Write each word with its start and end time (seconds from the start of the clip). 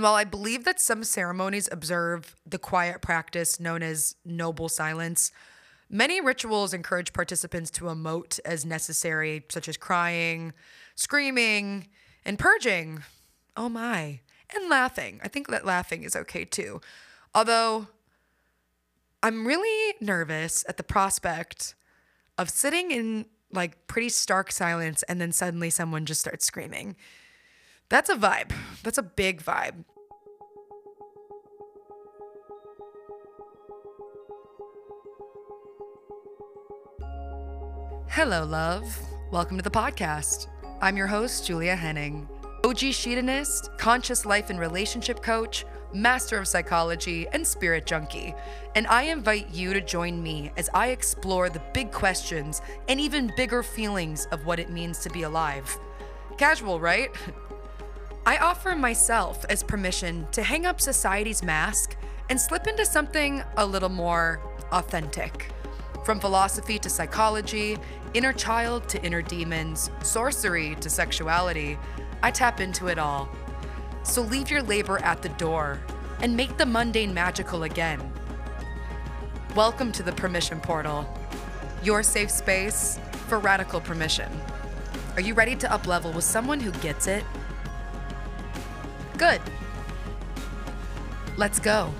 And 0.00 0.04
while 0.04 0.14
I 0.14 0.24
believe 0.24 0.64
that 0.64 0.80
some 0.80 1.04
ceremonies 1.04 1.68
observe 1.70 2.34
the 2.46 2.56
quiet 2.56 3.02
practice 3.02 3.60
known 3.60 3.82
as 3.82 4.14
noble 4.24 4.70
silence, 4.70 5.30
many 5.90 6.22
rituals 6.22 6.72
encourage 6.72 7.12
participants 7.12 7.70
to 7.72 7.84
emote 7.84 8.40
as 8.46 8.64
necessary, 8.64 9.44
such 9.50 9.68
as 9.68 9.76
crying, 9.76 10.54
screaming, 10.94 11.88
and 12.24 12.38
purging. 12.38 13.02
Oh 13.58 13.68
my. 13.68 14.20
And 14.56 14.70
laughing. 14.70 15.20
I 15.22 15.28
think 15.28 15.48
that 15.48 15.66
laughing 15.66 16.04
is 16.04 16.16
okay 16.16 16.46
too. 16.46 16.80
Although 17.34 17.88
I'm 19.22 19.46
really 19.46 19.96
nervous 20.00 20.64
at 20.66 20.78
the 20.78 20.82
prospect 20.82 21.74
of 22.38 22.48
sitting 22.48 22.90
in 22.90 23.26
like 23.52 23.86
pretty 23.86 24.08
stark 24.08 24.50
silence 24.50 25.02
and 25.02 25.20
then 25.20 25.32
suddenly 25.32 25.68
someone 25.68 26.06
just 26.06 26.22
starts 26.22 26.46
screaming. 26.46 26.96
That's 27.90 28.08
a 28.08 28.14
vibe. 28.14 28.52
That's 28.84 28.98
a 28.98 29.02
big 29.02 29.42
vibe. 29.42 29.84
Hello, 38.08 38.44
love. 38.44 38.96
Welcome 39.32 39.56
to 39.56 39.62
the 39.64 39.70
podcast. 39.70 40.46
I'm 40.80 40.96
your 40.96 41.08
host, 41.08 41.44
Julia 41.48 41.74
Henning, 41.74 42.28
OG 42.64 42.92
Sheetanist, 42.92 43.76
conscious 43.76 44.24
life 44.24 44.50
and 44.50 44.60
relationship 44.60 45.20
coach, 45.20 45.64
master 45.92 46.38
of 46.38 46.46
psychology, 46.46 47.26
and 47.32 47.44
spirit 47.44 47.86
junkie. 47.86 48.36
And 48.76 48.86
I 48.86 49.02
invite 49.02 49.50
you 49.50 49.72
to 49.72 49.80
join 49.80 50.22
me 50.22 50.52
as 50.56 50.70
I 50.72 50.90
explore 50.90 51.50
the 51.50 51.62
big 51.74 51.90
questions 51.90 52.62
and 52.88 53.00
even 53.00 53.32
bigger 53.36 53.64
feelings 53.64 54.26
of 54.26 54.46
what 54.46 54.60
it 54.60 54.70
means 54.70 55.00
to 55.00 55.10
be 55.10 55.22
alive. 55.22 55.76
Casual, 56.38 56.78
right? 56.78 57.10
I 58.26 58.36
offer 58.36 58.76
myself 58.76 59.46
as 59.48 59.62
permission 59.62 60.26
to 60.32 60.42
hang 60.42 60.66
up 60.66 60.78
society's 60.78 61.42
mask 61.42 61.96
and 62.28 62.38
slip 62.38 62.66
into 62.66 62.84
something 62.84 63.42
a 63.56 63.64
little 63.64 63.88
more 63.88 64.42
authentic. 64.72 65.50
From 66.04 66.20
philosophy 66.20 66.78
to 66.80 66.90
psychology, 66.90 67.78
inner 68.12 68.34
child 68.34 68.86
to 68.90 69.02
inner 69.02 69.22
demons, 69.22 69.90
sorcery 70.02 70.74
to 70.76 70.90
sexuality, 70.90 71.78
I 72.22 72.30
tap 72.30 72.60
into 72.60 72.88
it 72.88 72.98
all. 72.98 73.26
So 74.02 74.20
leave 74.20 74.50
your 74.50 74.62
labor 74.62 74.98
at 74.98 75.22
the 75.22 75.30
door 75.30 75.80
and 76.20 76.36
make 76.36 76.58
the 76.58 76.66
mundane 76.66 77.14
magical 77.14 77.62
again. 77.62 78.12
Welcome 79.56 79.92
to 79.92 80.02
the 80.02 80.12
Permission 80.12 80.60
Portal, 80.60 81.08
your 81.82 82.02
safe 82.02 82.30
space 82.30 83.00
for 83.28 83.38
radical 83.38 83.80
permission. 83.80 84.30
Are 85.16 85.22
you 85.22 85.32
ready 85.32 85.56
to 85.56 85.66
uplevel 85.68 86.14
with 86.14 86.24
someone 86.24 86.60
who 86.60 86.70
gets 86.80 87.06
it? 87.06 87.24
Good. 89.20 89.42
Let's 91.36 91.58
go. 91.58 91.92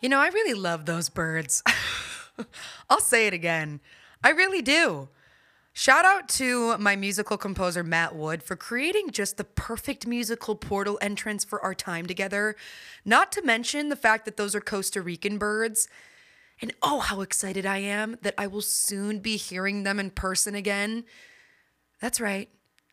You 0.00 0.08
know, 0.08 0.20
I 0.20 0.28
really 0.28 0.54
love 0.54 0.86
those 0.86 1.08
birds. 1.08 1.64
I'll 2.88 3.00
say 3.00 3.26
it 3.26 3.34
again. 3.34 3.80
I 4.22 4.30
really 4.30 4.62
do. 4.62 5.08
Shout 5.76 6.04
out 6.04 6.28
to 6.28 6.78
my 6.78 6.94
musical 6.94 7.36
composer, 7.36 7.82
Matt 7.82 8.14
Wood, 8.14 8.44
for 8.44 8.54
creating 8.54 9.10
just 9.10 9.36
the 9.36 9.44
perfect 9.44 10.06
musical 10.06 10.54
portal 10.54 11.00
entrance 11.02 11.44
for 11.44 11.60
our 11.60 11.74
time 11.74 12.06
together. 12.06 12.54
Not 13.04 13.32
to 13.32 13.42
mention 13.42 13.88
the 13.88 13.96
fact 13.96 14.24
that 14.24 14.36
those 14.36 14.54
are 14.54 14.60
Costa 14.60 15.02
Rican 15.02 15.36
birds. 15.36 15.88
And 16.62 16.72
oh, 16.80 17.00
how 17.00 17.22
excited 17.22 17.66
I 17.66 17.78
am 17.78 18.18
that 18.22 18.36
I 18.38 18.46
will 18.46 18.62
soon 18.62 19.18
be 19.18 19.36
hearing 19.36 19.82
them 19.82 19.98
in 19.98 20.10
person 20.10 20.54
again. 20.54 21.04
That's 22.00 22.20
right. 22.20 22.48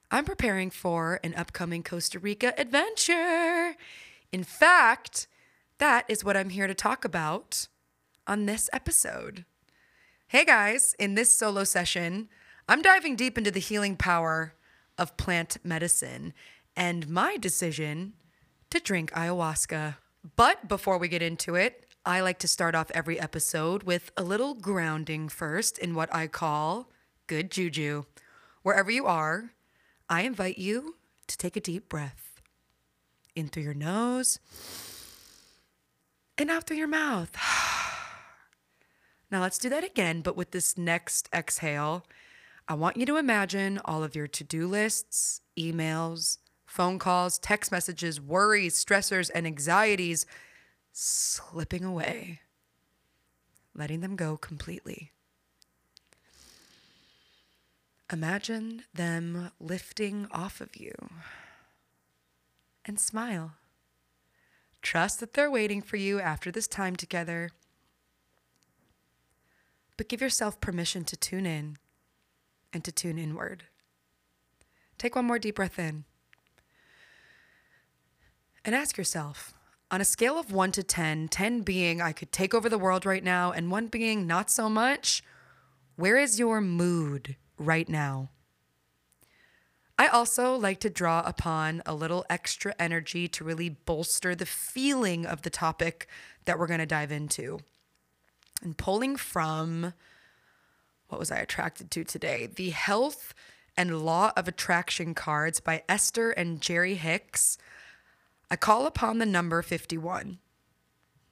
I'm 0.09 0.25
preparing 0.25 0.71
for 0.71 1.19
an 1.23 1.35
upcoming 1.35 1.83
Costa 1.83 2.17
Rica 2.17 2.59
adventure. 2.59 3.75
In 4.31 4.43
fact, 4.43 5.27
that 5.77 6.05
is 6.07 6.25
what 6.25 6.35
I'm 6.35 6.49
here 6.49 6.65
to 6.65 6.73
talk 6.73 7.05
about 7.05 7.67
on 8.25 8.47
this 8.47 8.71
episode. 8.73 9.45
Hey 10.29 10.45
guys, 10.45 10.95
in 10.97 11.13
this 11.13 11.37
solo 11.37 11.63
session, 11.63 12.27
I'm 12.67 12.81
diving 12.81 13.15
deep 13.15 13.37
into 13.37 13.51
the 13.51 13.59
healing 13.59 13.95
power 13.95 14.53
of 14.97 15.17
plant 15.17 15.57
medicine 15.63 16.33
and 16.75 17.09
my 17.09 17.37
decision 17.37 18.13
to 18.69 18.79
drink 18.79 19.11
ayahuasca. 19.11 19.95
But 20.35 20.67
before 20.67 20.97
we 20.97 21.07
get 21.07 21.21
into 21.21 21.55
it, 21.55 21.85
I 22.05 22.21
like 22.21 22.39
to 22.39 22.47
start 22.47 22.75
off 22.75 22.91
every 22.91 23.19
episode 23.19 23.83
with 23.83 24.11
a 24.17 24.23
little 24.23 24.53
grounding 24.53 25.29
first 25.29 25.77
in 25.77 25.93
what 25.93 26.13
I 26.13 26.27
call 26.27 26.89
good 27.27 27.51
juju. 27.51 28.03
Wherever 28.63 28.91
you 28.91 29.05
are, 29.05 29.51
I 30.09 30.21
invite 30.21 30.57
you 30.57 30.95
to 31.27 31.37
take 31.37 31.55
a 31.55 31.61
deep 31.61 31.89
breath 31.89 32.41
in 33.35 33.47
through 33.47 33.63
your 33.63 33.73
nose 33.73 34.39
and 36.37 36.49
out 36.49 36.65
through 36.65 36.77
your 36.77 36.87
mouth. 36.87 37.35
now 39.31 39.41
let's 39.41 39.57
do 39.57 39.69
that 39.69 39.83
again, 39.83 40.21
but 40.21 40.35
with 40.35 40.51
this 40.51 40.77
next 40.77 41.29
exhale, 41.33 42.05
I 42.71 42.73
want 42.73 42.95
you 42.95 43.05
to 43.07 43.17
imagine 43.17 43.81
all 43.83 44.01
of 44.01 44.15
your 44.15 44.27
to 44.27 44.45
do 44.45 44.65
lists, 44.65 45.41
emails, 45.59 46.37
phone 46.65 46.99
calls, 46.99 47.37
text 47.37 47.69
messages, 47.69 48.21
worries, 48.21 48.81
stressors, 48.81 49.29
and 49.35 49.45
anxieties 49.45 50.25
slipping 50.93 51.83
away, 51.83 52.39
letting 53.75 53.99
them 53.99 54.15
go 54.15 54.37
completely. 54.37 55.11
Imagine 58.09 58.83
them 58.93 59.51
lifting 59.59 60.27
off 60.31 60.61
of 60.61 60.77
you 60.77 60.93
and 62.85 63.01
smile. 63.01 63.55
Trust 64.81 65.19
that 65.19 65.33
they're 65.33 65.51
waiting 65.51 65.81
for 65.81 65.97
you 65.97 66.21
after 66.21 66.53
this 66.53 66.69
time 66.69 66.95
together. 66.95 67.49
But 69.97 70.07
give 70.07 70.21
yourself 70.21 70.61
permission 70.61 71.03
to 71.03 71.17
tune 71.17 71.45
in 71.45 71.75
and 72.73 72.83
to 72.83 72.91
tune 72.91 73.17
inward. 73.17 73.63
Take 74.97 75.15
one 75.15 75.25
more 75.25 75.39
deep 75.39 75.55
breath 75.55 75.79
in. 75.79 76.05
And 78.63 78.75
ask 78.75 78.97
yourself 78.97 79.53
on 79.89 79.99
a 80.01 80.05
scale 80.05 80.37
of 80.37 80.51
1 80.51 80.71
to 80.73 80.83
10, 80.83 81.27
10 81.27 81.61
being 81.61 82.01
I 82.01 82.11
could 82.11 82.31
take 82.31 82.53
over 82.53 82.69
the 82.69 82.77
world 82.77 83.05
right 83.05 83.23
now, 83.23 83.51
and 83.51 83.71
1 83.71 83.87
being 83.87 84.27
not 84.27 84.49
so 84.49 84.69
much, 84.69 85.23
where 85.95 86.17
is 86.17 86.39
your 86.39 86.61
mood 86.61 87.35
right 87.57 87.89
now? 87.89 88.29
I 89.97 90.07
also 90.07 90.55
like 90.55 90.79
to 90.79 90.89
draw 90.89 91.21
upon 91.25 91.83
a 91.85 91.93
little 91.93 92.25
extra 92.29 92.73
energy 92.79 93.27
to 93.27 93.43
really 93.43 93.69
bolster 93.69 94.33
the 94.33 94.45
feeling 94.45 95.25
of 95.25 95.43
the 95.43 95.49
topic 95.49 96.07
that 96.45 96.57
we're 96.57 96.67
going 96.67 96.79
to 96.79 96.85
dive 96.85 97.11
into. 97.11 97.59
And 98.63 98.77
pulling 98.77 99.15
from 99.15 99.93
what 101.11 101.19
was 101.19 101.31
I 101.31 101.37
attracted 101.39 101.91
to 101.91 102.03
today? 102.03 102.47
The 102.47 102.69
Health 102.69 103.33
and 103.75 104.05
Law 104.05 104.31
of 104.37 104.47
Attraction 104.47 105.13
cards 105.13 105.59
by 105.59 105.83
Esther 105.89 106.31
and 106.31 106.61
Jerry 106.61 106.95
Hicks. 106.95 107.57
I 108.49 108.55
call 108.55 108.85
upon 108.85 109.17
the 109.17 109.25
number 109.25 109.61
51. 109.61 110.39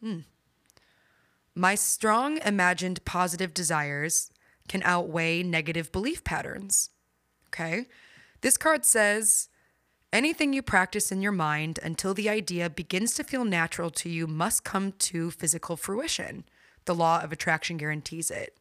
Hmm. 0.01 0.19
My 1.56 1.75
strong 1.75 2.39
imagined 2.45 3.06
positive 3.06 3.53
desires 3.53 4.31
can 4.68 4.84
outweigh 4.84 5.44
negative 5.44 5.91
belief 5.91 6.23
patterns. 6.23 6.89
Okay. 7.47 7.88
This 8.41 8.57
card 8.57 8.85
says 8.85 9.50
anything 10.12 10.54
you 10.54 10.62
practice 10.62 11.12
in 11.12 11.21
your 11.21 11.31
mind 11.31 11.80
until 11.81 12.13
the 12.13 12.30
idea 12.30 12.69
begins 12.69 13.13
to 13.15 13.24
feel 13.24 13.45
natural 13.45 13.89
to 13.92 14.09
you 14.09 14.27
must 14.27 14.63
come 14.63 14.92
to 14.94 15.31
physical 15.31 15.75
fruition. 15.77 16.44
The 16.86 16.95
law 16.95 17.21
of 17.21 17.31
attraction 17.31 17.77
guarantees 17.77 18.30
it. 18.30 18.57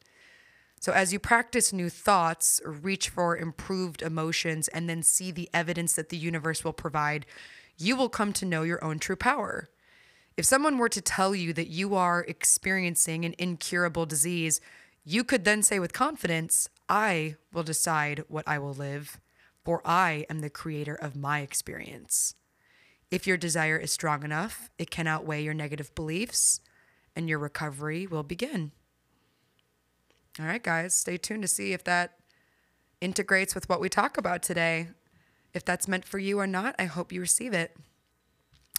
So, 0.81 0.93
as 0.93 1.13
you 1.13 1.19
practice 1.19 1.73
new 1.73 1.91
thoughts, 1.91 2.61
reach 2.65 3.09
for 3.09 3.37
improved 3.37 4.03
emotions, 4.03 4.69
and 4.69 4.89
then 4.89 5.03
see 5.03 5.31
the 5.31 5.49
evidence 5.53 5.95
that 5.95 6.09
the 6.09 6.17
universe 6.17 6.65
will 6.65 6.73
provide, 6.73 7.27
you 7.77 7.97
will 7.97 8.09
come 8.09 8.33
to 8.35 8.47
know 8.47 8.63
your 8.63 8.83
own 8.83 8.99
true 8.99 9.17
power. 9.17 9.69
If 10.37 10.45
someone 10.45 10.79
were 10.79 10.89
to 10.89 11.01
tell 11.01 11.35
you 11.35 11.53
that 11.55 11.69
you 11.69 11.95
are 11.95 12.25
experiencing 12.29 13.25
an 13.25 13.35
incurable 13.39 14.07
disease, 14.07 14.61
you 15.05 15.25
could 15.25 15.45
then 15.45 15.63
say 15.63 15.81
with 15.81 15.93
confidence, 15.93 16.69
I 16.89 17.37
will 17.53 17.65
decide 17.65 18.25
what 18.29 18.47
I 18.47 18.59
will 18.59 18.75
live 18.75 19.21
for 19.69 19.83
I 19.85 20.25
am 20.31 20.41
the 20.41 20.49
creator 20.49 20.95
of 20.95 21.15
my 21.15 21.41
experience. 21.41 22.35
If 23.11 23.27
your 23.27 23.37
desire 23.37 23.77
is 23.77 23.93
strong 23.93 24.23
enough, 24.23 24.71
it 24.79 24.91
can 24.91 25.07
outweigh 25.07 25.43
your 25.43 25.53
negative 25.53 25.95
beliefs 25.95 26.63
and 27.15 27.29
your 27.29 27.39
recovery 27.39 28.07
will 28.07 28.23
begin. 28.23 28.73
All 30.41 30.47
right, 30.47 30.63
guys, 30.63 30.95
stay 30.95 31.17
tuned 31.17 31.43
to 31.43 31.49
see 31.49 31.73
if 31.73 31.83
that 31.85 32.19
integrates 33.01 33.55
with 33.57 33.69
what 33.69 33.81
we 33.81 33.89
talk 33.89 34.19
about 34.19 34.41
today. 34.41 34.89
If 35.53 35.65
that's 35.65 35.89
meant 35.89 36.05
for 36.05 36.19
you 36.19 36.39
or 36.39 36.47
not, 36.47 36.77
I 36.79 36.85
hope 36.85 37.13
you 37.13 37.21
receive 37.21 37.53
it. 37.53 37.77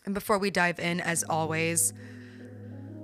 And 0.05 0.13
before 0.13 0.37
we 0.37 0.51
dive 0.51 0.79
in, 0.79 1.01
as 1.01 1.23
always, 1.23 1.91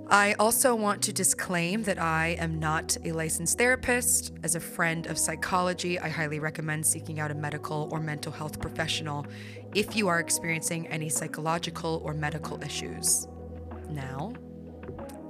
I 0.08 0.34
also 0.38 0.74
want 0.74 1.02
to 1.02 1.12
disclaim 1.12 1.82
that 1.82 1.98
I 1.98 2.36
am 2.38 2.58
not 2.58 2.96
a 3.04 3.12
licensed 3.12 3.58
therapist. 3.58 4.32
As 4.42 4.54
a 4.54 4.60
friend 4.60 5.06
of 5.06 5.18
psychology, 5.18 5.98
I 5.98 6.08
highly 6.08 6.38
recommend 6.38 6.86
seeking 6.86 7.20
out 7.20 7.30
a 7.30 7.34
medical 7.34 7.90
or 7.92 8.00
mental 8.00 8.32
health 8.32 8.58
professional 8.60 9.26
if 9.74 9.96
you 9.96 10.08
are 10.08 10.20
experiencing 10.20 10.86
any 10.86 11.10
psychological 11.10 12.00
or 12.04 12.14
medical 12.14 12.62
issues. 12.62 13.28
Now, 13.90 14.32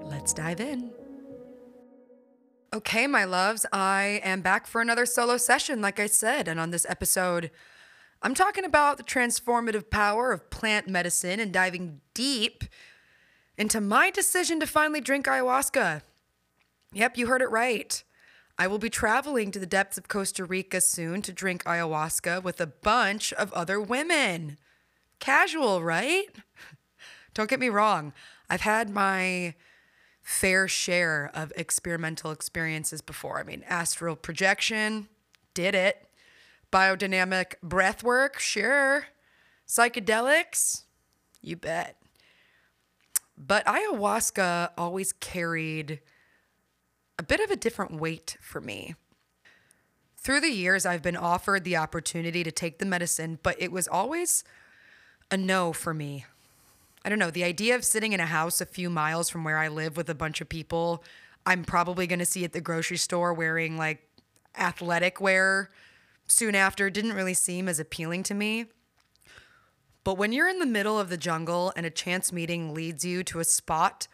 let's 0.05 0.33
dive 0.33 0.61
in. 0.61 0.93
Okay, 2.77 3.07
my 3.07 3.25
loves, 3.25 3.65
I 3.73 4.21
am 4.23 4.43
back 4.43 4.67
for 4.67 4.83
another 4.83 5.07
solo 5.07 5.39
session, 5.39 5.81
like 5.81 5.99
I 5.99 6.07
said. 6.07 6.47
And 6.47 6.61
on 6.61 6.73
this 6.73 6.85
episode, 6.87 7.51
I'm 8.21 8.35
talking 8.35 8.67
about 8.67 8.99
the 8.99 9.03
transformative 9.03 9.89
power 9.89 10.31
of 10.31 10.51
plant 10.51 10.87
medicine 10.87 11.41
and 11.41 11.51
diving 11.51 12.03
deep 12.13 12.65
into 13.57 13.81
my 13.81 14.11
decision 14.11 14.61
to 14.61 14.67
finally 14.67 15.01
drink 15.01 15.25
ayahuasca. 15.25 16.03
Yep, 16.93 17.17
you 17.17 17.29
heard 17.29 17.41
it 17.41 17.51
right. 17.51 18.05
I 18.59 18.67
will 18.67 18.79
be 18.79 18.91
traveling 18.91 19.51
to 19.53 19.59
the 19.59 19.65
depths 19.65 19.97
of 19.97 20.09
Costa 20.09 20.45
Rica 20.45 20.83
soon 20.83 21.23
to 21.23 21.33
drink 21.33 21.65
ayahuasca 21.65 22.43
with 22.43 22.61
a 22.61 22.67
bunch 22.67 23.33
of 23.33 23.55
other 23.55 23.81
women. 23.81 24.59
Casual, 25.19 25.83
right? 25.83 26.27
Don't 27.33 27.49
get 27.49 27.59
me 27.59 27.71
wrong. 27.71 28.13
I've 28.51 28.61
had 28.61 28.91
my 28.91 29.55
fair 30.27 30.67
share 30.67 31.31
of 31.35 31.53
experimental 31.55 32.33
experiences 32.33 33.01
before. 33.01 33.39
I 33.39 33.45
mean, 33.45 33.63
astral 33.69 34.17
projection, 34.17 35.07
did 35.55 35.73
it. 35.73 36.09
Biodynamic 36.73 37.55
breath 37.63 38.03
work, 38.03 38.41
sure. 38.41 39.05
Psychedelics, 39.69 40.83
you 41.41 41.55
bet. 41.55 42.03
But 43.39 43.65
ayahuasca 43.67 44.71
always 44.77 45.13
carried 45.13 46.01
a 47.21 47.23
bit 47.23 47.39
of 47.39 47.53
a 47.53 47.57
different 47.57 48.01
weight 48.01 48.37
for 48.41 48.61
me. 48.61 48.97
Through 50.17 50.41
the 50.41 50.51
years, 50.51 50.85
I've 50.85 51.03
been 51.03 51.17
offered 51.17 51.63
the 51.63 51.77
opportunity 51.77 52.43
to 52.43 52.51
take 52.51 52.81
the 52.81 52.85
medicine, 52.85 53.39
but 53.45 53.55
it 53.63 53.71
was 53.71 53.87
always 53.87 54.43
a 55.31 55.37
no 55.37 55.73
for 55.73 55.95
me. 55.95 56.25
I 57.07 57.09
don't 57.09 57.21
know, 57.21 57.31
the 57.31 57.45
idea 57.45 57.77
of 57.77 57.85
sitting 57.85 58.13
in 58.13 58.19
a 58.19 58.27
house 58.27 58.61
a 58.61 58.67
few 58.67 58.91
miles 58.91 59.31
from 59.31 59.45
where 59.45 59.59
I 59.59 59.69
live 59.69 59.97
with 59.97 60.11
a 60.11 60.15
bunch 60.15 60.41
of 60.41 60.49
people 60.49 61.05
I'm 61.47 61.63
probably 61.63 62.09
going 62.09 62.19
to 62.19 62.27
see 62.27 62.45
at 62.45 62.53
the 62.53 62.61
grocery 62.61 62.97
store 62.97 63.33
wearing 63.33 63.79
like 63.79 64.03
athletic 64.59 65.21
wear 65.21 65.71
soon 66.27 66.57
after 66.57 66.91
didn't 66.91 67.13
really 67.13 67.35
seem 67.35 67.69
as 67.69 67.79
appealing 67.79 68.25
to 68.25 68.35
me. 68.35 68.67
But 70.03 70.19
when 70.19 70.33
you're 70.33 70.49
in 70.49 70.59
the 70.59 70.67
middle 70.67 70.99
of 70.99 71.09
the 71.09 71.17
jungle 71.17 71.73
and 71.77 71.87
a 71.87 71.91
chance 71.91 72.33
meeting 72.33 72.75
leads 72.75 73.05
you 73.05 73.23
to 73.23 73.39
a 73.39 73.45
spot 73.45 74.09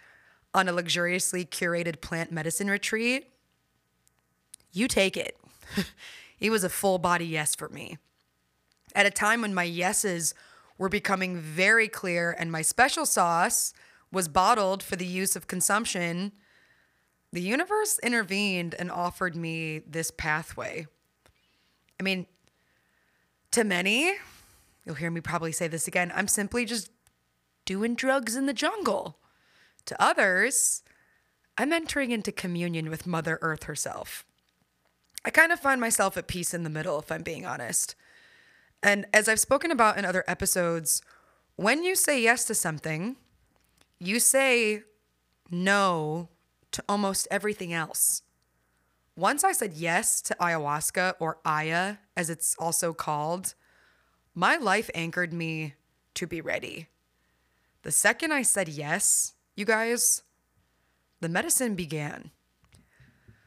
on 0.52 0.68
a 0.68 0.72
luxuriously 0.72 1.46
curated 1.46 2.02
plant 2.02 2.30
medicine 2.30 2.68
retreat, 2.68 3.30
you 4.70 4.86
take 4.86 5.16
it. 5.16 5.38
it 6.40 6.50
was 6.50 6.62
a 6.62 6.68
full 6.68 6.98
body 6.98 7.24
yes 7.24 7.54
for 7.54 7.70
me. 7.70 7.96
At 8.94 9.06
a 9.06 9.10
time 9.10 9.40
when 9.40 9.54
my 9.54 9.64
yeses 9.64 10.34
were 10.82 10.88
becoming 10.88 11.38
very 11.38 11.86
clear 11.86 12.34
and 12.36 12.50
my 12.50 12.60
special 12.60 13.06
sauce 13.06 13.72
was 14.10 14.26
bottled 14.26 14.82
for 14.82 14.96
the 14.96 15.06
use 15.06 15.36
of 15.36 15.46
consumption, 15.46 16.32
the 17.32 17.40
universe 17.40 18.00
intervened 18.02 18.74
and 18.74 18.90
offered 18.90 19.36
me 19.36 19.78
this 19.86 20.10
pathway. 20.10 20.86
I 22.00 22.02
mean, 22.02 22.26
to 23.52 23.62
many, 23.62 24.16
You'll 24.84 24.96
hear 24.96 25.10
me 25.10 25.20
probably 25.20 25.52
say 25.52 25.68
this 25.68 25.86
again. 25.86 26.12
I'm 26.14 26.28
simply 26.28 26.64
just 26.64 26.90
doing 27.64 27.94
drugs 27.94 28.34
in 28.34 28.46
the 28.46 28.52
jungle. 28.52 29.18
To 29.86 30.02
others, 30.02 30.82
I'm 31.56 31.72
entering 31.72 32.10
into 32.10 32.32
communion 32.32 32.90
with 32.90 33.06
Mother 33.06 33.38
Earth 33.42 33.64
herself. 33.64 34.24
I 35.24 35.30
kind 35.30 35.52
of 35.52 35.60
find 35.60 35.80
myself 35.80 36.16
at 36.16 36.26
peace 36.26 36.52
in 36.52 36.64
the 36.64 36.70
middle, 36.70 36.98
if 36.98 37.12
I'm 37.12 37.22
being 37.22 37.46
honest. 37.46 37.94
And 38.82 39.06
as 39.12 39.28
I've 39.28 39.40
spoken 39.40 39.70
about 39.70 39.96
in 39.96 40.04
other 40.04 40.24
episodes, 40.26 41.02
when 41.56 41.84
you 41.84 41.94
say 41.94 42.20
yes 42.20 42.44
to 42.46 42.54
something, 42.54 43.16
you 43.98 44.18
say 44.18 44.82
no 45.50 46.28
to 46.72 46.82
almost 46.88 47.28
everything 47.30 47.72
else. 47.72 48.22
Once 49.14 49.44
I 49.44 49.52
said 49.52 49.74
yes 49.74 50.20
to 50.22 50.36
ayahuasca, 50.40 51.14
or 51.20 51.38
Aya 51.44 51.96
as 52.16 52.30
it's 52.30 52.56
also 52.58 52.92
called, 52.92 53.54
my 54.34 54.56
life 54.56 54.90
anchored 54.94 55.32
me 55.32 55.74
to 56.14 56.26
be 56.26 56.40
ready. 56.40 56.88
The 57.82 57.92
second 57.92 58.32
I 58.32 58.42
said 58.42 58.68
yes, 58.68 59.34
you 59.54 59.64
guys, 59.64 60.22
the 61.20 61.28
medicine 61.28 61.74
began. 61.74 62.30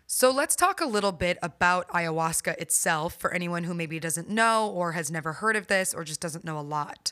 So 0.08 0.30
let's 0.30 0.56
talk 0.56 0.82
a 0.82 0.86
little 0.86 1.12
bit 1.12 1.40
about 1.42 1.88
ayahuasca 1.90 2.58
itself 2.60 3.16
for 3.16 3.34
anyone 3.34 3.64
who 3.64 3.74
maybe 3.74 4.00
doesn't 4.00 4.30
know 4.30 4.70
or 4.70 4.92
has 4.92 5.10
never 5.10 5.34
heard 5.34 5.56
of 5.56 5.66
this 5.66 5.96
or 5.96 6.04
just 6.04 6.22
doesn't 6.22 6.46
know 6.46 6.60
a 6.60 6.62
lot. 6.62 7.12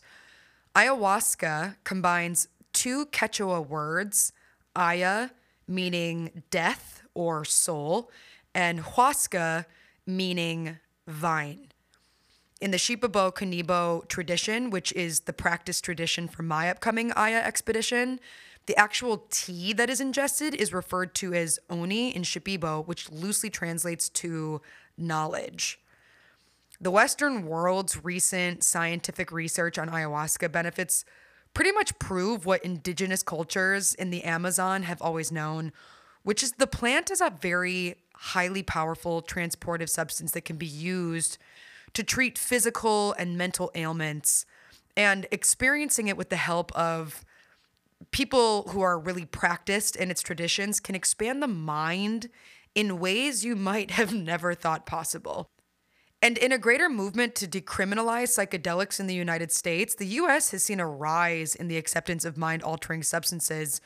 Ayahuasca 0.76 1.78
combines 1.84 2.48
two 2.72 3.08
Quechua 3.08 3.68
words, 3.68 4.32
aya 4.76 5.30
meaning 5.68 6.44
death 6.52 7.02
or 7.16 7.44
soul, 7.44 8.12
and 8.54 8.80
huasca 8.82 9.66
meaning 10.06 10.78
vine. 11.08 11.70
In 12.62 12.70
the 12.70 12.78
Shipibo 12.78 13.34
Kanibo 13.34 14.08
tradition, 14.08 14.70
which 14.70 14.94
is 14.94 15.22
the 15.22 15.34
practice 15.34 15.82
tradition 15.82 16.28
for 16.28 16.44
my 16.44 16.70
upcoming 16.70 17.12
Aya 17.14 17.40
expedition, 17.40 18.20
the 18.66 18.78
actual 18.78 19.26
tea 19.30 19.74
that 19.74 19.90
is 19.90 20.00
ingested 20.00 20.56
is 20.56 20.74
referred 20.74 21.14
to 21.16 21.34
as 21.34 21.60
oni 21.70 22.16
in 22.16 22.24
Shipibo, 22.24 22.86
which 22.86 23.12
loosely 23.12 23.50
translates 23.50 24.10
to 24.10 24.62
knowledge. 24.98 25.80
The 26.80 26.92
Western 26.92 27.46
world's 27.46 28.04
recent 28.04 28.64
scientific 28.64 29.32
research 29.32 29.78
on 29.78 29.90
ayahuasca 29.90 30.52
benefits 30.52 31.06
pretty 31.54 31.72
much 31.72 31.98
prove 32.00 32.46
what 32.46 32.64
indigenous 32.64 33.22
cultures 33.22 33.94
in 33.94 34.10
the 34.10 34.24
Amazon 34.24 34.84
have 34.84 35.02
always 35.02 35.32
known, 35.32 35.72
which 36.24 36.42
is 36.42 36.54
the 36.54 36.68
plant 36.68 37.12
is 37.12 37.22
a 37.22 37.30
very 37.42 37.96
highly 38.16 38.64
powerful 38.64 39.22
transportive 39.22 39.90
substance 39.90 40.32
that 40.32 40.46
can 40.46 40.56
be 40.56 40.66
used 40.66 41.38
to 41.94 42.04
treat 42.04 42.38
physical 42.38 43.14
and 43.14 43.38
mental 43.38 43.72
ailments 43.76 44.46
and 44.96 45.28
experiencing 45.32 46.08
it 46.08 46.18
with 46.18 46.30
the 46.30 46.36
help 46.38 46.72
of 46.74 47.24
people 48.12 48.64
who 48.70 48.82
are 48.82 49.00
really 49.00 49.26
practiced 49.26 49.96
in 49.96 50.12
its 50.12 50.22
traditions 50.22 50.80
can 50.80 50.96
expand 50.96 51.42
the 51.42 51.48
mind 51.48 52.30
in 52.76 53.00
ways 53.00 53.46
you 53.46 53.56
might 53.56 53.92
have 54.00 54.14
never 54.14 54.54
thought 54.54 54.86
possible. 54.86 55.50
And 56.22 56.38
in 56.38 56.54
a 56.54 56.58
greater 56.58 56.88
movement 56.88 57.36
to 57.36 57.48
decriminalize 57.48 58.32
psychedelics 58.32 59.00
in 59.00 59.08
the 59.08 59.14
United 59.14 59.52
States, 59.52 59.94
the 59.94 60.08
US 60.08 60.52
has 60.52 60.64
seen 60.64 60.80
a 60.80 60.88
rise 60.88 61.54
in 61.54 61.68
the 61.68 61.76
acceptance 61.76 62.24
of 62.24 62.38
mind 62.38 62.64
altering 62.64 63.04
substances, 63.04 63.82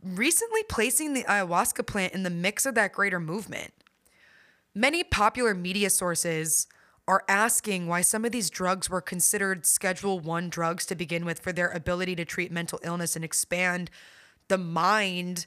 recently 0.00 0.62
placing 0.68 1.14
the 1.14 1.24
ayahuasca 1.24 1.84
plant 1.84 2.14
in 2.14 2.22
the 2.22 2.30
mix 2.30 2.64
of 2.64 2.76
that 2.76 2.92
greater 2.92 3.18
movement. 3.18 3.72
Many 4.72 5.02
popular 5.02 5.52
media 5.52 5.90
sources 5.90 6.68
are 7.08 7.24
asking 7.26 7.88
why 7.88 8.02
some 8.02 8.24
of 8.24 8.30
these 8.30 8.50
drugs 8.50 8.88
were 8.88 9.00
considered 9.00 9.66
schedule 9.66 10.20
1 10.20 10.50
drugs 10.50 10.86
to 10.86 10.94
begin 10.94 11.24
with 11.24 11.40
for 11.40 11.52
their 11.52 11.70
ability 11.70 12.14
to 12.14 12.24
treat 12.24 12.52
mental 12.52 12.78
illness 12.84 13.16
and 13.16 13.24
expand 13.24 13.90
the 14.46 14.58
mind 14.58 15.46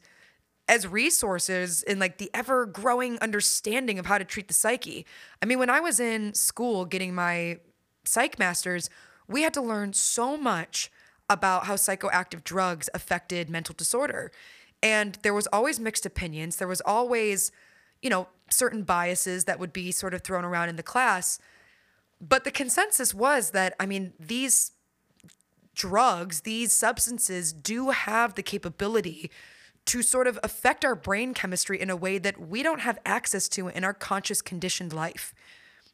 as 0.67 0.87
resources 0.87 1.83
in 1.83 1.99
like 1.99 2.17
the 2.17 2.31
ever 2.33 2.65
growing 2.65 3.19
understanding 3.19 3.99
of 3.99 4.07
how 4.07 4.17
to 4.17 4.25
treat 4.25 4.47
the 4.47 4.53
psyche. 4.53 5.05
I 5.41 5.45
mean, 5.45 5.59
when 5.59 5.69
I 5.69 5.79
was 5.79 5.99
in 5.99 6.33
school 6.33 6.85
getting 6.85 7.13
my 7.13 7.59
psych 8.05 8.39
masters, 8.39 8.89
we 9.27 9.43
had 9.43 9.53
to 9.53 9.61
learn 9.61 9.93
so 9.93 10.37
much 10.37 10.91
about 11.29 11.65
how 11.65 11.75
psychoactive 11.75 12.43
drugs 12.43 12.89
affected 12.93 13.49
mental 13.49 13.75
disorder. 13.77 14.31
And 14.81 15.17
there 15.21 15.33
was 15.33 15.47
always 15.53 15.79
mixed 15.79 16.05
opinions. 16.05 16.55
There 16.55 16.67
was 16.67 16.81
always, 16.81 17.51
you 18.01 18.09
know, 18.09 18.27
certain 18.49 18.83
biases 18.83 19.45
that 19.45 19.59
would 19.59 19.73
be 19.73 19.91
sort 19.91 20.13
of 20.13 20.21
thrown 20.21 20.43
around 20.43 20.69
in 20.69 20.75
the 20.75 20.83
class. 20.83 21.39
But 22.19 22.43
the 22.43 22.51
consensus 22.51 23.13
was 23.13 23.51
that, 23.51 23.73
I 23.79 23.85
mean, 23.85 24.13
these 24.19 24.71
drugs, 25.73 26.41
these 26.41 26.73
substances 26.73 27.53
do 27.53 27.89
have 27.89 28.35
the 28.35 28.43
capability 28.43 29.31
to 29.85 30.03
sort 30.03 30.27
of 30.27 30.37
affect 30.43 30.85
our 30.85 30.95
brain 30.95 31.33
chemistry 31.33 31.79
in 31.79 31.89
a 31.89 31.95
way 31.95 32.17
that 32.17 32.39
we 32.39 32.61
don't 32.61 32.81
have 32.81 32.99
access 33.05 33.47
to 33.49 33.67
in 33.67 33.83
our 33.83 33.93
conscious 33.93 34.41
conditioned 34.41 34.93
life. 34.93 35.33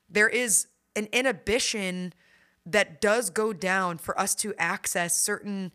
There 0.09 0.27
is 0.27 0.67
an 0.95 1.07
inhibition 1.13 2.13
that 2.65 2.99
does 2.99 3.29
go 3.29 3.53
down 3.53 3.97
for 3.97 4.19
us 4.19 4.35
to 4.35 4.53
access 4.57 5.17
certain 5.17 5.71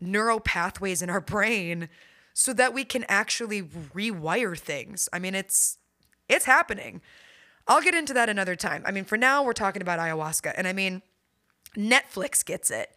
neural 0.00 0.40
pathways 0.40 1.00
in 1.00 1.08
our 1.08 1.20
brain 1.34 1.88
so 2.34 2.52
that 2.52 2.74
we 2.74 2.84
can 2.84 3.04
actually 3.08 3.62
rewire 3.62 4.58
things. 4.58 5.08
I 5.12 5.18
mean, 5.18 5.34
it's 5.34 5.78
it's 6.28 6.44
happening. 6.44 7.00
I'll 7.66 7.80
get 7.80 7.94
into 7.94 8.12
that 8.14 8.28
another 8.28 8.56
time. 8.56 8.82
I 8.84 8.90
mean, 8.90 9.04
for 9.04 9.16
now, 9.16 9.42
we're 9.42 9.54
talking 9.54 9.80
about 9.80 9.98
ayahuasca. 9.98 10.52
And 10.56 10.68
I 10.68 10.72
mean, 10.72 11.00
Netflix 11.76 12.44
gets 12.44 12.70
it. 12.70 12.90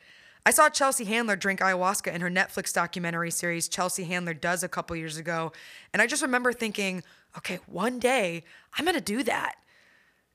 I 0.46 0.52
saw 0.52 0.70
Chelsea 0.70 1.06
Handler 1.06 1.36
drink 1.36 1.60
ayahuasca 1.60 2.14
in 2.14 2.22
her 2.22 2.30
Netflix 2.30 2.74
documentary 2.74 3.32
series, 3.32 3.68
Chelsea 3.68 4.06
Handler 4.06 4.34
Does, 4.34 4.64
a 4.64 4.70
couple 4.70 4.96
years 4.96 5.18
ago. 5.18 5.52
And 5.94 6.02
I 6.02 6.08
just 6.08 6.22
remember 6.22 6.52
thinking, 6.52 7.04
okay, 7.38 7.60
one 7.66 8.00
day 8.00 8.44
I'm 8.78 8.86
going 8.86 8.96
to 8.96 9.02
do 9.02 9.24
that. 9.24 9.56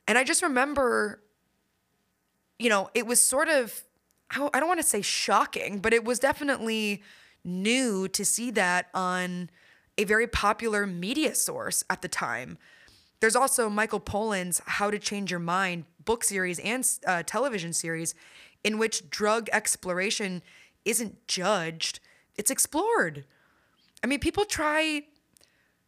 And 0.07 0.17
I 0.17 0.25
just 0.25 0.43
remember, 0.43 1.23
you 2.59 2.69
know, 2.69 2.91
it 2.95 3.07
was 3.07 3.21
sort 3.21 3.49
of, 3.49 3.83
I 4.31 4.61
don't 4.61 4.69
want 4.69 4.81
to 4.81 4.87
say 4.87 5.03
shocking, 5.03 5.79
but 5.79 5.93
it 5.93 6.05
was 6.05 6.19
definitely 6.19 7.03
new 7.45 8.09
to 8.09 8.25
see 8.25 8.51
that 8.53 8.89
on 8.95 9.51
a 9.99 10.05
very 10.05 10.27
popular 10.27 10.87
media 10.87 11.35
source 11.35 11.85
at 11.91 12.03
the 12.03 12.09
time. 12.09 12.59
There's 13.21 13.37
also 13.37 13.69
Michael 13.69 14.01
Pollan's 14.01 14.61
How 14.65 14.91
to 14.91 14.99
Change 14.99 15.31
Your 15.31 15.41
Mind 15.41 15.85
book 16.05 16.25
series 16.25 16.59
and 16.59 16.89
uh, 17.07 17.23
television 17.25 17.73
series 17.73 18.15
in 18.65 18.79
which 18.79 19.11
drug 19.11 19.49
exploration 19.53 20.43
isn't 20.85 21.27
judged, 21.29 22.01
it's 22.37 22.51
explored. 22.51 23.25
I 24.03 24.07
mean, 24.07 24.19
people 24.19 24.45
try 24.45 25.03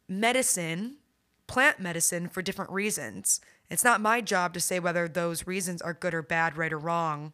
medicine, 0.08 0.96
plant 1.46 1.80
medicine, 1.80 2.28
for 2.28 2.42
different 2.42 2.70
reasons. 2.70 3.40
It's 3.70 3.84
not 3.84 4.00
my 4.00 4.20
job 4.20 4.54
to 4.54 4.60
say 4.60 4.78
whether 4.78 5.08
those 5.08 5.46
reasons 5.46 5.82
are 5.82 5.94
good 5.94 6.14
or 6.14 6.22
bad, 6.22 6.56
right 6.56 6.72
or 6.72 6.78
wrong. 6.78 7.32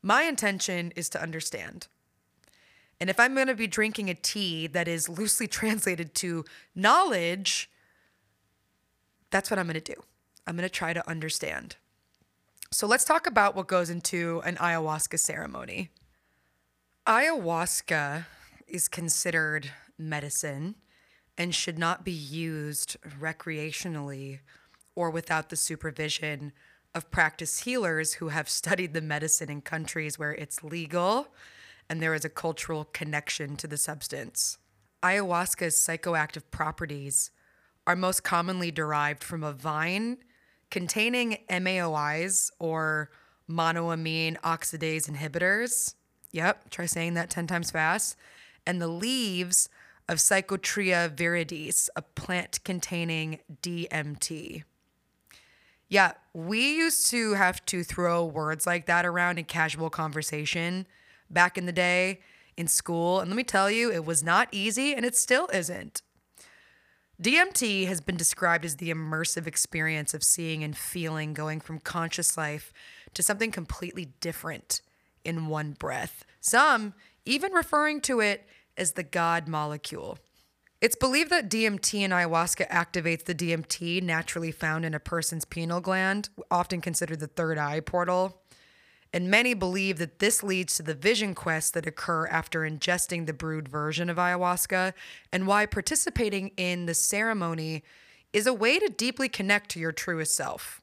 My 0.00 0.22
intention 0.22 0.92
is 0.96 1.08
to 1.10 1.22
understand. 1.22 1.88
And 3.04 3.10
if 3.10 3.20
I'm 3.20 3.34
going 3.34 3.48
to 3.48 3.54
be 3.54 3.66
drinking 3.66 4.08
a 4.08 4.14
tea 4.14 4.66
that 4.68 4.88
is 4.88 5.10
loosely 5.10 5.46
translated 5.60 6.14
to 6.14 6.42
knowledge, 6.74 7.68
that's 9.30 9.50
what 9.50 9.58
I'm 9.58 9.66
going 9.66 9.74
to 9.74 9.94
do. 9.94 10.02
I'm 10.46 10.56
going 10.56 10.66
to 10.66 10.72
try 10.72 10.94
to 10.94 11.06
understand. 11.06 11.76
So 12.70 12.86
let's 12.86 13.04
talk 13.04 13.26
about 13.26 13.54
what 13.54 13.66
goes 13.66 13.90
into 13.90 14.40
an 14.46 14.56
ayahuasca 14.56 15.18
ceremony. 15.18 15.90
Ayahuasca 17.06 18.24
is 18.66 18.88
considered 18.88 19.70
medicine 19.98 20.74
and 21.36 21.54
should 21.54 21.78
not 21.78 22.06
be 22.06 22.10
used 22.10 22.96
recreationally 23.20 24.38
or 24.94 25.10
without 25.10 25.50
the 25.50 25.56
supervision 25.56 26.54
of 26.94 27.10
practice 27.10 27.64
healers 27.64 28.14
who 28.14 28.28
have 28.28 28.48
studied 28.48 28.94
the 28.94 29.02
medicine 29.02 29.50
in 29.50 29.60
countries 29.60 30.18
where 30.18 30.32
it's 30.32 30.64
legal 30.64 31.28
and 31.94 32.02
there 32.02 32.12
is 32.12 32.24
a 32.24 32.28
cultural 32.28 32.86
connection 32.86 33.54
to 33.54 33.68
the 33.68 33.76
substance. 33.76 34.58
Ayahuasca's 35.04 35.76
psychoactive 35.76 36.42
properties 36.50 37.30
are 37.86 37.94
most 37.94 38.24
commonly 38.24 38.72
derived 38.72 39.22
from 39.22 39.44
a 39.44 39.52
vine 39.52 40.16
containing 40.72 41.38
MAOIs 41.48 42.50
or 42.58 43.10
monoamine 43.48 44.36
oxidase 44.40 45.08
inhibitors. 45.08 45.94
Yep, 46.32 46.68
try 46.70 46.86
saying 46.86 47.14
that 47.14 47.30
10 47.30 47.46
times 47.46 47.70
fast. 47.70 48.16
And 48.66 48.82
the 48.82 48.88
leaves 48.88 49.68
of 50.08 50.18
Psychotria 50.18 51.08
viridis, 51.08 51.88
a 51.94 52.02
plant 52.02 52.58
containing 52.64 53.38
DMT. 53.62 54.64
Yeah, 55.88 56.14
we 56.32 56.74
used 56.74 57.08
to 57.10 57.34
have 57.34 57.64
to 57.66 57.84
throw 57.84 58.24
words 58.24 58.66
like 58.66 58.86
that 58.86 59.06
around 59.06 59.38
in 59.38 59.44
casual 59.44 59.90
conversation 59.90 60.88
back 61.34 61.58
in 61.58 61.66
the 61.66 61.72
day 61.72 62.20
in 62.56 62.68
school. 62.68 63.20
And 63.20 63.28
let 63.30 63.36
me 63.36 63.44
tell 63.44 63.70
you, 63.70 63.90
it 63.90 64.04
was 64.04 64.22
not 64.22 64.48
easy 64.52 64.94
and 64.94 65.04
it 65.04 65.16
still 65.16 65.48
isn't. 65.52 66.02
DMT 67.22 67.86
has 67.86 68.00
been 68.00 68.16
described 68.16 68.64
as 68.64 68.76
the 68.76 68.90
immersive 68.90 69.46
experience 69.46 70.14
of 70.14 70.24
seeing 70.24 70.64
and 70.64 70.76
feeling 70.76 71.32
going 71.32 71.60
from 71.60 71.78
conscious 71.78 72.36
life 72.36 72.72
to 73.14 73.22
something 73.22 73.52
completely 73.52 74.06
different 74.20 74.80
in 75.24 75.46
one 75.46 75.72
breath. 75.72 76.24
Some 76.40 76.94
even 77.24 77.52
referring 77.52 78.00
to 78.02 78.20
it 78.20 78.46
as 78.76 78.92
the 78.92 79.02
God 79.02 79.48
molecule. 79.48 80.18
It's 80.80 80.96
believed 80.96 81.30
that 81.30 81.48
DMT 81.48 82.02
in 82.02 82.10
ayahuasca 82.10 82.68
activates 82.68 83.24
the 83.24 83.34
DMT 83.34 84.02
naturally 84.02 84.50
found 84.50 84.84
in 84.84 84.92
a 84.92 85.00
person's 85.00 85.46
pineal 85.46 85.80
gland, 85.80 86.28
often 86.50 86.80
considered 86.82 87.20
the 87.20 87.26
third 87.26 87.56
eye 87.56 87.80
portal. 87.80 88.42
And 89.14 89.30
many 89.30 89.54
believe 89.54 89.98
that 89.98 90.18
this 90.18 90.42
leads 90.42 90.74
to 90.74 90.82
the 90.82 90.92
vision 90.92 91.36
quests 91.36 91.70
that 91.70 91.86
occur 91.86 92.26
after 92.26 92.62
ingesting 92.62 93.26
the 93.26 93.32
brewed 93.32 93.68
version 93.68 94.10
of 94.10 94.16
ayahuasca, 94.16 94.92
and 95.32 95.46
why 95.46 95.66
participating 95.66 96.50
in 96.56 96.86
the 96.86 96.94
ceremony 96.94 97.84
is 98.32 98.48
a 98.48 98.52
way 98.52 98.80
to 98.80 98.88
deeply 98.88 99.28
connect 99.28 99.70
to 99.70 99.78
your 99.78 99.92
truest 99.92 100.34
self. 100.34 100.82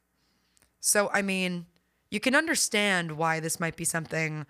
So, 0.80 1.10
I 1.14 1.22
mean, 1.22 1.66
you 2.10 2.22
can 2.22 2.34
understand 2.34 3.12
why 3.12 3.42
this 3.42 3.60
might 3.60 3.76
be 3.76 3.84
something 3.84 4.46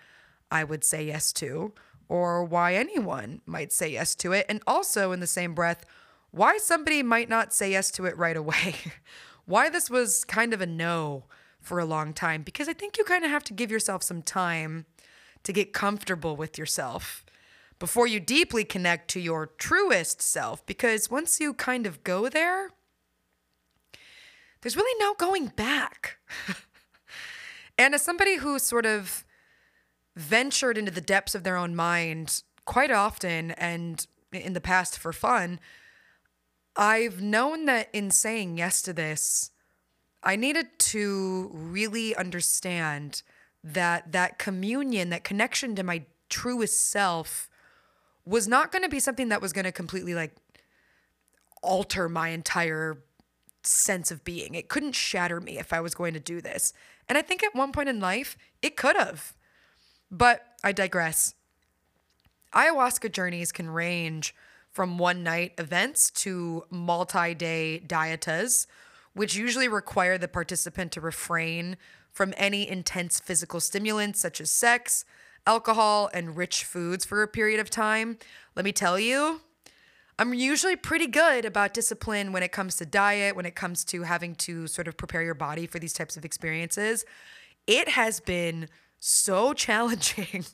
I 0.51 0.63
would 0.63 0.83
say 0.83 1.03
yes 1.07 1.33
to, 1.33 1.73
or 2.07 2.43
why 2.43 2.75
anyone 2.75 3.41
might 3.47 3.73
say 3.73 3.93
yes 3.93 4.13
to 4.17 4.31
it. 4.31 4.45
And 4.47 4.61
also, 4.67 5.11
in 5.11 5.21
the 5.21 5.27
same 5.27 5.55
breath, 5.55 5.87
why 6.29 6.59
somebody 6.59 7.01
might 7.01 7.29
not 7.29 7.51
say 7.51 7.71
yes 7.71 7.89
to 7.93 8.05
it 8.05 8.15
right 8.15 8.37
away. 8.37 8.75
why 9.45 9.69
this 9.69 9.89
was 9.89 10.23
kind 10.23 10.53
of 10.53 10.61
a 10.61 10.67
no 10.67 11.23
for 11.61 11.79
a 11.79 11.85
long 11.85 12.13
time 12.13 12.41
because 12.41 12.67
I 12.67 12.73
think 12.73 12.97
you 12.97 13.03
kind 13.03 13.23
of 13.23 13.31
have 13.31 13.43
to 13.45 13.53
give 13.53 13.71
yourself 13.71 14.03
some 14.03 14.21
time 14.21 14.85
to 15.43 15.53
get 15.53 15.73
comfortable 15.73 16.35
with 16.35 16.57
yourself 16.57 17.23
before 17.79 18.07
you 18.07 18.19
deeply 18.19 18.63
connect 18.63 19.09
to 19.09 19.19
your 19.19 19.47
truest 19.47 20.21
self. 20.21 20.65
Because 20.65 21.09
once 21.09 21.39
you 21.39 21.53
kind 21.53 21.85
of 21.85 22.03
go 22.03 22.29
there, 22.29 22.69
there's 24.61 24.75
really 24.75 24.99
no 24.99 25.13
going 25.15 25.47
back. 25.47 26.17
and 27.77 27.95
as 27.95 28.01
somebody 28.01 28.37
who 28.37 28.59
sort 28.59 28.85
of 28.85 29.25
ventured 30.15 30.77
into 30.77 30.91
the 30.91 31.01
depths 31.01 31.35
of 31.35 31.43
their 31.43 31.57
own 31.57 31.75
mind 31.75 32.43
quite 32.65 32.91
often 32.91 33.51
and 33.51 34.05
in 34.31 34.53
the 34.53 34.61
past 34.61 34.97
for 34.97 35.13
fun, 35.13 35.59
I've 36.75 37.21
known 37.21 37.65
that 37.65 37.89
in 37.93 38.11
saying 38.11 38.57
yes 38.57 38.81
to 38.83 38.93
this, 38.93 39.50
I 40.23 40.35
needed 40.35 40.67
to 40.79 41.49
really 41.53 42.15
understand 42.15 43.23
that 43.63 44.11
that 44.11 44.39
communion, 44.39 45.09
that 45.09 45.23
connection 45.23 45.75
to 45.75 45.83
my 45.83 46.03
truest 46.29 46.89
self 46.89 47.49
was 48.25 48.47
not 48.47 48.71
going 48.71 48.83
to 48.83 48.89
be 48.89 48.99
something 48.99 49.29
that 49.29 49.41
was 49.41 49.53
going 49.53 49.65
to 49.65 49.71
completely 49.71 50.13
like 50.13 50.35
alter 51.63 52.07
my 52.07 52.29
entire 52.29 53.03
sense 53.63 54.11
of 54.11 54.23
being. 54.23 54.55
It 54.55 54.69
couldn't 54.69 54.93
shatter 54.93 55.39
me 55.39 55.57
if 55.57 55.73
I 55.73 55.79
was 55.79 55.93
going 55.93 56.13
to 56.13 56.19
do 56.19 56.41
this. 56.41 56.73
And 57.07 57.17
I 57.17 57.21
think 57.21 57.43
at 57.43 57.55
one 57.55 57.71
point 57.71 57.89
in 57.89 57.99
life, 57.99 58.37
it 58.61 58.75
could 58.75 58.95
have. 58.95 59.33
But 60.09 60.45
I 60.63 60.71
digress. 60.71 61.35
Ayahuasca 62.53 63.11
journeys 63.11 63.51
can 63.51 63.69
range 63.69 64.35
from 64.71 64.97
one 64.97 65.23
night 65.23 65.53
events 65.57 66.09
to 66.11 66.63
multi 66.69 67.33
day 67.33 67.81
dietas 67.85 68.67
which 69.13 69.35
usually 69.35 69.67
require 69.67 70.17
the 70.17 70.27
participant 70.27 70.91
to 70.93 71.01
refrain 71.01 71.77
from 72.11 72.33
any 72.37 72.67
intense 72.67 73.19
physical 73.19 73.59
stimulants 73.59 74.19
such 74.19 74.41
as 74.41 74.51
sex, 74.51 75.05
alcohol, 75.47 76.09
and 76.13 76.37
rich 76.37 76.63
foods 76.63 77.05
for 77.05 77.21
a 77.23 77.27
period 77.27 77.59
of 77.59 77.69
time. 77.69 78.17
Let 78.55 78.65
me 78.65 78.71
tell 78.71 78.99
you, 78.99 79.41
I'm 80.19 80.33
usually 80.33 80.75
pretty 80.75 81.07
good 81.07 81.45
about 81.45 81.73
discipline 81.73 82.31
when 82.31 82.43
it 82.43 82.51
comes 82.51 82.75
to 82.75 82.85
diet, 82.85 83.35
when 83.35 83.45
it 83.45 83.55
comes 83.55 83.83
to 83.85 84.03
having 84.03 84.35
to 84.35 84.67
sort 84.67 84.87
of 84.87 84.97
prepare 84.97 85.23
your 85.23 85.33
body 85.33 85.65
for 85.65 85.79
these 85.79 85.93
types 85.93 86.15
of 86.15 86.25
experiences. 86.25 87.05
It 87.65 87.89
has 87.89 88.19
been 88.19 88.67
so 88.99 89.53
challenging. 89.55 90.45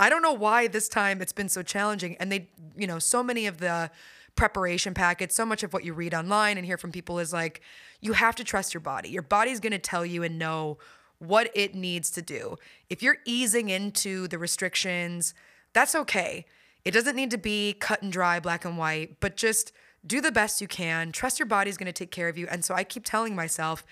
I 0.00 0.08
don't 0.08 0.22
know 0.22 0.32
why 0.32 0.66
this 0.66 0.88
time 0.88 1.20
it's 1.20 1.32
been 1.32 1.48
so 1.48 1.62
challenging. 1.62 2.16
And 2.18 2.32
they, 2.32 2.48
you 2.76 2.86
know, 2.86 2.98
so 2.98 3.22
many 3.22 3.46
of 3.46 3.58
the 3.58 3.90
preparation 4.34 4.94
packets, 4.94 5.34
so 5.34 5.44
much 5.44 5.62
of 5.62 5.72
what 5.72 5.84
you 5.84 5.92
read 5.92 6.14
online 6.14 6.56
and 6.56 6.66
hear 6.66 6.78
from 6.78 6.92
people 6.92 7.18
is 7.18 7.32
like, 7.32 7.60
you 8.00 8.14
have 8.14 8.34
to 8.36 8.44
trust 8.44 8.74
your 8.74 8.80
body. 8.80 9.08
Your 9.08 9.22
body's 9.22 9.60
going 9.60 9.72
to 9.72 9.78
tell 9.78 10.04
you 10.04 10.22
and 10.22 10.38
know 10.38 10.78
what 11.18 11.50
it 11.54 11.74
needs 11.74 12.10
to 12.10 12.22
do. 12.22 12.56
If 12.90 13.02
you're 13.02 13.18
easing 13.24 13.68
into 13.68 14.26
the 14.26 14.38
restrictions, 14.38 15.34
that's 15.72 15.94
okay. 15.94 16.44
It 16.84 16.90
doesn't 16.90 17.14
need 17.14 17.30
to 17.30 17.38
be 17.38 17.74
cut 17.74 18.02
and 18.02 18.12
dry, 18.12 18.40
black 18.40 18.64
and 18.64 18.76
white, 18.76 19.20
but 19.20 19.36
just 19.36 19.72
do 20.04 20.20
the 20.20 20.32
best 20.32 20.60
you 20.60 20.66
can. 20.66 21.12
Trust 21.12 21.38
your 21.38 21.46
body's 21.46 21.76
going 21.76 21.86
to 21.86 21.92
take 21.92 22.10
care 22.10 22.28
of 22.28 22.36
you. 22.36 22.48
And 22.50 22.64
so 22.64 22.74
I 22.74 22.82
keep 22.82 23.04
telling 23.04 23.36
myself, 23.36 23.84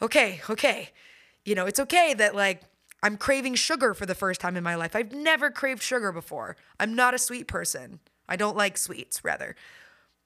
okay, 0.00 0.40
okay, 0.48 0.90
you 1.44 1.54
know, 1.54 1.66
it's 1.66 1.80
okay 1.80 2.14
that 2.14 2.34
like 2.34 2.62
I'm 3.02 3.16
craving 3.16 3.54
sugar 3.56 3.94
for 3.94 4.06
the 4.06 4.14
first 4.14 4.40
time 4.40 4.56
in 4.56 4.64
my 4.64 4.74
life. 4.74 4.94
I've 4.94 5.12
never 5.12 5.50
craved 5.50 5.82
sugar 5.82 6.12
before. 6.12 6.56
I'm 6.78 6.94
not 6.94 7.14
a 7.14 7.18
sweet 7.18 7.46
person. 7.46 8.00
I 8.28 8.36
don't 8.36 8.56
like 8.56 8.78
sweets, 8.78 9.24
rather. 9.24 9.56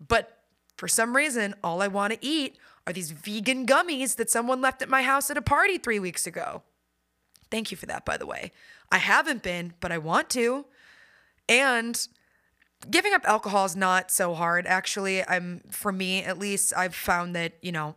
But 0.07 0.39
for 0.77 0.89
some 0.89 1.17
reason, 1.17 1.55
all 1.63 1.83
I 1.83 1.89
want 1.89 2.13
to 2.13 2.19
eat 2.21 2.57
are 2.87 2.93
these 2.93 3.13
vegan 3.13 3.67
gummies 3.67 4.17
that 4.17 4.31
someone 4.31 4.61
left 4.61 4.83
at 4.83 4.89
my 4.89 5.03
house 5.03 5.31
at 5.31 5.37
a 5.37 5.43
party 5.43 5.79
three 5.79 5.99
weeks 5.99 6.27
ago. 6.27 6.63
Thank 7.51 7.71
you 7.71 7.77
for 7.77 7.87
that, 7.87 8.05
by 8.05 8.17
the 8.17 8.27
way. 8.27 8.53
I 8.91 8.99
haven't 8.99 9.43
been, 9.43 9.75
but 9.81 9.93
I 9.93 9.99
want 9.99 10.29
to. 10.31 10.67
And 11.49 12.07
giving 12.91 13.15
up 13.15 13.27
alcohol 13.27 13.65
is 13.65 13.77
not 13.77 14.11
so 14.11 14.35
hard, 14.35 14.67
actually. 14.67 15.27
I'm, 15.27 15.63
for 15.71 15.93
me 15.93 16.23
at 16.23 16.39
least, 16.39 16.73
I've 16.77 16.95
found 16.95 17.35
that, 17.37 17.55
you 17.63 17.73
know, 17.73 17.97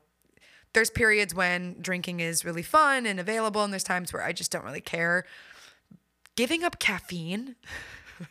there's 0.73 0.89
periods 0.89 1.33
when 1.33 1.77
drinking 1.81 2.19
is 2.19 2.45
really 2.45 2.61
fun 2.61 3.05
and 3.05 3.19
available, 3.19 3.63
and 3.63 3.73
there's 3.73 3.83
times 3.83 4.13
where 4.13 4.23
I 4.23 4.31
just 4.31 4.51
don't 4.51 4.63
really 4.63 4.81
care. 4.81 5.25
Giving 6.35 6.63
up 6.63 6.77
caffeine, 6.79 7.55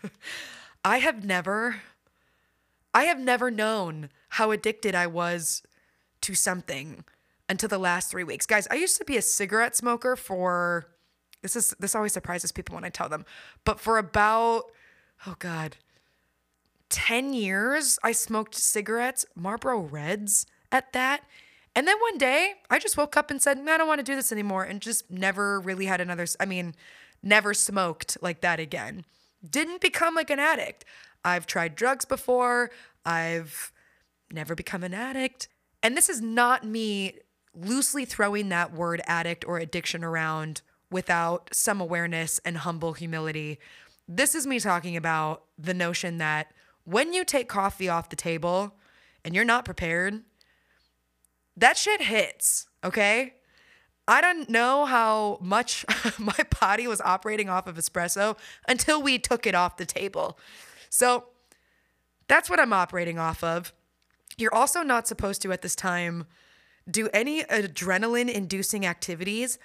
I 0.84 0.98
have 0.98 1.24
never, 1.24 1.82
I 2.96 3.04
have 3.04 3.20
never 3.20 3.50
known 3.50 4.08
how 4.30 4.52
addicted 4.52 4.94
I 4.94 5.06
was 5.06 5.62
to 6.22 6.34
something 6.34 7.04
until 7.46 7.68
the 7.68 7.76
last 7.76 8.10
three 8.10 8.24
weeks. 8.24 8.46
Guys, 8.46 8.66
I 8.70 8.76
used 8.76 8.96
to 8.96 9.04
be 9.04 9.18
a 9.18 9.22
cigarette 9.22 9.76
smoker 9.76 10.16
for 10.16 10.86
this 11.42 11.56
is 11.56 11.74
this 11.78 11.94
always 11.94 12.14
surprises 12.14 12.52
people 12.52 12.74
when 12.74 12.84
I 12.84 12.88
tell 12.88 13.10
them, 13.10 13.26
but 13.66 13.80
for 13.80 13.98
about 13.98 14.72
oh 15.26 15.36
god, 15.38 15.76
10 16.88 17.34
years 17.34 17.98
I 18.02 18.12
smoked 18.12 18.54
cigarettes, 18.54 19.26
Marlboro 19.34 19.80
Reds 19.80 20.46
at 20.72 20.94
that. 20.94 21.20
And 21.74 21.86
then 21.86 22.00
one 22.00 22.16
day 22.16 22.54
I 22.70 22.78
just 22.78 22.96
woke 22.96 23.14
up 23.14 23.30
and 23.30 23.42
said, 23.42 23.58
I 23.58 23.76
don't 23.76 23.88
want 23.88 23.98
to 23.98 24.10
do 24.10 24.16
this 24.16 24.32
anymore. 24.32 24.64
And 24.64 24.80
just 24.80 25.10
never 25.10 25.60
really 25.60 25.84
had 25.84 26.00
another, 26.00 26.24
I 26.40 26.46
mean, 26.46 26.74
never 27.22 27.52
smoked 27.52 28.16
like 28.22 28.40
that 28.40 28.58
again. 28.58 29.04
Didn't 29.48 29.82
become 29.82 30.14
like 30.14 30.30
an 30.30 30.38
addict. 30.38 30.86
I've 31.26 31.46
tried 31.46 31.74
drugs 31.74 32.04
before. 32.04 32.70
I've 33.04 33.72
never 34.30 34.54
become 34.54 34.84
an 34.84 34.94
addict. 34.94 35.48
And 35.82 35.96
this 35.96 36.08
is 36.08 36.20
not 36.20 36.64
me 36.64 37.18
loosely 37.52 38.04
throwing 38.04 38.48
that 38.50 38.72
word 38.72 39.02
addict 39.06 39.44
or 39.44 39.58
addiction 39.58 40.04
around 40.04 40.62
without 40.88 41.48
some 41.52 41.80
awareness 41.80 42.40
and 42.44 42.58
humble 42.58 42.92
humility. 42.92 43.58
This 44.06 44.36
is 44.36 44.46
me 44.46 44.60
talking 44.60 44.96
about 44.96 45.42
the 45.58 45.74
notion 45.74 46.18
that 46.18 46.52
when 46.84 47.12
you 47.12 47.24
take 47.24 47.48
coffee 47.48 47.88
off 47.88 48.08
the 48.08 48.16
table 48.16 48.76
and 49.24 49.34
you're 49.34 49.44
not 49.44 49.64
prepared, 49.64 50.22
that 51.56 51.76
shit 51.76 52.02
hits, 52.02 52.68
okay? 52.84 53.34
I 54.06 54.20
don't 54.20 54.48
know 54.48 54.84
how 54.84 55.38
much 55.40 55.84
my 56.20 56.36
body 56.60 56.86
was 56.86 57.00
operating 57.00 57.48
off 57.48 57.66
of 57.66 57.76
espresso 57.76 58.36
until 58.68 59.02
we 59.02 59.18
took 59.18 59.44
it 59.44 59.56
off 59.56 59.76
the 59.76 59.86
table. 59.86 60.38
So 60.96 61.24
that's 62.26 62.48
what 62.48 62.58
I'm 62.58 62.72
operating 62.72 63.18
off 63.18 63.44
of. 63.44 63.74
You're 64.38 64.54
also 64.54 64.82
not 64.82 65.06
supposed 65.06 65.42
to 65.42 65.52
at 65.52 65.60
this 65.60 65.76
time 65.76 66.24
do 66.90 67.10
any 67.12 67.42
adrenaline 67.42 68.32
inducing 68.32 68.86
activities. 68.86 69.58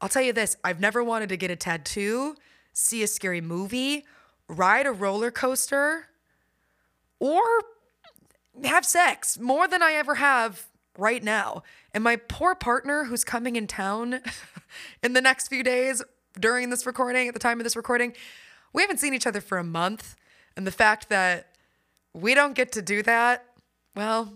I'll 0.00 0.08
tell 0.08 0.22
you 0.22 0.32
this 0.32 0.56
I've 0.62 0.78
never 0.78 1.02
wanted 1.02 1.30
to 1.30 1.36
get 1.36 1.50
a 1.50 1.56
tattoo, 1.56 2.36
see 2.72 3.02
a 3.02 3.08
scary 3.08 3.40
movie, 3.40 4.04
ride 4.46 4.86
a 4.86 4.92
roller 4.92 5.32
coaster, 5.32 6.10
or 7.18 7.42
have 8.62 8.84
sex 8.84 9.36
more 9.36 9.66
than 9.66 9.82
I 9.82 9.94
ever 9.94 10.14
have 10.14 10.68
right 10.96 11.24
now. 11.24 11.64
And 11.92 12.04
my 12.04 12.14
poor 12.14 12.54
partner 12.54 13.04
who's 13.04 13.24
coming 13.24 13.56
in 13.56 13.66
town 13.66 14.20
in 15.02 15.12
the 15.12 15.20
next 15.20 15.48
few 15.48 15.64
days 15.64 16.04
during 16.38 16.70
this 16.70 16.86
recording, 16.86 17.26
at 17.26 17.34
the 17.34 17.40
time 17.40 17.58
of 17.58 17.64
this 17.64 17.74
recording, 17.74 18.12
we 18.72 18.82
haven't 18.82 18.98
seen 18.98 19.12
each 19.12 19.26
other 19.26 19.40
for 19.40 19.58
a 19.58 19.64
month. 19.64 20.14
And 20.58 20.66
the 20.66 20.72
fact 20.72 21.08
that 21.08 21.46
we 22.12 22.34
don't 22.34 22.54
get 22.54 22.72
to 22.72 22.82
do 22.82 23.00
that, 23.04 23.44
well, 23.94 24.32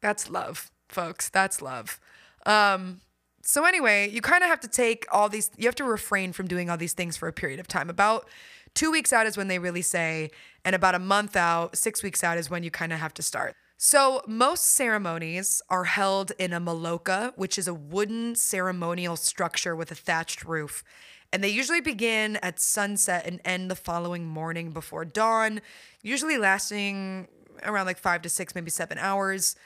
that's 0.00 0.30
love, 0.30 0.70
folks. 0.88 1.28
That's 1.28 1.60
love. 1.60 1.98
Um, 2.46 3.00
so, 3.42 3.64
anyway, 3.64 4.08
you 4.08 4.20
kind 4.20 4.44
of 4.44 4.48
have 4.48 4.60
to 4.60 4.68
take 4.68 5.06
all 5.10 5.28
these, 5.28 5.50
you 5.56 5.66
have 5.66 5.74
to 5.74 5.84
refrain 5.84 6.32
from 6.32 6.46
doing 6.46 6.70
all 6.70 6.76
these 6.76 6.92
things 6.92 7.16
for 7.16 7.26
a 7.26 7.32
period 7.32 7.58
of 7.58 7.66
time. 7.66 7.90
About 7.90 8.28
two 8.74 8.92
weeks 8.92 9.12
out 9.12 9.26
is 9.26 9.36
when 9.36 9.48
they 9.48 9.58
really 9.58 9.82
say, 9.82 10.30
and 10.64 10.76
about 10.76 10.94
a 10.94 11.00
month 11.00 11.34
out, 11.34 11.76
six 11.76 12.00
weeks 12.00 12.22
out 12.22 12.38
is 12.38 12.48
when 12.48 12.62
you 12.62 12.70
kind 12.70 12.92
of 12.92 13.00
have 13.00 13.14
to 13.14 13.22
start. 13.22 13.56
So, 13.76 14.22
most 14.28 14.66
ceremonies 14.66 15.62
are 15.68 15.84
held 15.84 16.30
in 16.38 16.52
a 16.52 16.60
maloka, 16.60 17.32
which 17.36 17.58
is 17.58 17.66
a 17.66 17.74
wooden 17.74 18.36
ceremonial 18.36 19.16
structure 19.16 19.74
with 19.74 19.90
a 19.90 19.96
thatched 19.96 20.44
roof. 20.44 20.84
And 21.32 21.42
they 21.42 21.48
usually 21.48 21.80
begin 21.80 22.36
at 22.36 22.60
sunset 22.60 23.26
and 23.26 23.40
end 23.44 23.70
the 23.70 23.76
following 23.76 24.26
morning 24.26 24.70
before 24.70 25.04
dawn, 25.04 25.60
usually 26.02 26.38
lasting 26.38 27.28
around 27.64 27.86
like 27.86 27.98
five 27.98 28.22
to 28.22 28.28
six, 28.28 28.54
maybe 28.54 28.70
seven 28.70 28.98
hours. 28.98 29.56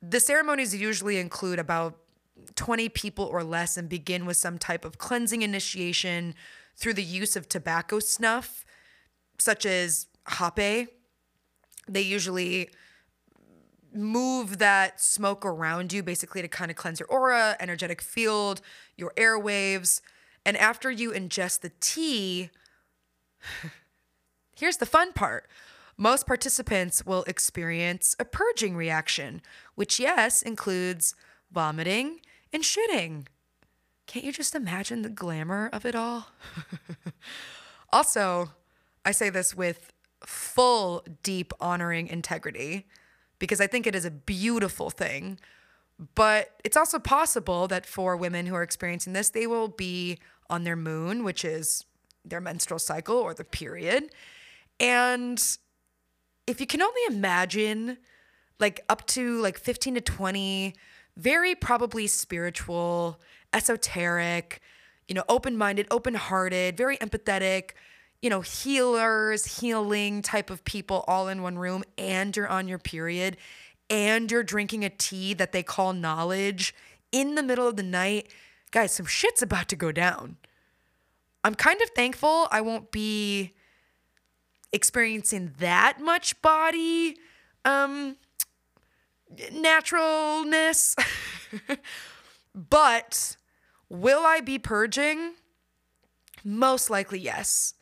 The 0.00 0.20
ceremonies 0.20 0.74
usually 0.74 1.18
include 1.18 1.58
about 1.58 1.98
20 2.56 2.88
people 2.88 3.24
or 3.24 3.44
less 3.44 3.76
and 3.76 3.88
begin 3.88 4.26
with 4.26 4.36
some 4.36 4.58
type 4.58 4.84
of 4.84 4.98
cleansing 4.98 5.42
initiation 5.42 6.34
through 6.76 6.94
the 6.94 7.04
use 7.04 7.36
of 7.36 7.48
tobacco 7.48 7.98
snuff, 7.98 8.64
such 9.38 9.66
as 9.66 10.06
hape. 10.28 10.88
They 11.88 12.00
usually 12.00 12.70
move 13.94 14.58
that 14.58 15.00
smoke 15.00 15.44
around 15.44 15.92
you 15.92 16.02
basically 16.02 16.42
to 16.42 16.48
kind 16.48 16.70
of 16.70 16.76
cleanse 16.76 17.00
your 17.00 17.08
aura, 17.08 17.56
energetic 17.60 18.00
field, 18.00 18.60
your 18.96 19.12
airwaves. 19.16 20.00
And 20.44 20.56
after 20.56 20.90
you 20.90 21.12
ingest 21.12 21.60
the 21.60 21.72
tea, 21.80 22.50
here's 24.56 24.78
the 24.78 24.86
fun 24.86 25.12
part. 25.12 25.48
Most 25.96 26.26
participants 26.26 27.04
will 27.04 27.22
experience 27.24 28.16
a 28.18 28.24
purging 28.24 28.76
reaction, 28.76 29.42
which, 29.74 30.00
yes, 30.00 30.42
includes 30.42 31.14
vomiting 31.52 32.20
and 32.52 32.62
shitting. 32.62 33.26
Can't 34.06 34.24
you 34.24 34.32
just 34.32 34.54
imagine 34.54 35.02
the 35.02 35.08
glamour 35.08 35.70
of 35.72 35.86
it 35.86 35.94
all? 35.94 36.28
also, 37.92 38.50
I 39.04 39.12
say 39.12 39.30
this 39.30 39.54
with 39.54 39.92
full, 40.24 41.04
deep 41.22 41.52
honoring 41.60 42.08
integrity 42.08 42.86
because 43.38 43.60
I 43.60 43.66
think 43.66 43.86
it 43.86 43.94
is 43.94 44.04
a 44.04 44.10
beautiful 44.10 44.90
thing. 44.90 45.38
But 46.14 46.60
it's 46.64 46.76
also 46.76 46.98
possible 46.98 47.68
that 47.68 47.86
for 47.86 48.16
women 48.16 48.46
who 48.46 48.54
are 48.54 48.62
experiencing 48.62 49.12
this, 49.12 49.30
they 49.30 49.46
will 49.46 49.68
be 49.68 50.18
on 50.50 50.64
their 50.64 50.76
moon, 50.76 51.24
which 51.24 51.44
is 51.44 51.84
their 52.24 52.40
menstrual 52.40 52.78
cycle 52.78 53.16
or 53.16 53.34
the 53.34 53.44
period. 53.44 54.10
And 54.80 55.42
if 56.46 56.60
you 56.60 56.66
can 56.66 56.82
only 56.82 57.00
imagine, 57.08 57.98
like 58.58 58.80
up 58.88 59.06
to 59.08 59.40
like 59.40 59.58
15 59.58 59.94
to 59.96 60.00
20, 60.00 60.74
very 61.16 61.54
probably 61.54 62.06
spiritual, 62.06 63.20
esoteric, 63.52 64.60
you 65.08 65.14
know, 65.14 65.24
open 65.28 65.56
minded, 65.56 65.86
open 65.90 66.14
hearted, 66.14 66.76
very 66.76 66.96
empathetic, 66.98 67.72
you 68.22 68.30
know, 68.30 68.40
healers, 68.40 69.58
healing 69.58 70.22
type 70.22 70.48
of 70.48 70.64
people 70.64 71.04
all 71.08 71.28
in 71.28 71.42
one 71.42 71.58
room, 71.58 71.82
and 71.98 72.36
you're 72.36 72.48
on 72.48 72.68
your 72.68 72.78
period, 72.78 73.36
and 73.92 74.30
you're 74.30 74.42
drinking 74.42 74.86
a 74.86 74.88
tea 74.88 75.34
that 75.34 75.52
they 75.52 75.62
call 75.62 75.92
knowledge 75.92 76.74
in 77.12 77.34
the 77.34 77.42
middle 77.42 77.68
of 77.68 77.76
the 77.76 77.82
night, 77.82 78.32
guys, 78.70 78.90
some 78.92 79.04
shit's 79.04 79.42
about 79.42 79.68
to 79.68 79.76
go 79.76 79.92
down. 79.92 80.38
I'm 81.44 81.54
kind 81.54 81.82
of 81.82 81.90
thankful 81.90 82.48
I 82.50 82.62
won't 82.62 82.90
be 82.90 83.52
experiencing 84.72 85.52
that 85.58 86.00
much 86.00 86.40
body 86.40 87.18
um 87.66 88.16
naturalness. 89.52 90.96
but 92.54 93.36
will 93.90 94.24
I 94.24 94.40
be 94.40 94.58
purging? 94.58 95.34
Most 96.42 96.88
likely 96.88 97.20
yes 97.20 97.74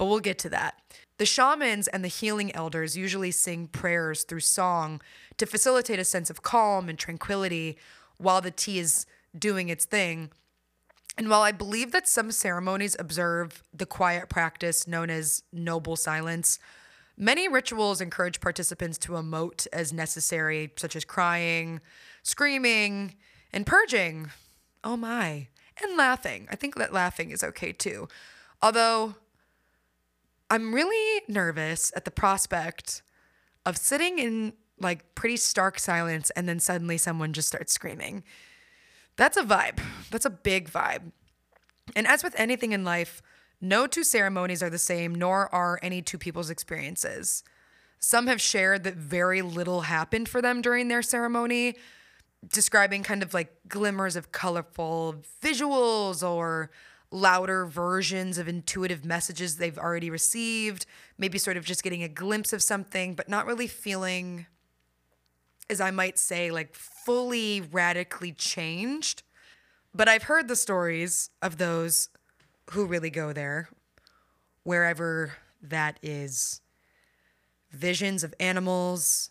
but 0.00 0.06
we'll 0.06 0.20
get 0.20 0.38
to 0.38 0.48
that. 0.48 0.80
The 1.18 1.26
shamans 1.26 1.86
and 1.86 2.02
the 2.02 2.08
healing 2.08 2.56
elders 2.56 2.96
usually 2.96 3.30
sing 3.32 3.66
prayers 3.68 4.22
through 4.22 4.40
song 4.40 5.02
to 5.40 5.46
facilitate 5.46 5.98
a 5.98 6.04
sense 6.04 6.30
of 6.30 6.42
calm 6.42 6.88
and 6.88 6.98
tranquility 6.98 7.76
while 8.18 8.40
the 8.40 8.50
tea 8.50 8.78
is 8.78 9.06
doing 9.36 9.70
its 9.70 9.86
thing. 9.86 10.30
And 11.16 11.28
while 11.28 11.40
I 11.40 11.50
believe 11.50 11.92
that 11.92 12.06
some 12.06 12.30
ceremonies 12.30 12.94
observe 12.98 13.64
the 13.74 13.86
quiet 13.86 14.28
practice 14.28 14.86
known 14.86 15.08
as 15.08 15.42
noble 15.50 15.96
silence, 15.96 16.58
many 17.16 17.48
rituals 17.48 18.02
encourage 18.02 18.40
participants 18.40 18.98
to 18.98 19.12
emote 19.12 19.66
as 19.72 19.92
necessary, 19.94 20.72
such 20.76 20.94
as 20.94 21.06
crying, 21.06 21.80
screaming, 22.22 23.14
and 23.50 23.66
purging. 23.66 24.30
Oh 24.84 24.96
my. 24.96 25.48
And 25.82 25.96
laughing. 25.96 26.48
I 26.50 26.56
think 26.56 26.76
that 26.76 26.92
laughing 26.92 27.30
is 27.30 27.42
okay 27.42 27.72
too. 27.72 28.08
Although 28.60 29.14
I'm 30.50 30.74
really 30.74 31.22
nervous 31.28 31.90
at 31.96 32.04
the 32.04 32.10
prospect 32.10 33.00
of 33.64 33.78
sitting 33.78 34.18
in 34.18 34.52
like 34.80 35.14
pretty 35.14 35.36
stark 35.36 35.78
silence 35.78 36.30
and 36.30 36.48
then 36.48 36.58
suddenly 36.58 36.96
someone 36.96 37.32
just 37.32 37.48
starts 37.48 37.72
screaming. 37.72 38.24
That's 39.16 39.36
a 39.36 39.42
vibe. 39.42 39.80
That's 40.10 40.24
a 40.24 40.30
big 40.30 40.70
vibe. 40.70 41.12
And 41.94 42.06
as 42.06 42.22
with 42.22 42.38
anything 42.38 42.72
in 42.72 42.84
life, 42.84 43.22
no 43.60 43.86
two 43.86 44.04
ceremonies 44.04 44.62
are 44.62 44.70
the 44.70 44.78
same, 44.78 45.14
nor 45.14 45.54
are 45.54 45.78
any 45.82 46.00
two 46.00 46.18
people's 46.18 46.50
experiences. 46.50 47.44
Some 47.98 48.26
have 48.28 48.40
shared 48.40 48.84
that 48.84 48.94
very 48.94 49.42
little 49.42 49.82
happened 49.82 50.28
for 50.28 50.40
them 50.40 50.62
during 50.62 50.88
their 50.88 51.02
ceremony, 51.02 51.76
describing 52.48 53.02
kind 53.02 53.22
of 53.22 53.34
like 53.34 53.54
glimmers 53.68 54.16
of 54.16 54.32
colorful 54.32 55.16
visuals 55.42 56.26
or 56.26 56.70
louder 57.10 57.66
versions 57.66 58.38
of 58.38 58.48
intuitive 58.48 59.04
messages 59.04 59.56
they've 59.56 59.76
already 59.76 60.08
received, 60.08 60.86
maybe 61.18 61.36
sort 61.36 61.56
of 61.58 61.64
just 61.64 61.82
getting 61.82 62.02
a 62.02 62.08
glimpse 62.08 62.52
of 62.52 62.62
something, 62.62 63.14
but 63.14 63.28
not 63.28 63.46
really 63.46 63.66
feeling 63.66 64.46
as 65.70 65.80
I 65.80 65.90
might 65.90 66.18
say, 66.18 66.50
like 66.50 66.74
fully 66.74 67.60
radically 67.60 68.32
changed. 68.32 69.22
But 69.94 70.08
I've 70.08 70.24
heard 70.24 70.48
the 70.48 70.56
stories 70.56 71.30
of 71.40 71.58
those 71.58 72.08
who 72.70 72.86
really 72.86 73.10
go 73.10 73.32
there, 73.32 73.68
wherever 74.64 75.34
that 75.62 75.98
is. 76.02 76.60
Visions 77.70 78.24
of 78.24 78.34
animals, 78.40 79.30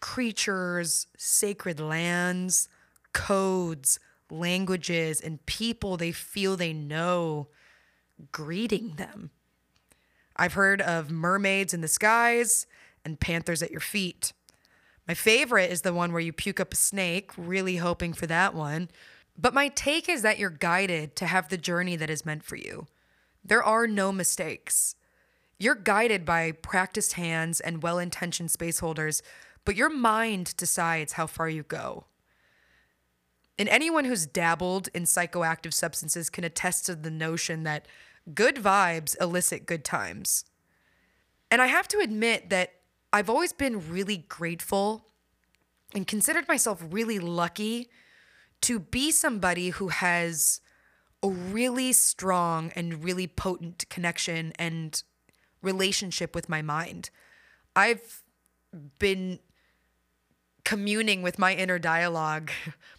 creatures, 0.00 1.06
sacred 1.16 1.78
lands, 1.78 2.68
codes, 3.12 3.98
languages, 4.30 5.20
and 5.20 5.44
people 5.46 5.96
they 5.96 6.12
feel 6.12 6.56
they 6.56 6.72
know 6.72 7.48
greeting 8.32 8.96
them. 8.96 9.30
I've 10.36 10.54
heard 10.54 10.80
of 10.80 11.10
mermaids 11.10 11.72
in 11.74 11.80
the 11.80 11.88
skies 11.88 12.66
and 13.04 13.20
panthers 13.20 13.62
at 13.62 13.70
your 13.70 13.80
feet. 13.80 14.32
My 15.06 15.14
favorite 15.14 15.70
is 15.70 15.82
the 15.82 15.92
one 15.92 16.12
where 16.12 16.20
you 16.20 16.32
puke 16.32 16.60
up 16.60 16.72
a 16.72 16.76
snake, 16.76 17.30
really 17.36 17.76
hoping 17.76 18.12
for 18.12 18.26
that 18.26 18.54
one. 18.54 18.90
But 19.38 19.54
my 19.54 19.68
take 19.68 20.08
is 20.08 20.22
that 20.22 20.38
you're 20.38 20.50
guided 20.50 21.14
to 21.16 21.26
have 21.26 21.48
the 21.48 21.58
journey 21.58 21.96
that 21.96 22.10
is 22.10 22.26
meant 22.26 22.42
for 22.42 22.56
you. 22.56 22.86
There 23.44 23.62
are 23.62 23.86
no 23.86 24.10
mistakes. 24.10 24.96
You're 25.58 25.74
guided 25.74 26.24
by 26.24 26.52
practiced 26.52 27.14
hands 27.14 27.60
and 27.60 27.82
well 27.82 27.98
intentioned 27.98 28.50
space 28.50 28.80
holders, 28.80 29.22
but 29.64 29.76
your 29.76 29.90
mind 29.90 30.56
decides 30.56 31.14
how 31.14 31.26
far 31.26 31.48
you 31.48 31.62
go. 31.62 32.04
And 33.58 33.68
anyone 33.68 34.04
who's 34.04 34.26
dabbled 34.26 34.88
in 34.92 35.04
psychoactive 35.04 35.72
substances 35.72 36.28
can 36.28 36.44
attest 36.44 36.86
to 36.86 36.94
the 36.94 37.10
notion 37.10 37.62
that 37.62 37.86
good 38.34 38.56
vibes 38.56 39.16
elicit 39.20 39.66
good 39.66 39.84
times. 39.84 40.44
And 41.50 41.62
I 41.62 41.66
have 41.68 41.88
to 41.88 41.98
admit 41.98 42.50
that 42.50 42.72
I've 43.16 43.30
always 43.30 43.54
been 43.54 43.90
really 43.90 44.18
grateful 44.28 45.06
and 45.94 46.06
considered 46.06 46.46
myself 46.48 46.84
really 46.90 47.18
lucky 47.18 47.88
to 48.60 48.78
be 48.78 49.10
somebody 49.10 49.70
who 49.70 49.88
has 49.88 50.60
a 51.22 51.28
really 51.30 51.94
strong 51.94 52.72
and 52.76 53.02
really 53.02 53.26
potent 53.26 53.88
connection 53.88 54.52
and 54.58 55.02
relationship 55.62 56.34
with 56.34 56.50
my 56.50 56.60
mind. 56.60 57.08
I've 57.74 58.22
been 58.98 59.38
communing 60.66 61.22
with 61.22 61.38
my 61.38 61.54
inner 61.54 61.78
dialogue 61.78 62.50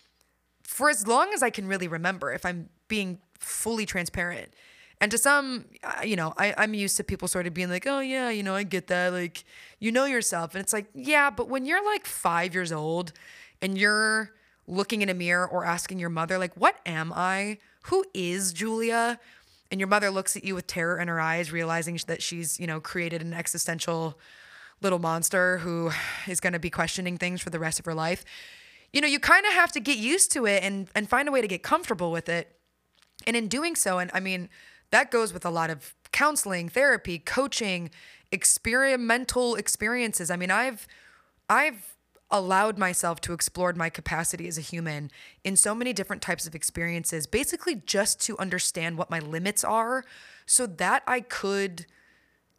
for 0.63 0.89
as 0.89 1.05
long 1.05 1.31
as 1.31 1.43
I 1.43 1.51
can 1.51 1.67
really 1.67 1.87
remember, 1.87 2.33
if 2.33 2.43
I'm 2.43 2.69
being 2.87 3.19
fully 3.39 3.85
transparent. 3.85 4.51
And 4.99 5.11
to 5.11 5.17
some, 5.17 5.65
uh, 5.83 6.01
you 6.03 6.15
know, 6.15 6.33
I, 6.37 6.55
I'm 6.57 6.73
used 6.73 6.97
to 6.97 7.03
people 7.03 7.27
sort 7.27 7.45
of 7.45 7.53
being 7.53 7.69
like, 7.69 7.85
oh, 7.85 7.99
yeah, 7.99 8.29
you 8.29 8.41
know, 8.41 8.55
I 8.55 8.63
get 8.63 8.87
that. 8.87 9.13
Like, 9.13 9.43
you 9.79 9.91
know 9.91 10.05
yourself. 10.05 10.55
And 10.55 10.61
it's 10.61 10.73
like, 10.73 10.87
yeah, 10.95 11.29
but 11.29 11.49
when 11.49 11.65
you're 11.65 11.85
like 11.85 12.05
five 12.05 12.53
years 12.55 12.71
old 12.71 13.13
and 13.61 13.77
you're 13.77 14.31
looking 14.65 15.01
in 15.03 15.09
a 15.09 15.13
mirror 15.13 15.47
or 15.47 15.65
asking 15.65 15.99
your 15.99 16.09
mother, 16.09 16.39
like, 16.39 16.57
what 16.57 16.79
am 16.85 17.13
I? 17.15 17.59
Who 17.83 18.05
is 18.13 18.53
Julia? 18.53 19.19
And 19.69 19.79
your 19.79 19.87
mother 19.87 20.09
looks 20.09 20.35
at 20.35 20.43
you 20.43 20.55
with 20.55 20.65
terror 20.65 20.99
in 20.99 21.07
her 21.07 21.19
eyes, 21.19 21.51
realizing 21.51 21.99
that 22.07 22.23
she's, 22.23 22.59
you 22.59 22.65
know, 22.65 22.79
created 22.79 23.21
an 23.21 23.33
existential 23.33 24.17
little 24.81 24.99
monster 24.99 25.59
who 25.59 25.91
is 26.27 26.39
going 26.39 26.53
to 26.53 26.59
be 26.59 26.69
questioning 26.69 27.17
things 27.17 27.41
for 27.41 27.49
the 27.49 27.59
rest 27.59 27.79
of 27.79 27.85
her 27.85 27.93
life. 27.93 28.23
You 28.93 29.01
know, 29.01 29.07
you 29.07 29.19
kind 29.19 29.45
of 29.45 29.53
have 29.53 29.71
to 29.73 29.79
get 29.79 29.97
used 29.97 30.31
to 30.31 30.45
it 30.45 30.63
and 30.63 30.87
and 30.95 31.09
find 31.09 31.27
a 31.27 31.31
way 31.31 31.41
to 31.41 31.47
get 31.47 31.61
comfortable 31.61 32.11
with 32.11 32.29
it. 32.29 32.55
And 33.25 33.35
in 33.35 33.47
doing 33.47 33.75
so, 33.75 33.99
and 33.99 34.09
I 34.13 34.19
mean, 34.19 34.49
that 34.91 35.11
goes 35.11 35.33
with 35.33 35.45
a 35.45 35.49
lot 35.49 35.69
of 35.69 35.95
counseling, 36.11 36.69
therapy, 36.69 37.19
coaching, 37.19 37.89
experimental 38.31 39.55
experiences. 39.55 40.31
I 40.31 40.35
mean, 40.35 40.51
I've 40.51 40.87
I've 41.49 41.95
allowed 42.29 42.77
myself 42.77 43.21
to 43.21 43.33
explore 43.33 43.71
my 43.73 43.89
capacity 43.89 44.47
as 44.47 44.57
a 44.57 44.61
human 44.61 45.09
in 45.43 45.55
so 45.55 45.73
many 45.73 45.93
different 45.93 46.21
types 46.21 46.45
of 46.45 46.53
experiences, 46.53 47.25
basically 47.25 47.75
just 47.85 48.19
to 48.21 48.37
understand 48.37 48.97
what 48.97 49.09
my 49.09 49.19
limits 49.19 49.63
are 49.63 50.03
so 50.45 50.67
that 50.67 51.03
I 51.07 51.21
could 51.21 51.85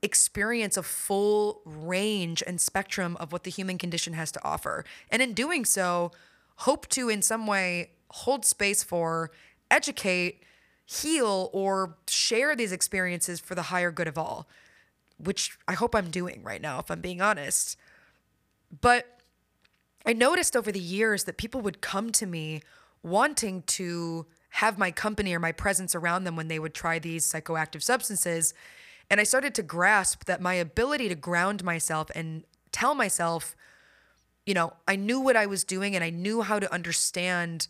experience 0.01 0.77
a 0.77 0.83
full 0.83 1.61
range 1.65 2.43
and 2.47 2.61
spectrum 2.61 3.17
of 3.19 3.33
what 3.33 3.43
the 3.43 3.51
human 3.51 3.79
condition 3.79 4.15
has 4.15 4.33
to 4.33 4.45
offer. 4.45 4.85
And 5.11 5.21
in 5.21 5.35
doing 5.35 5.65
so, 5.65 6.13
hope 6.57 6.87
to 6.89 7.09
in 7.09 7.21
some 7.21 7.47
way 7.47 7.91
hold 8.11 8.45
space 8.45 8.83
for, 8.83 9.31
educate, 9.71 10.43
heal, 10.91 11.51
or 11.53 11.97
share 12.09 12.57
these 12.57 12.73
experiences 12.73 13.41
for 13.41 13.55
the 13.55 13.65
higher 13.65 13.91
good 13.91 14.09
of 14.09 14.17
all, 14.17 14.49
which 15.19 15.59
I 15.69 15.75
hope 15.75 15.95
I'm 15.95 16.11
doing 16.11 16.43
right 16.43 16.63
now, 16.63 16.79
if 16.79 16.91
I'm 16.91 17.03
being 17.03 17.21
honest. 17.21 17.77
But 18.81 19.21
I 20.07 20.15
noticed 20.15 20.57
over 20.57 20.73
the 20.73 20.81
years 20.81 21.25
that 21.25 21.37
people 21.37 21.61
would 21.61 21.83
come 21.83 22.11
to 22.13 22.27
me 22.27 22.63
wanting 23.03 23.63
to 23.63 24.27
have 24.51 24.79
my 24.79 24.91
company 24.91 25.35
or 25.35 25.39
my 25.39 25.53
presence 25.53 25.95
around 25.95 26.25
them 26.25 26.37
when 26.37 26.49
they 26.49 26.59
would 26.59 26.73
try 26.73 26.99
these 26.99 27.31
psychoactive 27.31 27.83
substances. 27.83 28.55
And 29.11 29.21
I 29.21 29.25
started 29.25 29.55
to 29.57 29.63
grasp 29.63 30.25
that 30.25 30.41
my 30.41 30.55
ability 30.55 31.11
to 31.11 31.15
ground 31.15 31.63
myself 31.63 32.11
and 32.15 32.45
tell 32.73 32.95
myself, 32.95 33.55
you 34.47 34.55
know, 34.55 34.73
I 34.87 34.97
knew 34.97 35.21
what 35.21 35.37
I 35.37 35.45
was 35.45 35.65
doing 35.65 35.95
and 35.95 36.03
I 36.03 36.09
knew 36.09 36.41
how 36.41 36.59
to 36.59 36.73
understand 36.73 37.69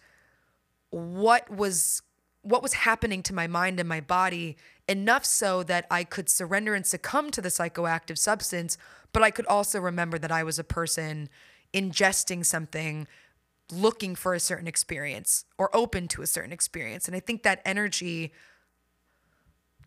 what 0.91 1.51
was 1.51 2.03
what 2.43 2.63
was 2.63 2.73
happening 2.73 3.23
to 3.25 3.35
my 3.35 3.47
mind 3.47 3.81
and 3.81 3.89
my 3.89 4.01
body 4.01 4.57
enough 4.89 5.25
so 5.25 5.63
that 5.65 5.87
I 5.91 6.05
could 6.05 6.29
surrender 6.29 6.75
and 6.75 6.87
succumb 6.87 7.31
to 7.33 7.41
the 7.41 7.49
psychoactive 7.49 8.19
substance, 8.19 8.79
but 9.13 9.23
I 9.23 9.31
could 9.31 9.47
also 9.47 9.81
remember 9.81 10.19
that 10.19 10.33
I 10.33 10.43
was 10.43 10.59
a 10.59 10.65
person 10.65 11.29
ingesting 11.75 12.45
something 12.45 13.07
looking 13.71 14.15
for 14.15 14.33
a 14.33 14.41
certain 14.41 14.67
experience 14.67 15.45
or 15.59 15.75
open 15.77 16.09
to 16.09 16.23
a 16.23 16.27
certain 16.27 16.53
experience. 16.53 17.07
And 17.07 17.15
I 17.15 17.21
think 17.21 17.43
that 17.43 17.61
energy 17.65 18.33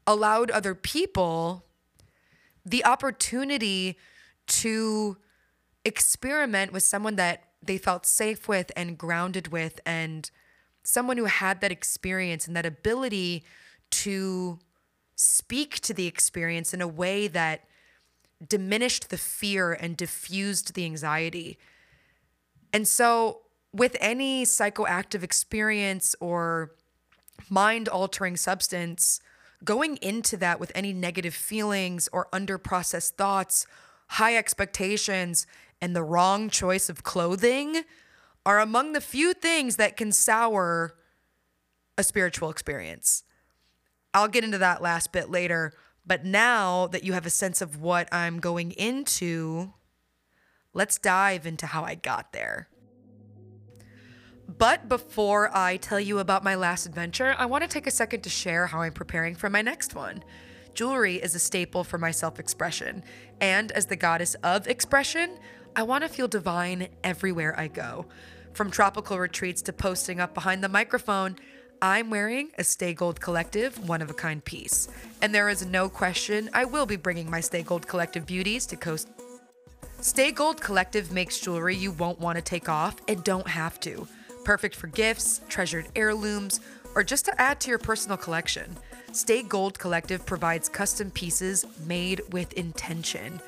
allowed 0.05 0.51
other 0.51 0.75
people 0.75 1.65
the 2.63 2.85
opportunity 2.85 3.97
to 4.45 5.17
experiment 5.83 6.71
with 6.71 6.83
someone 6.83 7.15
that 7.15 7.43
they 7.63 7.77
felt 7.77 8.05
safe 8.05 8.47
with 8.47 8.71
and 8.75 8.97
grounded 8.97 9.47
with 9.47 9.79
and 9.85 10.29
someone 10.83 11.17
who 11.17 11.25
had 11.25 11.61
that 11.61 11.71
experience 11.71 12.47
and 12.47 12.55
that 12.55 12.65
ability 12.65 13.43
to 13.89 14.59
speak 15.15 15.79
to 15.81 15.93
the 15.93 16.07
experience 16.07 16.73
in 16.73 16.81
a 16.81 16.87
way 16.87 17.27
that 17.27 17.65
diminished 18.47 19.09
the 19.09 19.17
fear 19.17 19.73
and 19.73 19.95
diffused 19.95 20.73
the 20.73 20.85
anxiety. 20.85 21.57
And 22.73 22.87
so, 22.87 23.41
with 23.73 23.95
any 23.99 24.43
psychoactive 24.43 25.23
experience 25.23 26.15
or 26.19 26.71
mind 27.49 27.87
altering 27.87 28.35
substance, 28.35 29.21
going 29.63 29.97
into 29.97 30.35
that 30.37 30.59
with 30.59 30.71
any 30.75 30.91
negative 30.91 31.33
feelings 31.33 32.09
or 32.11 32.27
under 32.33 32.57
processed 32.57 33.15
thoughts, 33.15 33.65
high 34.07 34.35
expectations, 34.35 35.45
and 35.81 35.95
the 35.95 36.03
wrong 36.03 36.49
choice 36.49 36.89
of 36.89 37.03
clothing 37.03 37.83
are 38.45 38.59
among 38.59 38.93
the 38.93 39.01
few 39.01 39.33
things 39.33 39.75
that 39.75 39.97
can 39.97 40.11
sour 40.11 40.95
a 41.97 42.03
spiritual 42.03 42.49
experience. 42.49 43.23
I'll 44.13 44.27
get 44.27 44.43
into 44.43 44.57
that 44.57 44.81
last 44.81 45.11
bit 45.11 45.29
later, 45.29 45.73
but 46.05 46.25
now 46.25 46.87
that 46.87 47.03
you 47.03 47.13
have 47.13 47.25
a 47.25 47.29
sense 47.29 47.61
of 47.61 47.81
what 47.81 48.11
I'm 48.11 48.39
going 48.39 48.71
into, 48.71 49.73
let's 50.73 50.97
dive 50.97 51.45
into 51.45 51.67
how 51.67 51.83
I 51.83 51.95
got 51.95 52.33
there. 52.33 52.67
But 54.57 54.89
before 54.89 55.55
I 55.55 55.77
tell 55.77 55.99
you 55.99 56.19
about 56.19 56.43
my 56.43 56.55
last 56.55 56.85
adventure, 56.85 57.35
I 57.37 57.45
want 57.45 57.63
to 57.63 57.69
take 57.69 57.87
a 57.87 57.91
second 57.91 58.21
to 58.21 58.29
share 58.29 58.67
how 58.67 58.81
I'm 58.81 58.91
preparing 58.91 59.35
for 59.35 59.49
my 59.49 59.61
next 59.61 59.95
one. 59.95 60.23
Jewelry 60.73 61.15
is 61.15 61.35
a 61.35 61.39
staple 61.39 61.83
for 61.83 61.97
my 61.97 62.11
self 62.11 62.39
expression, 62.39 63.03
and 63.39 63.71
as 63.71 63.85
the 63.85 63.95
goddess 63.95 64.35
of 64.43 64.67
expression, 64.67 65.37
I 65.75 65.83
want 65.83 66.03
to 66.03 66.09
feel 66.09 66.27
divine 66.27 66.89
everywhere 67.03 67.57
I 67.57 67.67
go. 67.67 68.07
From 68.53 68.69
tropical 68.69 69.17
retreats 69.17 69.61
to 69.63 69.73
posting 69.73 70.19
up 70.19 70.33
behind 70.33 70.63
the 70.63 70.69
microphone, 70.69 71.37
I'm 71.81 72.09
wearing 72.09 72.51
a 72.57 72.63
Stay 72.63 72.93
Gold 72.93 73.21
Collective 73.21 73.87
one 73.87 74.01
of 74.01 74.09
a 74.09 74.13
kind 74.13 74.43
piece. 74.43 74.89
And 75.21 75.33
there 75.33 75.49
is 75.49 75.65
no 75.65 75.89
question 75.89 76.49
I 76.53 76.65
will 76.65 76.85
be 76.85 76.97
bringing 76.97 77.29
my 77.29 77.39
Stay 77.39 77.63
Gold 77.63 77.87
Collective 77.87 78.25
beauties 78.25 78.65
to 78.67 78.75
Coast. 78.75 79.07
Stay 80.01 80.31
Gold 80.31 80.59
Collective 80.61 81.11
makes 81.11 81.39
jewelry 81.39 81.75
you 81.75 81.91
won't 81.91 82.19
want 82.19 82.35
to 82.35 82.41
take 82.41 82.67
off 82.67 82.97
and 83.07 83.23
don't 83.23 83.47
have 83.47 83.79
to. 83.81 84.07
Perfect 84.43 84.75
for 84.75 84.87
gifts, 84.87 85.41
treasured 85.47 85.87
heirlooms, 85.95 86.59
or 86.93 87.03
just 87.03 87.25
to 87.25 87.41
add 87.41 87.59
to 87.61 87.69
your 87.69 87.79
personal 87.79 88.17
collection. 88.17 88.75
Stay 89.13 89.43
Gold 89.43 89.79
Collective 89.79 90.25
provides 90.25 90.67
custom 90.67 91.09
pieces 91.09 91.65
made 91.87 92.21
with 92.31 92.51
intention. 92.53 93.39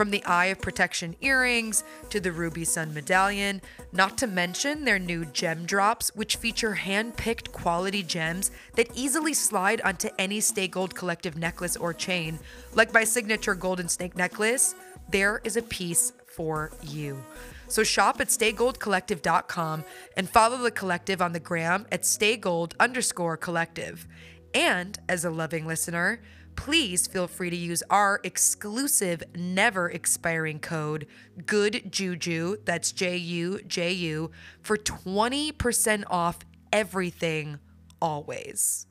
From 0.00 0.12
the 0.12 0.24
Eye 0.24 0.46
of 0.46 0.62
Protection 0.62 1.14
earrings 1.20 1.84
to 2.08 2.20
the 2.20 2.32
Ruby 2.32 2.64
Sun 2.64 2.94
medallion, 2.94 3.60
not 3.92 4.16
to 4.16 4.26
mention 4.26 4.86
their 4.86 4.98
new 4.98 5.26
gem 5.26 5.66
drops, 5.66 6.08
which 6.14 6.36
feature 6.36 6.72
hand 6.72 7.18
picked 7.18 7.52
quality 7.52 8.02
gems 8.02 8.50
that 8.76 8.88
easily 8.96 9.34
slide 9.34 9.82
onto 9.82 10.08
any 10.18 10.40
Stay 10.40 10.68
Gold 10.68 10.94
Collective 10.94 11.36
necklace 11.36 11.76
or 11.76 11.92
chain. 11.92 12.38
Like 12.72 12.94
my 12.94 13.04
signature 13.04 13.54
Golden 13.54 13.88
Snake 13.90 14.16
necklace, 14.16 14.74
there 15.10 15.42
is 15.44 15.58
a 15.58 15.62
piece 15.62 16.14
for 16.24 16.72
you. 16.82 17.22
So 17.68 17.84
shop 17.84 18.22
at 18.22 18.28
staygoldcollective.com 18.28 19.84
and 20.16 20.30
follow 20.30 20.56
the 20.56 20.70
collective 20.70 21.20
on 21.20 21.34
the 21.34 21.40
gram 21.40 21.86
at 21.92 22.04
staygold 22.04 22.72
underscore 22.80 23.36
collective. 23.36 24.06
And 24.54 24.98
as 25.10 25.26
a 25.26 25.30
loving 25.30 25.66
listener, 25.66 26.22
please 26.60 27.06
feel 27.06 27.26
free 27.26 27.48
to 27.48 27.56
use 27.56 27.82
our 27.88 28.20
exclusive, 28.22 29.22
never 29.34 29.88
expiring 29.88 30.58
code, 30.58 31.06
Good 31.46 31.90
Juju, 31.90 32.58
that's 32.66 32.92
J 32.92 33.16
U 33.16 33.62
J 33.66 33.92
U, 33.92 34.30
for 34.60 34.76
20% 34.76 36.04
off 36.08 36.40
everything 36.70 37.58
always. 38.02 38.86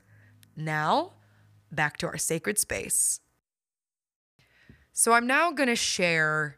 Now, 0.56 1.12
back 1.70 1.96
to 1.98 2.08
our 2.08 2.18
sacred 2.18 2.58
space. 2.58 3.20
So, 4.92 5.12
I'm 5.12 5.28
now 5.28 5.52
going 5.52 5.68
to 5.68 5.76
share 5.76 6.56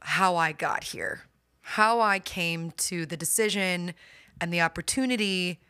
how 0.00 0.34
I 0.34 0.50
got 0.50 0.82
here, 0.82 1.20
how 1.60 2.00
I 2.00 2.18
came 2.18 2.72
to 2.72 3.06
the 3.06 3.16
decision 3.16 3.94
and 4.40 4.52
the 4.52 4.62
opportunity 4.62 5.60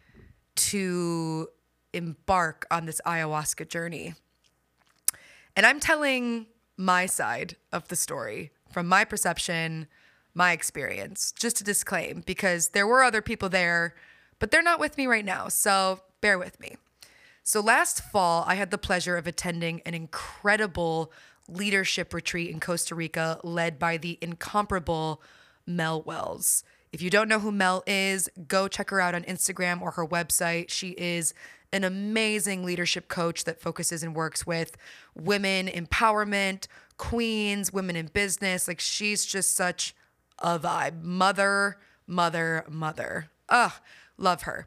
to 0.57 1.49
embark 1.93 2.67
on 2.71 2.87
this 2.87 3.03
ayahuasca 3.05 3.69
journey. 3.69 4.15
And 5.57 5.67
I'm 5.67 5.81
telling 5.81 6.47
my 6.77 7.07
side 7.07 7.57
of 7.73 7.89
the 7.89 7.97
story 7.97 8.53
from 8.71 8.89
my 8.89 9.05
perception, 9.05 9.87
my 10.35 10.53
experience, 10.53 11.33
just 11.33 11.57
to 11.57 11.65
disclaim, 11.65 12.23
because 12.25 12.69
there 12.69 12.87
were 12.87 13.03
other 13.03 13.23
people 13.23 13.49
there, 13.49 13.95
but 14.39 14.51
they're 14.51 14.63
not 14.63 14.81
with 14.81 14.97
me 14.97 15.07
right 15.07 15.25
now. 15.25 15.49
So 15.49 16.01
bear 16.21 16.39
with 16.39 16.59
me. 16.59 16.77
So 17.43 17.61
last 17.61 18.03
fall, 18.03 18.45
I 18.47 18.55
had 18.55 18.71
the 18.71 18.79
pleasure 18.79 19.17
of 19.17 19.27
attending 19.27 19.83
an 19.85 19.95
incredible 19.95 21.13
leadership 21.49 22.15
retreat 22.15 22.51
in 22.51 22.61
Costa 22.61 22.95
Rica 22.95 23.41
led 23.43 23.79
by 23.79 23.97
the 23.97 24.17
incomparable 24.21 25.21
Mel 25.67 26.03
Wells. 26.03 26.65
If 26.93 27.01
you 27.01 27.09
don't 27.09 27.29
know 27.29 27.41
who 27.41 27.51
Mel 27.51 27.83
is, 27.87 28.29
go 28.47 28.69
check 28.69 28.91
her 28.91 29.01
out 29.01 29.15
on 29.15 29.23
Instagram 29.25 29.81
or 29.81 29.93
her 29.93 30.07
website. 30.07 30.69
She 30.69 30.91
is 30.91 31.33
an 31.73 31.85
amazing 31.85 32.65
leadership 32.65 33.09
coach 33.09 33.45
that 33.45 33.61
focuses 33.61 34.03
and 34.03 34.15
works 34.15 34.47
with 34.47 34.77
women 35.15 35.69
empowerment, 35.69 36.67
queens, 36.99 37.73
women 37.73 37.97
in 37.97 38.07
business. 38.07 38.69
Like 38.69 38.79
she's 38.79 39.25
just 39.25 39.57
such 39.57 39.95
a 40.39 40.59
vibe. 40.59 41.03
Mother, 41.03 41.79
mother, 42.07 42.65
mother. 42.69 43.31
Ugh, 43.49 43.73
love 44.19 44.43
her. 44.43 44.67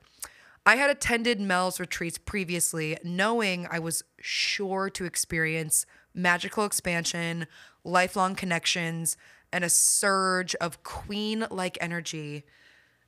I 0.66 0.78
had 0.78 0.90
attended 0.90 1.40
Mel's 1.40 1.80
retreats 1.80 2.18
previously, 2.18 2.98
knowing 3.04 3.68
I 3.70 3.78
was 3.78 4.04
sure 4.20 4.90
to 4.90 5.06
experience 5.06 5.86
magical 6.16 6.66
expansion, 6.66 7.46
lifelong 7.84 8.34
connections, 8.34 9.16
and 9.56 9.63
a 9.63 9.70
surge 9.70 10.54
of 10.56 10.84
queen 10.84 11.48
like 11.50 11.78
energy 11.80 12.44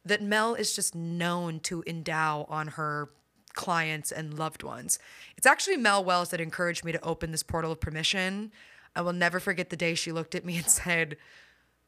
that 0.06 0.22
Mel 0.22 0.56
is 0.56 0.74
just 0.74 0.96
known 0.96 1.60
to 1.60 1.84
endow 1.86 2.46
on 2.48 2.70
her 2.70 3.10
clients 3.54 4.14
and 4.14 4.40
loved 4.40 4.64
ones. 4.64 4.98
It's 5.36 5.46
actually 5.46 5.76
Mel 5.76 6.06
Wells 6.06 6.30
that 6.30 6.40
encouraged 6.40 6.86
me 6.86 6.94
to 6.94 7.04
open 7.04 7.32
this 7.32 7.44
portal 7.44 7.74
of 7.74 7.82
permission. 7.82 8.54
I 8.96 9.02
will 9.02 9.12
never 9.12 9.42
forget 9.42 9.70
the 9.70 9.76
day 9.76 9.94
she 9.94 10.14
looked 10.14 10.36
at 10.36 10.46
me 10.46 10.56
and 10.56 10.68
said, 10.70 11.18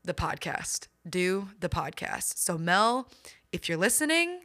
The 0.03 0.13
podcast, 0.13 0.87
do 1.09 1.51
the 1.61 1.69
podcast. 1.69 2.37
So, 2.37 2.57
Mel, 2.57 3.07
if 3.53 3.69
you're 3.69 3.77
listening, 3.77 4.41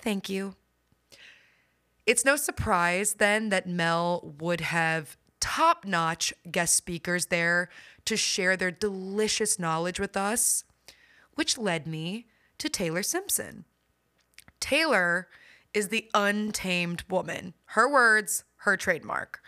thank 0.00 0.28
you. 0.28 0.54
It's 2.06 2.24
no 2.24 2.36
surprise 2.36 3.14
then 3.14 3.48
that 3.48 3.66
Mel 3.66 4.32
would 4.38 4.60
have 4.60 5.16
top 5.44 5.84
notch 5.84 6.32
guest 6.50 6.74
speakers 6.74 7.26
there 7.26 7.68
to 8.06 8.16
share 8.16 8.56
their 8.56 8.70
delicious 8.70 9.58
knowledge 9.58 10.00
with 10.00 10.16
us, 10.16 10.64
which 11.34 11.58
led 11.58 11.86
me 11.86 12.24
to 12.56 12.70
Taylor 12.70 13.02
Simpson. 13.02 13.66
Taylor 14.58 15.28
is 15.74 15.88
the 15.88 16.08
untamed 16.14 17.04
woman. 17.10 17.52
Her 17.66 17.86
words, 17.86 18.44
her 18.60 18.78
trademark. 18.78 19.42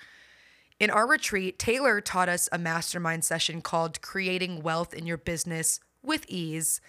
In 0.79 0.91
our 0.91 1.09
retreat, 1.09 1.59
Taylor 1.59 2.03
taught 2.03 2.29
us 2.29 2.47
a 2.53 2.59
mastermind 2.59 3.25
session 3.25 3.63
called 3.63 4.03
Creating 4.03 4.63
Wealth 4.63 4.93
in 4.93 5.07
Your 5.07 5.17
Business 5.17 5.81
with 6.03 6.27
Ease. 6.29 6.83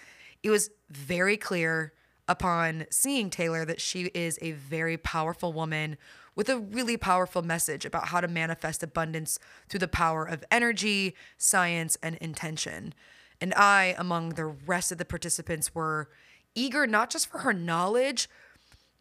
It 0.44 0.50
was 0.50 0.70
very 0.90 1.38
clear 1.38 1.94
upon 2.28 2.88
seeing 2.90 3.30
Taylor 3.30 3.64
that 3.64 3.80
she 3.80 4.08
is 4.08 4.38
a 4.42 4.52
very 4.52 4.98
powerful 4.98 5.54
woman 5.54 5.98
with 6.38 6.48
a 6.50 6.60
really 6.60 6.96
powerful 6.96 7.42
message 7.42 7.84
about 7.84 8.10
how 8.10 8.22
to 8.22 8.28
manifest 8.28 8.84
abundance 8.84 9.40
through 9.68 9.80
the 9.80 9.88
power 9.88 10.24
of 10.24 10.46
energy, 10.52 11.16
science, 11.38 11.98
and 12.04 12.16
intention. 12.18 12.94
And 13.42 13.54
I, 13.56 13.96
among 13.98 14.30
the 14.30 14.46
rest 14.46 14.92
of 14.92 15.00
the 15.00 15.04
participants, 15.04 15.74
were 15.74 16.10
eager 16.54 16.86
not 16.86 17.10
just 17.10 17.28
for 17.28 17.40
her 17.40 17.54
knowledge, 17.54 18.30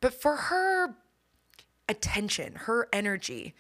but 0.00 0.14
for 0.14 0.36
her 0.36 0.96
attention, 1.88 2.54
her 2.54 2.88
energy. 2.90 3.54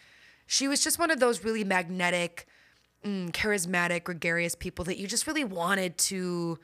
She 0.46 0.66
was 0.66 0.82
just 0.82 0.98
one 0.98 1.10
of 1.10 1.20
those 1.20 1.44
really 1.44 1.64
magnetic, 1.64 2.46
mm, 3.04 3.30
charismatic, 3.32 4.04
gregarious 4.04 4.54
people 4.54 4.86
that 4.86 4.96
you 4.96 5.06
just 5.06 5.26
really 5.26 5.44
wanted 5.44 5.98
to 5.98 6.58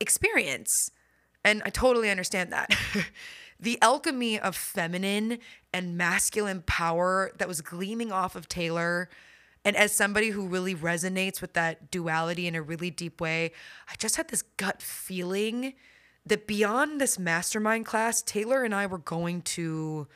experience. 0.00 0.90
And 1.44 1.62
I 1.64 1.70
totally 1.70 2.10
understand 2.10 2.52
that. 2.52 2.74
the 3.60 3.78
alchemy 3.82 4.38
of 4.38 4.54
feminine 4.54 5.38
and 5.72 5.96
masculine 5.96 6.62
power 6.62 7.32
that 7.38 7.48
was 7.48 7.60
gleaming 7.60 8.12
off 8.12 8.36
of 8.36 8.48
Taylor. 8.48 9.08
And 9.64 9.76
as 9.76 9.92
somebody 9.92 10.30
who 10.30 10.46
really 10.46 10.74
resonates 10.74 11.40
with 11.40 11.54
that 11.54 11.90
duality 11.90 12.46
in 12.46 12.54
a 12.54 12.62
really 12.62 12.90
deep 12.90 13.20
way, 13.20 13.52
I 13.88 13.94
just 13.98 14.16
had 14.16 14.28
this 14.28 14.42
gut 14.42 14.80
feeling 14.80 15.74
that 16.24 16.46
beyond 16.46 17.00
this 17.00 17.18
mastermind 17.18 17.86
class, 17.86 18.22
Taylor 18.22 18.62
and 18.62 18.74
I 18.74 18.86
were 18.86 18.98
going 18.98 19.42
to 19.42 20.06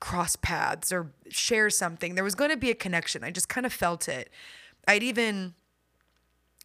cross 0.00 0.34
paths 0.34 0.90
or 0.90 1.12
share 1.28 1.70
something. 1.70 2.14
There 2.14 2.24
was 2.24 2.34
going 2.34 2.50
to 2.50 2.56
be 2.56 2.70
a 2.70 2.74
connection. 2.74 3.22
I 3.22 3.30
just 3.30 3.48
kind 3.48 3.66
of 3.66 3.72
felt 3.72 4.08
it. 4.08 4.30
I'd 4.88 5.02
even 5.02 5.54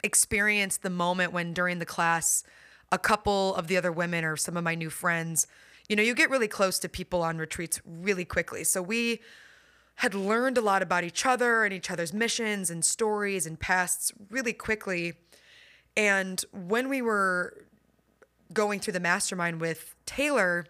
experienced 0.04 0.82
the 0.82 0.90
moment 0.90 1.34
when 1.34 1.54
during 1.54 1.80
the 1.80 1.86
class, 1.86 2.44
a 2.92 2.98
couple 2.98 3.54
of 3.56 3.68
the 3.68 3.78
other 3.78 3.92
women 3.92 4.24
or 4.24 4.38
some 4.38 4.56
of 4.56 4.64
my 4.64 4.76
new 4.76 4.90
friends, 4.90 5.48
you 5.90 5.96
know, 5.96 6.04
you 6.04 6.16
get 6.16 6.30
really 6.30 6.48
close 6.48 6.80
to 6.80 6.90
people 6.90 7.22
on 7.22 7.38
retreats 7.38 7.80
really 7.86 8.26
quickly. 8.26 8.64
So 8.64 8.82
we 8.82 9.22
had 9.96 10.14
learned 10.14 10.58
a 10.58 10.62
lot 10.62 10.82
about 10.82 11.04
each 11.04 11.26
other 11.26 11.64
and 11.64 11.74
each 11.74 11.90
other's 11.90 12.14
missions 12.14 12.70
and 12.70 12.84
stories 12.84 13.46
and 13.46 13.60
pasts 13.60 14.12
really 14.30 14.54
quickly. 14.54 15.14
And 15.96 16.44
when 16.52 16.90
we 16.90 17.02
were 17.02 17.66
going 18.54 18.80
through 18.80 18.94
the 18.94 19.00
mastermind 19.00 19.62
with 19.62 19.96
Taylor, 20.06 20.66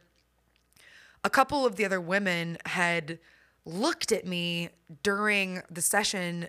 a 1.24 1.30
couple 1.30 1.66
of 1.66 1.76
the 1.76 1.86
other 1.86 2.00
women 2.00 2.58
had 2.66 3.20
looked 3.66 4.12
at 4.12 4.28
me 4.28 4.70
during 5.02 5.64
the 5.72 5.82
session, 5.82 6.48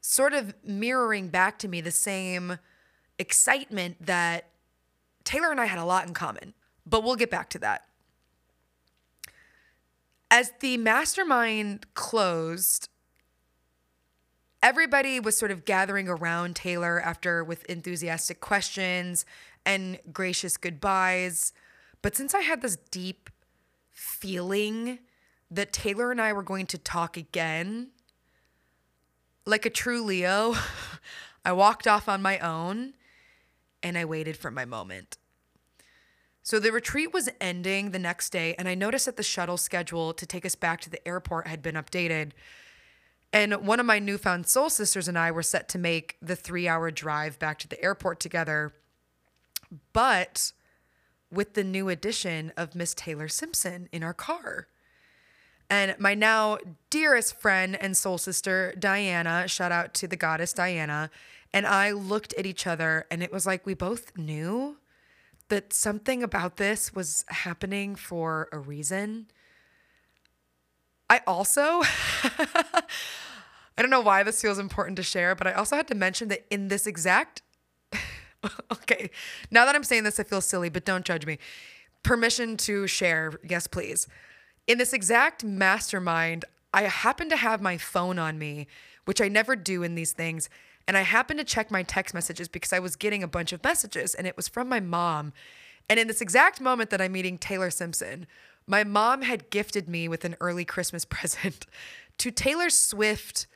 sort 0.00 0.32
of 0.32 0.54
mirroring 0.64 1.28
back 1.28 1.58
to 1.58 1.68
me 1.68 1.82
the 1.82 1.90
same 1.90 2.58
excitement 3.18 4.06
that 4.06 4.48
Taylor 5.24 5.50
and 5.50 5.60
I 5.60 5.66
had 5.66 5.78
a 5.78 5.84
lot 5.84 6.06
in 6.06 6.14
common, 6.14 6.54
but 6.86 7.04
we'll 7.04 7.16
get 7.16 7.30
back 7.30 7.50
to 7.50 7.58
that. 7.58 7.87
As 10.30 10.52
the 10.60 10.76
mastermind 10.76 11.86
closed, 11.94 12.88
everybody 14.62 15.18
was 15.20 15.38
sort 15.38 15.50
of 15.50 15.64
gathering 15.64 16.08
around 16.08 16.54
Taylor 16.56 17.00
after 17.00 17.42
with 17.42 17.64
enthusiastic 17.64 18.40
questions 18.40 19.24
and 19.64 19.98
gracious 20.12 20.56
goodbyes. 20.56 21.52
But 22.02 22.14
since 22.16 22.34
I 22.34 22.40
had 22.40 22.62
this 22.62 22.76
deep 22.90 23.30
feeling 23.90 24.98
that 25.50 25.72
Taylor 25.72 26.10
and 26.10 26.20
I 26.20 26.32
were 26.32 26.42
going 26.42 26.66
to 26.66 26.78
talk 26.78 27.16
again, 27.16 27.90
like 29.46 29.64
a 29.64 29.70
true 29.70 30.02
Leo, 30.02 30.54
I 31.44 31.52
walked 31.52 31.86
off 31.86 32.08
on 32.08 32.20
my 32.20 32.38
own 32.38 32.92
and 33.82 33.96
I 33.96 34.04
waited 34.04 34.36
for 34.36 34.50
my 34.50 34.64
moment. 34.64 35.17
So 36.48 36.58
the 36.58 36.72
retreat 36.72 37.12
was 37.12 37.28
ending 37.42 37.90
the 37.90 37.98
next 37.98 38.30
day, 38.30 38.54
and 38.58 38.66
I 38.66 38.74
noticed 38.74 39.04
that 39.04 39.18
the 39.18 39.22
shuttle 39.22 39.58
schedule 39.58 40.14
to 40.14 40.24
take 40.24 40.46
us 40.46 40.54
back 40.54 40.80
to 40.80 40.88
the 40.88 41.06
airport 41.06 41.46
had 41.46 41.60
been 41.60 41.74
updated. 41.74 42.30
And 43.34 43.66
one 43.66 43.78
of 43.78 43.84
my 43.84 43.98
newfound 43.98 44.46
soul 44.46 44.70
sisters 44.70 45.08
and 45.08 45.18
I 45.18 45.30
were 45.30 45.42
set 45.42 45.68
to 45.68 45.78
make 45.78 46.16
the 46.22 46.34
three 46.34 46.66
hour 46.66 46.90
drive 46.90 47.38
back 47.38 47.58
to 47.58 47.68
the 47.68 47.78
airport 47.84 48.18
together 48.18 48.72
but 49.92 50.52
with 51.30 51.52
the 51.52 51.64
new 51.64 51.90
addition 51.90 52.50
of 52.56 52.74
Miss 52.74 52.94
Taylor 52.94 53.28
Simpson 53.28 53.90
in 53.92 54.02
our 54.02 54.14
car. 54.14 54.68
And 55.68 55.96
my 55.98 56.14
now 56.14 56.56
dearest 56.88 57.38
friend 57.38 57.76
and 57.78 57.94
soul 57.94 58.16
sister, 58.16 58.72
Diana, 58.78 59.48
shout 59.48 59.70
out 59.70 59.92
to 59.92 60.08
the 60.08 60.16
goddess 60.16 60.54
Diana, 60.54 61.10
and 61.52 61.66
I 61.66 61.90
looked 61.90 62.32
at 62.38 62.46
each 62.46 62.66
other 62.66 63.04
and 63.10 63.22
it 63.22 63.34
was 63.34 63.44
like 63.44 63.66
we 63.66 63.74
both 63.74 64.16
knew 64.16 64.78
that 65.48 65.72
something 65.72 66.22
about 66.22 66.56
this 66.56 66.94
was 66.94 67.24
happening 67.28 67.94
for 67.94 68.48
a 68.52 68.58
reason. 68.58 69.26
I 71.10 71.20
also, 71.26 71.62
I 71.82 72.82
don't 73.78 73.90
know 73.90 74.00
why 74.00 74.22
this 74.22 74.42
feels 74.42 74.58
important 74.58 74.96
to 74.96 75.02
share, 75.02 75.34
but 75.34 75.46
I 75.46 75.52
also 75.52 75.76
had 75.76 75.88
to 75.88 75.94
mention 75.94 76.28
that 76.28 76.44
in 76.50 76.68
this 76.68 76.86
exact 76.86 77.42
okay. 78.72 79.10
Now 79.50 79.64
that 79.64 79.74
I'm 79.74 79.84
saying 79.84 80.04
this, 80.04 80.20
I 80.20 80.22
feel 80.22 80.40
silly, 80.40 80.68
but 80.68 80.84
don't 80.84 81.04
judge 81.04 81.26
me. 81.26 81.38
Permission 82.02 82.56
to 82.58 82.86
share. 82.86 83.32
Yes, 83.48 83.66
please. 83.66 84.06
In 84.66 84.78
this 84.78 84.92
exact 84.92 85.44
mastermind, 85.44 86.44
I 86.72 86.82
happened 86.82 87.30
to 87.30 87.36
have 87.36 87.60
my 87.60 87.78
phone 87.78 88.18
on 88.18 88.38
me, 88.38 88.66
which 89.04 89.20
I 89.20 89.28
never 89.28 89.56
do 89.56 89.82
in 89.82 89.94
these 89.94 90.12
things. 90.12 90.48
And 90.88 90.96
I 90.96 91.02
happened 91.02 91.38
to 91.38 91.44
check 91.44 91.70
my 91.70 91.82
text 91.82 92.14
messages 92.14 92.48
because 92.48 92.72
I 92.72 92.78
was 92.78 92.96
getting 92.96 93.22
a 93.22 93.28
bunch 93.28 93.52
of 93.52 93.62
messages 93.62 94.14
and 94.14 94.26
it 94.26 94.38
was 94.38 94.48
from 94.48 94.70
my 94.70 94.80
mom. 94.80 95.34
And 95.90 96.00
in 96.00 96.08
this 96.08 96.22
exact 96.22 96.62
moment 96.62 96.88
that 96.88 97.00
I'm 97.02 97.12
meeting 97.12 97.36
Taylor 97.36 97.70
Simpson, 97.70 98.26
my 98.66 98.84
mom 98.84 99.20
had 99.20 99.50
gifted 99.50 99.86
me 99.86 100.08
with 100.08 100.24
an 100.24 100.34
early 100.40 100.64
Christmas 100.64 101.04
present 101.08 101.66
to 102.16 102.30
Taylor 102.30 102.70
Swift 102.70 103.46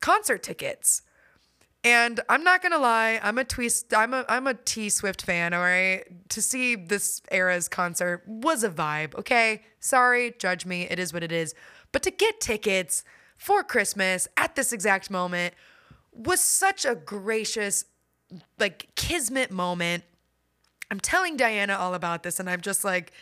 concert 0.00 0.42
tickets. 0.42 1.02
And 1.84 2.20
I'm 2.28 2.42
not 2.42 2.62
gonna 2.62 2.78
lie, 2.78 3.20
I'm 3.22 3.38
a 3.38 3.44
twist, 3.44 3.94
I'm 3.94 4.12
a 4.12 4.24
I'm 4.28 4.46
a 4.46 4.54
T 4.54 4.88
Swift 4.88 5.22
fan, 5.22 5.54
all 5.54 5.60
right? 5.60 6.04
To 6.30 6.42
see 6.42 6.74
this 6.74 7.22
Eras 7.30 7.68
concert 7.68 8.24
was 8.26 8.64
a 8.64 8.70
vibe, 8.70 9.14
okay? 9.14 9.62
Sorry, 9.78 10.34
judge 10.38 10.66
me, 10.66 10.88
it 10.90 10.98
is 10.98 11.12
what 11.12 11.22
it 11.22 11.32
is. 11.32 11.54
But 11.92 12.02
to 12.02 12.10
get 12.10 12.40
tickets 12.40 13.04
for 13.36 13.62
Christmas 13.62 14.26
at 14.36 14.56
this 14.56 14.72
exact 14.72 15.08
moment 15.10 15.54
was 16.12 16.40
such 16.40 16.84
a 16.84 16.94
gracious, 16.94 17.84
like 18.58 18.88
kismet 18.94 19.50
moment. 19.50 20.04
I'm 20.90 21.00
telling 21.00 21.36
Diana 21.36 21.74
all 21.74 21.94
about 21.94 22.22
this, 22.22 22.40
and 22.40 22.48
I'm 22.48 22.60
just 22.60 22.84
like, 22.84 23.12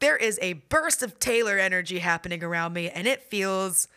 there 0.00 0.16
is 0.16 0.38
a 0.42 0.54
burst 0.54 1.02
of 1.02 1.18
Taylor 1.18 1.58
energy 1.58 1.98
happening 1.98 2.44
around 2.44 2.72
me, 2.72 2.90
and 2.90 3.06
it 3.06 3.22
feels 3.22 3.88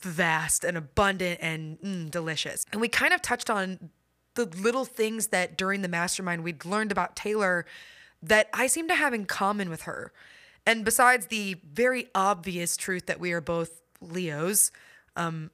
vast 0.00 0.64
and 0.64 0.76
abundant 0.76 1.40
and 1.42 1.80
mm, 1.80 2.10
delicious. 2.10 2.64
And 2.72 2.80
we 2.80 2.88
kind 2.88 3.12
of 3.12 3.20
touched 3.20 3.50
on 3.50 3.90
the 4.34 4.46
little 4.46 4.84
things 4.84 5.28
that 5.28 5.56
during 5.56 5.82
the 5.82 5.88
mastermind 5.88 6.42
we'd 6.42 6.64
learned 6.64 6.92
about 6.92 7.16
Taylor 7.16 7.66
that 8.22 8.48
I 8.52 8.66
seem 8.66 8.88
to 8.88 8.94
have 8.94 9.12
in 9.12 9.26
common 9.26 9.68
with 9.68 9.82
her. 9.82 10.12
And 10.66 10.84
besides 10.84 11.26
the 11.26 11.56
very 11.72 12.08
obvious 12.14 12.76
truth 12.76 13.06
that 13.06 13.20
we 13.20 13.32
are 13.32 13.40
both 13.40 13.82
Leos, 14.00 14.70
um, 15.14 15.50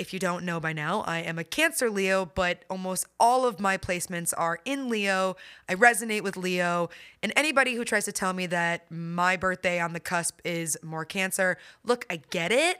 if 0.00 0.14
you 0.14 0.18
don't 0.18 0.46
know 0.46 0.58
by 0.58 0.72
now, 0.72 1.02
I 1.02 1.18
am 1.18 1.38
a 1.38 1.44
Cancer 1.44 1.90
Leo, 1.90 2.24
but 2.24 2.64
almost 2.70 3.06
all 3.20 3.44
of 3.44 3.60
my 3.60 3.76
placements 3.76 4.32
are 4.34 4.58
in 4.64 4.88
Leo. 4.88 5.36
I 5.68 5.74
resonate 5.74 6.22
with 6.22 6.38
Leo. 6.38 6.88
And 7.22 7.34
anybody 7.36 7.74
who 7.74 7.84
tries 7.84 8.06
to 8.06 8.12
tell 8.12 8.32
me 8.32 8.46
that 8.46 8.90
my 8.90 9.36
birthday 9.36 9.78
on 9.78 9.92
the 9.92 10.00
cusp 10.00 10.40
is 10.42 10.78
more 10.82 11.04
Cancer, 11.04 11.58
look, 11.84 12.06
I 12.08 12.22
get 12.30 12.50
it. 12.50 12.78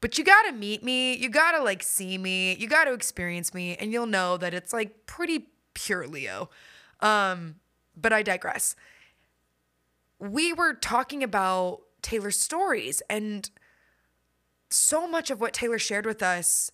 But 0.00 0.16
you 0.16 0.24
gotta 0.24 0.52
meet 0.52 0.82
me, 0.82 1.14
you 1.14 1.28
gotta 1.28 1.62
like 1.62 1.82
see 1.82 2.16
me, 2.16 2.56
you 2.56 2.66
gotta 2.66 2.94
experience 2.94 3.52
me, 3.52 3.76
and 3.76 3.92
you'll 3.92 4.06
know 4.06 4.38
that 4.38 4.54
it's 4.54 4.72
like 4.72 5.04
pretty 5.04 5.48
pure 5.74 6.06
Leo. 6.06 6.48
Um, 7.00 7.56
but 7.94 8.14
I 8.14 8.22
digress. 8.22 8.74
We 10.18 10.54
were 10.54 10.72
talking 10.72 11.22
about 11.22 11.82
Taylor's 12.00 12.38
stories 12.38 13.02
and 13.10 13.50
so 14.74 15.06
much 15.06 15.30
of 15.30 15.40
what 15.40 15.52
Taylor 15.52 15.78
shared 15.78 16.06
with 16.06 16.22
us 16.22 16.70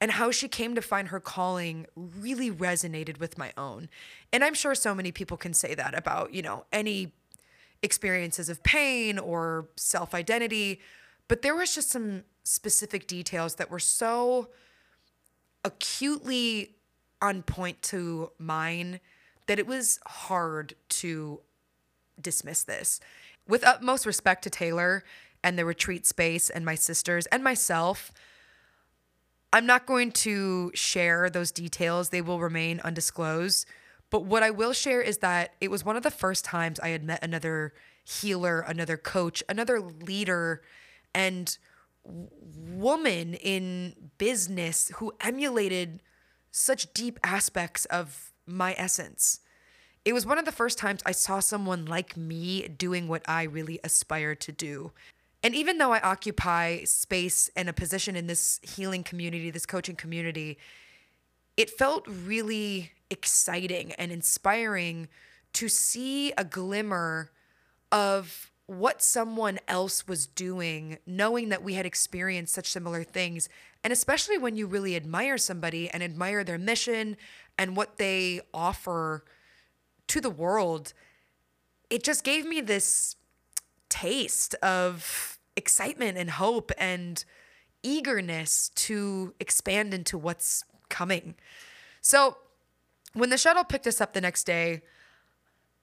and 0.00 0.12
how 0.12 0.30
she 0.30 0.48
came 0.48 0.74
to 0.74 0.82
find 0.82 1.08
her 1.08 1.20
calling 1.20 1.86
really 1.94 2.50
resonated 2.50 3.18
with 3.18 3.38
my 3.38 3.52
own. 3.56 3.88
And 4.32 4.42
I'm 4.44 4.54
sure 4.54 4.74
so 4.74 4.94
many 4.94 5.12
people 5.12 5.36
can 5.36 5.54
say 5.54 5.74
that 5.74 5.96
about, 5.96 6.34
you 6.34 6.42
know, 6.42 6.64
any 6.72 7.12
experiences 7.82 8.48
of 8.48 8.62
pain 8.62 9.18
or 9.18 9.68
self 9.76 10.14
identity. 10.14 10.80
But 11.28 11.42
there 11.42 11.54
was 11.54 11.74
just 11.74 11.90
some 11.90 12.24
specific 12.42 13.06
details 13.06 13.54
that 13.54 13.70
were 13.70 13.78
so 13.78 14.48
acutely 15.64 16.74
on 17.22 17.42
point 17.42 17.80
to 17.82 18.30
mine 18.38 19.00
that 19.46 19.58
it 19.58 19.66
was 19.66 19.98
hard 20.06 20.74
to 20.88 21.40
dismiss 22.20 22.62
this. 22.62 23.00
With 23.48 23.64
utmost 23.64 24.06
respect 24.06 24.42
to 24.44 24.50
Taylor 24.50 25.04
and 25.44 25.56
the 25.56 25.64
retreat 25.64 26.06
space 26.06 26.50
and 26.50 26.64
my 26.64 26.74
sisters 26.74 27.26
and 27.26 27.44
myself, 27.44 28.10
I'm 29.52 29.66
not 29.66 29.86
going 29.86 30.10
to 30.12 30.72
share 30.74 31.30
those 31.30 31.52
details. 31.52 32.08
They 32.08 32.22
will 32.22 32.40
remain 32.40 32.80
undisclosed. 32.80 33.66
But 34.10 34.24
what 34.24 34.42
I 34.42 34.50
will 34.50 34.72
share 34.72 35.00
is 35.00 35.18
that 35.18 35.54
it 35.60 35.70
was 35.70 35.84
one 35.84 35.96
of 35.96 36.02
the 36.02 36.10
first 36.10 36.44
times 36.44 36.80
I 36.80 36.88
had 36.88 37.04
met 37.04 37.22
another 37.22 37.72
healer, 38.04 38.60
another 38.60 38.96
coach, 38.96 39.42
another 39.48 39.80
leader, 39.80 40.62
and 41.14 41.56
woman 42.04 43.34
in 43.34 44.10
business 44.18 44.90
who 44.96 45.12
emulated 45.20 46.02
such 46.50 46.92
deep 46.92 47.18
aspects 47.22 47.84
of 47.86 48.32
my 48.46 48.74
essence. 48.78 49.40
It 50.04 50.12
was 50.12 50.26
one 50.26 50.38
of 50.38 50.44
the 50.44 50.52
first 50.52 50.78
times 50.78 51.00
I 51.06 51.12
saw 51.12 51.40
someone 51.40 51.86
like 51.86 52.16
me 52.16 52.68
doing 52.68 53.08
what 53.08 53.22
I 53.26 53.44
really 53.44 53.80
aspired 53.82 54.40
to 54.42 54.52
do. 54.52 54.92
And 55.44 55.54
even 55.54 55.76
though 55.76 55.92
I 55.92 56.00
occupy 56.00 56.84
space 56.84 57.50
and 57.54 57.68
a 57.68 57.74
position 57.74 58.16
in 58.16 58.26
this 58.26 58.60
healing 58.62 59.04
community, 59.04 59.50
this 59.50 59.66
coaching 59.66 59.94
community, 59.94 60.56
it 61.58 61.68
felt 61.68 62.06
really 62.08 62.92
exciting 63.10 63.92
and 63.92 64.10
inspiring 64.10 65.06
to 65.52 65.68
see 65.68 66.32
a 66.38 66.44
glimmer 66.44 67.30
of 67.92 68.50
what 68.66 69.02
someone 69.02 69.58
else 69.68 70.08
was 70.08 70.26
doing, 70.26 70.96
knowing 71.06 71.50
that 71.50 71.62
we 71.62 71.74
had 71.74 71.84
experienced 71.84 72.54
such 72.54 72.70
similar 72.70 73.04
things. 73.04 73.50
And 73.84 73.92
especially 73.92 74.38
when 74.38 74.56
you 74.56 74.66
really 74.66 74.96
admire 74.96 75.36
somebody 75.36 75.90
and 75.90 76.02
admire 76.02 76.42
their 76.42 76.56
mission 76.56 77.18
and 77.58 77.76
what 77.76 77.98
they 77.98 78.40
offer 78.54 79.26
to 80.06 80.22
the 80.22 80.30
world, 80.30 80.94
it 81.90 82.02
just 82.02 82.24
gave 82.24 82.46
me 82.46 82.62
this 82.62 83.16
taste 83.90 84.54
of 84.56 85.33
excitement 85.56 86.18
and 86.18 86.30
hope 86.30 86.72
and 86.78 87.24
eagerness 87.82 88.70
to 88.74 89.34
expand 89.40 89.94
into 89.94 90.16
what's 90.18 90.64
coming. 90.88 91.34
So 92.00 92.36
when 93.12 93.30
the 93.30 93.38
shuttle 93.38 93.64
picked 93.64 93.86
us 93.86 94.00
up 94.00 94.12
the 94.12 94.20
next 94.20 94.44
day, 94.44 94.82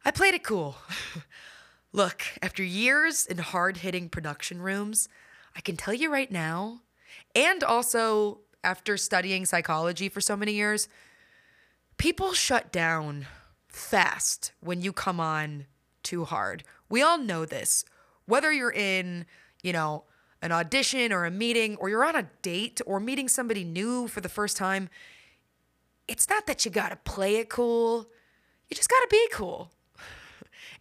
I 0.03 0.11
played 0.11 0.33
it 0.33 0.43
cool. 0.43 0.75
Look, 1.93 2.23
after 2.41 2.63
years 2.63 3.25
in 3.25 3.37
hard 3.37 3.77
hitting 3.77 4.09
production 4.09 4.61
rooms, 4.61 5.09
I 5.55 5.61
can 5.61 5.75
tell 5.75 5.93
you 5.93 6.11
right 6.11 6.31
now, 6.31 6.81
and 7.35 7.63
also 7.63 8.39
after 8.63 8.97
studying 8.97 9.45
psychology 9.45 10.07
for 10.07 10.21
so 10.21 10.37
many 10.37 10.53
years, 10.53 10.87
people 11.97 12.33
shut 12.33 12.71
down 12.71 13.27
fast 13.67 14.53
when 14.61 14.81
you 14.81 14.93
come 14.93 15.19
on 15.19 15.65
too 16.03 16.25
hard. 16.25 16.63
We 16.89 17.01
all 17.01 17.17
know 17.17 17.45
this. 17.45 17.85
Whether 18.25 18.51
you're 18.51 18.71
in, 18.71 19.25
you 19.63 19.73
know, 19.73 20.03
an 20.41 20.51
audition 20.51 21.13
or 21.13 21.25
a 21.25 21.31
meeting, 21.31 21.75
or 21.77 21.89
you're 21.89 22.05
on 22.05 22.15
a 22.15 22.27
date 22.41 22.81
or 22.85 22.99
meeting 22.99 23.27
somebody 23.27 23.63
new 23.63 24.07
for 24.07 24.21
the 24.21 24.29
first 24.29 24.57
time, 24.57 24.89
it's 26.07 26.27
not 26.29 26.47
that 26.47 26.65
you 26.65 26.71
gotta 26.71 26.95
play 26.97 27.37
it 27.37 27.49
cool, 27.49 28.07
you 28.69 28.75
just 28.75 28.89
gotta 28.89 29.07
be 29.09 29.27
cool. 29.31 29.71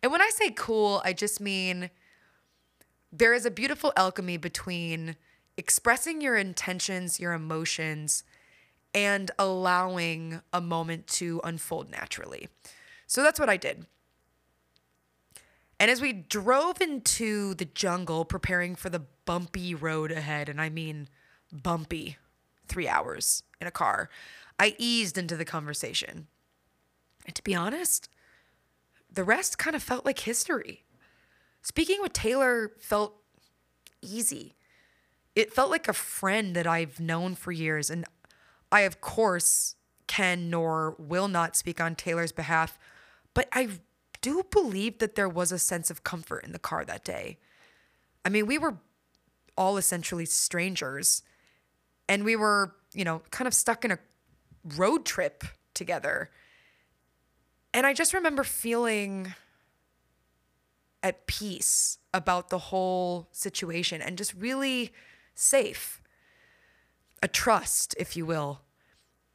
And 0.02 0.10
when 0.10 0.22
I 0.22 0.30
say 0.32 0.50
cool, 0.50 1.02
I 1.04 1.12
just 1.12 1.42
mean 1.42 1.90
there 3.12 3.34
is 3.34 3.44
a 3.44 3.50
beautiful 3.50 3.92
alchemy 3.96 4.38
between 4.38 5.16
expressing 5.58 6.22
your 6.22 6.36
intentions, 6.36 7.20
your 7.20 7.34
emotions, 7.34 8.24
and 8.94 9.30
allowing 9.38 10.40
a 10.52 10.60
moment 10.60 11.06
to 11.06 11.40
unfold 11.44 11.90
naturally. 11.90 12.48
So 13.06 13.22
that's 13.22 13.38
what 13.38 13.50
I 13.50 13.56
did. 13.56 13.86
And 15.80 15.90
as 15.90 16.02
we 16.02 16.12
drove 16.12 16.82
into 16.82 17.54
the 17.54 17.64
jungle 17.64 18.26
preparing 18.26 18.76
for 18.76 18.90
the 18.90 19.02
bumpy 19.24 19.74
road 19.74 20.12
ahead, 20.12 20.50
and 20.50 20.60
I 20.60 20.68
mean 20.68 21.08
bumpy, 21.50 22.18
three 22.68 22.86
hours 22.86 23.42
in 23.62 23.66
a 23.66 23.70
car, 23.70 24.10
I 24.58 24.76
eased 24.76 25.16
into 25.16 25.38
the 25.38 25.44
conversation. 25.46 26.26
And 27.24 27.34
to 27.34 27.42
be 27.42 27.54
honest, 27.54 28.10
the 29.10 29.24
rest 29.24 29.56
kind 29.56 29.74
of 29.74 29.82
felt 29.82 30.04
like 30.04 30.18
history. 30.18 30.84
Speaking 31.62 32.02
with 32.02 32.12
Taylor 32.12 32.72
felt 32.78 33.14
easy. 34.02 34.56
It 35.34 35.52
felt 35.52 35.70
like 35.70 35.88
a 35.88 35.94
friend 35.94 36.54
that 36.56 36.66
I've 36.66 37.00
known 37.00 37.34
for 37.34 37.52
years. 37.52 37.88
And 37.88 38.04
I, 38.70 38.82
of 38.82 39.00
course, 39.00 39.76
can 40.06 40.50
nor 40.50 40.94
will 40.98 41.28
not 41.28 41.56
speak 41.56 41.80
on 41.80 41.94
Taylor's 41.94 42.32
behalf, 42.32 42.78
but 43.32 43.48
I 43.52 43.68
do 44.20 44.30
you 44.30 44.46
believe 44.50 44.98
that 44.98 45.14
there 45.14 45.28
was 45.28 45.52
a 45.52 45.58
sense 45.58 45.90
of 45.90 46.04
comfort 46.04 46.44
in 46.44 46.52
the 46.52 46.58
car 46.58 46.84
that 46.84 47.04
day. 47.04 47.38
I 48.24 48.28
mean, 48.28 48.46
we 48.46 48.58
were 48.58 48.76
all 49.56 49.76
essentially 49.76 50.26
strangers 50.26 51.22
and 52.08 52.24
we 52.24 52.36
were, 52.36 52.74
you 52.92 53.04
know, 53.04 53.22
kind 53.30 53.46
of 53.46 53.54
stuck 53.54 53.84
in 53.84 53.92
a 53.92 53.98
road 54.76 55.04
trip 55.04 55.44
together. 55.74 56.30
And 57.72 57.86
I 57.86 57.94
just 57.94 58.12
remember 58.12 58.44
feeling 58.44 59.34
at 61.02 61.26
peace 61.26 61.98
about 62.12 62.50
the 62.50 62.58
whole 62.58 63.28
situation 63.32 64.02
and 64.02 64.18
just 64.18 64.34
really 64.34 64.92
safe. 65.34 66.02
A 67.22 67.28
trust, 67.28 67.94
if 67.98 68.16
you 68.16 68.26
will. 68.26 68.60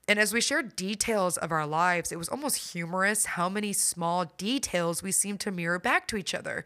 And 0.07 0.19
as 0.19 0.33
we 0.33 0.41
shared 0.41 0.75
details 0.75 1.37
of 1.37 1.51
our 1.51 1.65
lives, 1.65 2.11
it 2.11 2.17
was 2.17 2.29
almost 2.29 2.73
humorous 2.73 3.25
how 3.25 3.49
many 3.49 3.73
small 3.73 4.25
details 4.37 5.01
we 5.01 5.11
seemed 5.11 5.39
to 5.41 5.51
mirror 5.51 5.79
back 5.79 6.07
to 6.09 6.17
each 6.17 6.35
other. 6.35 6.63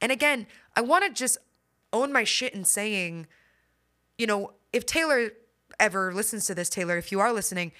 And 0.00 0.12
again, 0.12 0.46
I 0.76 0.82
want 0.82 1.04
to 1.04 1.10
just 1.10 1.38
own 1.92 2.12
my 2.12 2.24
shit 2.24 2.54
in 2.54 2.64
saying, 2.64 3.26
you 4.18 4.26
know, 4.26 4.52
if 4.72 4.86
Taylor 4.86 5.30
ever 5.80 6.12
listens 6.12 6.46
to 6.46 6.54
this, 6.54 6.68
Taylor, 6.68 6.96
if 6.96 7.10
you 7.10 7.18
are 7.18 7.32
listening, 7.32 7.72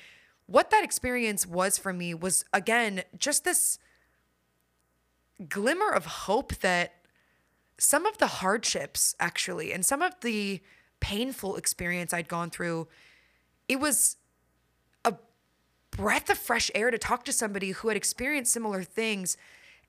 what 0.47 0.71
that 0.71 0.83
experience 0.83 1.47
was 1.47 1.79
for 1.79 1.93
me 1.93 2.15
was, 2.15 2.45
again, 2.53 3.03
just 3.17 3.45
this 3.45 3.79
glimmer 5.49 5.91
of 5.91 6.07
hope 6.07 6.57
that 6.57 6.95
some 7.79 8.07
of 8.07 8.19
the 8.19 8.27
hardships, 8.27 9.15
actually, 9.21 9.73
and 9.73 9.85
some 9.85 10.03
of 10.03 10.15
the 10.21 10.61
painful 11.01 11.57
experience 11.57 12.13
I'd 12.13 12.29
gone 12.29 12.51
through, 12.51 12.89
it 13.69 13.79
was 13.79 14.17
breath 15.97 16.29
of 16.31 16.39
fresh 16.39 16.71
air 16.75 16.91
to 16.91 16.99
talk 16.99 17.25
to 17.25 17.33
somebody 17.33 17.71
who 17.71 17.89
had 17.89 17.97
experienced 17.97 18.53
similar 18.53 18.83
things 18.83 19.37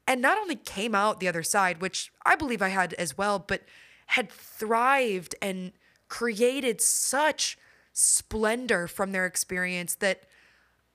and 0.08 0.22
not 0.22 0.38
only 0.38 0.56
came 0.56 0.96
out 0.96 1.20
the 1.20 1.28
other 1.28 1.44
side, 1.44 1.82
which 1.82 2.12
I 2.26 2.36
believe 2.36 2.62
I 2.62 2.70
had 2.70 2.94
as 2.94 3.18
well, 3.18 3.40
but 3.40 3.64
had 4.08 4.32
thrived 4.32 5.36
and 5.42 5.74
created 6.08 6.80
such 6.80 7.58
splendor 7.92 8.88
from 8.88 9.12
their 9.12 9.26
experience 9.26 9.96
that 9.96 10.24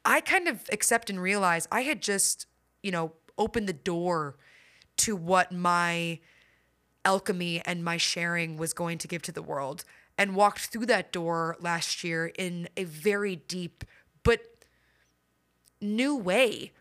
I 0.04 0.20
kind 0.20 0.48
of 0.48 0.62
accept 0.72 1.10
and 1.10 1.20
realize 1.20 1.68
I 1.70 1.82
had 1.82 2.00
just, 2.00 2.46
you 2.82 2.90
know, 2.90 3.12
opened 3.36 3.68
the 3.68 3.74
door 3.74 4.36
to 4.98 5.14
what 5.14 5.52
my 5.52 6.20
alchemy 7.04 7.60
and 7.66 7.84
my 7.84 7.96
sharing 7.98 8.56
was 8.56 8.72
going 8.72 8.96
to 8.98 9.08
give 9.08 9.22
to 9.22 9.32
the 9.32 9.42
world 9.42 9.84
and 10.16 10.34
walked 10.34 10.66
through 10.66 10.86
that 10.86 11.12
door 11.12 11.56
last 11.60 12.02
year 12.04 12.32
in 12.38 12.68
a 12.76 12.84
very 12.84 13.36
deep 13.36 13.84
but 14.22 14.40
new 15.83 16.16
way. 16.16 16.72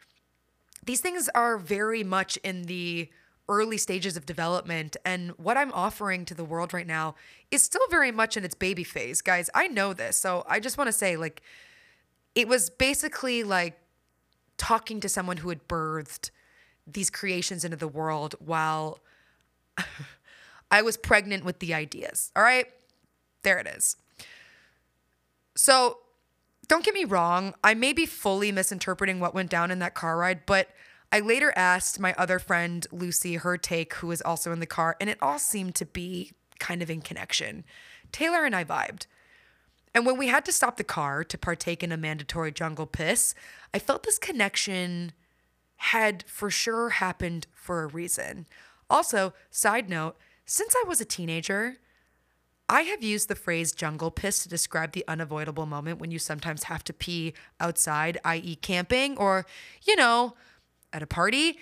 These 0.86 1.02
things 1.02 1.30
are 1.36 1.58
very 1.58 2.04
much 2.04 2.38
in 2.38 2.64
the 2.64 3.10
early 3.50 3.78
stages 3.78 4.16
of 4.16 4.26
development 4.26 4.96
and 5.04 5.32
what 5.32 5.58
I'm 5.58 5.74
offering 5.74 6.24
to 6.26 6.34
the 6.34 6.46
world 6.46 6.74
right 6.74 6.88
now 6.88 7.16
is 7.50 7.62
still 7.62 7.86
very 7.90 8.12
much 8.12 8.38
in 8.38 8.46
its 8.46 8.56
baby 8.56 8.84
phase. 8.84 9.22
Guys, 9.22 9.50
I 9.54 9.68
know 9.68 9.94
this. 9.94 10.16
So 10.16 10.46
I 10.48 10.60
just 10.60 10.78
want 10.78 10.88
to 10.88 10.94
say 10.94 11.18
like 11.18 11.42
it 12.34 12.48
was 12.48 12.70
basically 12.70 13.44
like 13.44 13.78
talking 14.58 15.00
to 15.02 15.10
someone 15.10 15.38
who 15.38 15.50
had 15.50 15.68
birthed 15.68 16.30
these 16.88 17.10
creations 17.10 17.64
into 17.64 17.78
the 17.78 17.88
world 17.88 18.36
while 18.40 19.00
I 20.72 20.82
was 20.82 20.98
pregnant 20.98 21.44
with 21.44 21.60
the 21.60 21.74
ideas. 21.74 22.32
All 22.36 22.44
right? 22.44 22.68
There 23.44 23.58
it 23.58 23.68
is. 23.68 23.98
So, 25.56 25.98
don't 26.72 26.86
get 26.86 26.94
me 26.94 27.04
wrong, 27.04 27.54
I 27.66 27.74
may 27.74 27.92
be 27.92 28.06
fully 28.06 28.50
misinterpreting 28.50 29.20
what 29.20 29.34
went 29.34 29.50
down 29.50 29.72
in 29.72 29.80
that 29.80 29.94
car 29.94 30.16
ride, 30.16 30.46
but 30.46 30.70
I 31.12 31.20
later 31.20 31.52
asked 31.54 32.00
my 32.00 32.16
other 32.18 32.40
friend, 32.40 32.88
Lucy, 32.94 33.36
her 33.36 33.58
take, 33.58 33.96
who 33.96 34.08
was 34.08 34.22
also 34.22 34.54
in 34.54 34.62
the 34.62 34.66
car, 34.66 34.96
and 35.02 35.10
it 35.10 35.18
all 35.22 35.38
seemed 35.38 35.76
to 35.76 35.86
be 35.86 36.32
kind 36.60 36.82
of 36.82 36.90
in 36.90 37.02
connection. 37.02 37.66
Taylor 38.14 38.46
and 38.46 38.56
I 38.56 38.64
vibed. 38.64 39.06
And 39.94 40.06
when 40.06 40.18
we 40.18 40.28
had 40.30 40.46
to 40.46 40.54
stop 40.54 40.78
the 40.78 40.86
car 40.86 41.26
to 41.26 41.38
partake 41.38 41.84
in 41.84 41.92
a 41.92 41.98
mandatory 41.98 42.54
jungle 42.54 42.86
piss, 42.86 43.36
I 43.74 43.80
felt 43.80 44.04
this 44.04 44.18
connection 44.18 45.12
had 45.76 46.24
for 46.26 46.50
sure 46.50 46.92
happened 46.92 47.48
for 47.54 47.84
a 47.84 47.88
reason. 47.88 48.46
Also, 48.90 49.34
side 49.50 49.90
note, 49.90 50.16
since 50.46 50.74
I 50.74 50.88
was 50.88 51.02
a 51.02 51.06
teenager, 51.06 51.80
I 52.72 52.84
have 52.84 53.04
used 53.04 53.28
the 53.28 53.36
phrase 53.36 53.74
jungle 53.74 54.12
piss 54.12 54.44
to 54.44 54.50
describe 54.50 54.94
the 54.94 55.04
unavoidable 55.06 55.66
moment 55.66 56.00
when 56.00 56.10
you 56.10 56.18
sometimes 56.18 56.64
have 56.64 56.86
to 56.86 56.94
pee 56.94 57.34
outside, 57.60 58.18
i.e., 58.24 58.56
camping 58.56 59.18
or, 59.18 59.46
you 59.84 59.98
know, 59.98 60.36
at 60.94 61.04
a 61.04 61.06
party. 61.06 61.58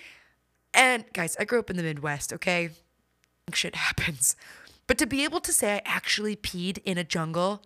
And 0.71 1.03
guys, 1.11 1.35
I 1.39 1.45
grew 1.45 1.57
up 1.57 1.71
in 1.71 1.77
the 1.77 1.83
Midwest, 1.83 2.31
okay? 2.33 2.69
Shit 3.51 3.73
happens. 3.75 4.35
But 4.85 4.99
to 4.99 5.07
be 5.07 5.23
able 5.23 5.39
to 5.39 5.51
say 5.51 5.77
I 5.77 5.81
actually 5.83 6.35
peed 6.35 6.77
in 6.85 6.99
a 6.99 7.03
jungle, 7.03 7.63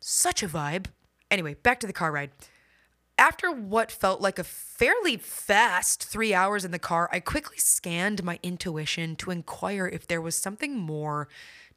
such 0.00 0.40
a 0.40 0.46
vibe. 0.46 0.86
Anyway, 1.32 1.54
back 1.54 1.80
to 1.80 1.88
the 1.88 1.92
car 1.92 2.12
ride. 2.12 2.30
After 3.18 3.50
what 3.50 3.90
felt 3.90 4.20
like 4.20 4.38
a 4.38 4.44
fairly 4.44 5.16
fast 5.16 6.04
three 6.04 6.32
hours 6.32 6.64
in 6.64 6.70
the 6.70 6.78
car, 6.78 7.08
I 7.12 7.18
quickly 7.18 7.58
scanned 7.58 8.22
my 8.22 8.38
intuition 8.44 9.16
to 9.16 9.32
inquire 9.32 9.88
if 9.88 10.06
there 10.06 10.20
was 10.20 10.36
something 10.36 10.76
more 10.76 11.28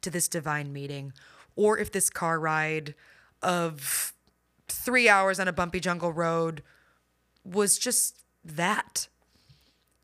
to 0.02 0.10
this 0.10 0.28
divine 0.28 0.72
meeting 0.72 1.12
or 1.56 1.78
if 1.78 1.90
this 1.90 2.08
car 2.08 2.38
ride 2.38 2.94
of 3.42 4.12
three 4.68 5.08
hours 5.08 5.40
on 5.40 5.48
a 5.48 5.52
bumpy 5.52 5.80
jungle 5.80 6.12
road 6.12 6.62
was 7.44 7.78
just 7.78 8.22
that. 8.44 9.08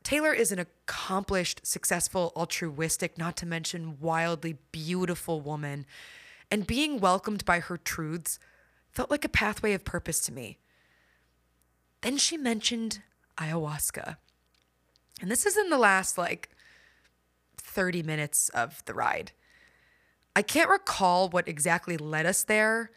Taylor 0.03 0.33
is 0.33 0.51
an 0.51 0.59
accomplished, 0.59 1.65
successful, 1.65 2.31
altruistic, 2.35 3.17
not 3.17 3.37
to 3.37 3.45
mention 3.45 3.97
wildly 3.99 4.57
beautiful 4.71 5.41
woman, 5.41 5.85
and 6.51 6.67
being 6.67 6.99
welcomed 6.99 7.43
by 7.45 7.59
her 7.59 7.77
truths 7.77 8.37
felt 8.91 9.09
like 9.09 9.25
a 9.25 9.29
pathway 9.29 9.73
of 9.73 9.83
purpose 9.83 10.19
to 10.21 10.33
me. 10.33 10.59
Then 12.01 12.17
she 12.17 12.37
mentioned 12.37 13.01
ayahuasca. 13.37 14.17
And 15.21 15.31
this 15.31 15.45
is 15.45 15.57
in 15.57 15.69
the 15.69 15.77
last 15.77 16.17
like 16.17 16.49
30 17.57 18.03
minutes 18.03 18.49
of 18.49 18.83
the 18.85 18.93
ride. 18.93 19.31
I 20.35 20.41
can't 20.41 20.69
recall 20.69 21.29
what 21.29 21.47
exactly 21.47 21.97
led 21.97 22.25
us 22.25 22.43
there, 22.43 22.91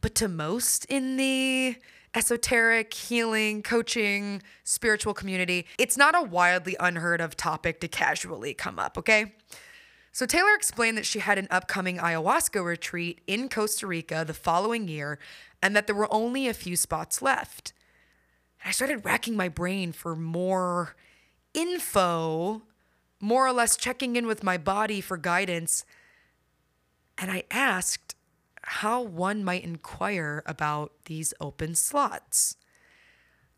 but 0.00 0.14
to 0.16 0.28
most 0.28 0.84
in 0.86 1.16
the 1.16 1.76
esoteric, 2.14 2.92
healing, 2.92 3.62
coaching, 3.62 4.42
spiritual 4.62 5.14
community, 5.14 5.66
it's 5.78 5.96
not 5.96 6.14
a 6.14 6.22
wildly 6.22 6.76
unheard 6.78 7.20
of 7.20 7.36
topic 7.36 7.80
to 7.80 7.88
casually 7.88 8.54
come 8.54 8.78
up, 8.78 8.98
okay? 8.98 9.34
So 10.12 10.26
Taylor 10.26 10.54
explained 10.54 10.96
that 10.96 11.06
she 11.06 11.18
had 11.18 11.38
an 11.38 11.48
upcoming 11.50 11.98
ayahuasca 11.98 12.64
retreat 12.64 13.20
in 13.26 13.48
Costa 13.48 13.86
Rica 13.86 14.24
the 14.24 14.34
following 14.34 14.86
year 14.86 15.18
and 15.60 15.74
that 15.74 15.86
there 15.86 15.96
were 15.96 16.12
only 16.14 16.46
a 16.46 16.54
few 16.54 16.76
spots 16.76 17.20
left. 17.20 17.72
And 18.62 18.68
I 18.68 18.72
started 18.72 19.04
racking 19.04 19.36
my 19.36 19.48
brain 19.48 19.90
for 19.90 20.14
more 20.14 20.94
info, 21.52 22.62
more 23.20 23.44
or 23.44 23.52
less 23.52 23.76
checking 23.76 24.14
in 24.14 24.26
with 24.26 24.44
my 24.44 24.56
body 24.56 25.00
for 25.00 25.16
guidance. 25.16 25.84
And 27.18 27.30
I 27.30 27.44
asked 27.50 28.14
how 28.62 29.02
one 29.02 29.44
might 29.44 29.64
inquire 29.64 30.42
about 30.46 30.92
these 31.04 31.34
open 31.40 31.74
slots. 31.74 32.56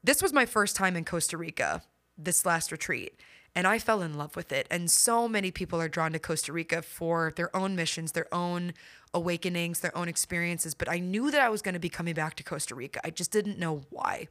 This 0.02 0.22
was 0.22 0.32
my 0.32 0.46
first 0.46 0.76
time 0.76 0.96
in 0.96 1.04
Costa 1.04 1.36
Rica, 1.36 1.82
this 2.18 2.44
last 2.44 2.70
retreat, 2.70 3.18
and 3.54 3.66
I 3.66 3.78
fell 3.78 4.02
in 4.02 4.14
love 4.14 4.36
with 4.36 4.52
it. 4.52 4.66
And 4.70 4.90
so 4.90 5.28
many 5.28 5.50
people 5.50 5.80
are 5.80 5.88
drawn 5.88 6.12
to 6.12 6.18
Costa 6.18 6.52
Rica 6.52 6.82
for 6.82 7.32
their 7.36 7.54
own 7.56 7.74
missions, 7.74 8.12
their 8.12 8.32
own 8.32 8.74
awakenings, 9.14 9.80
their 9.80 9.96
own 9.96 10.08
experiences. 10.08 10.74
But 10.74 10.90
I 10.90 10.98
knew 10.98 11.30
that 11.30 11.40
I 11.40 11.48
was 11.48 11.62
going 11.62 11.74
to 11.74 11.80
be 11.80 11.88
coming 11.88 12.14
back 12.14 12.34
to 12.36 12.42
Costa 12.42 12.74
Rica. 12.74 13.00
I 13.04 13.10
just 13.10 13.32
didn't 13.32 13.58
know 13.58 13.82
why 13.90 14.28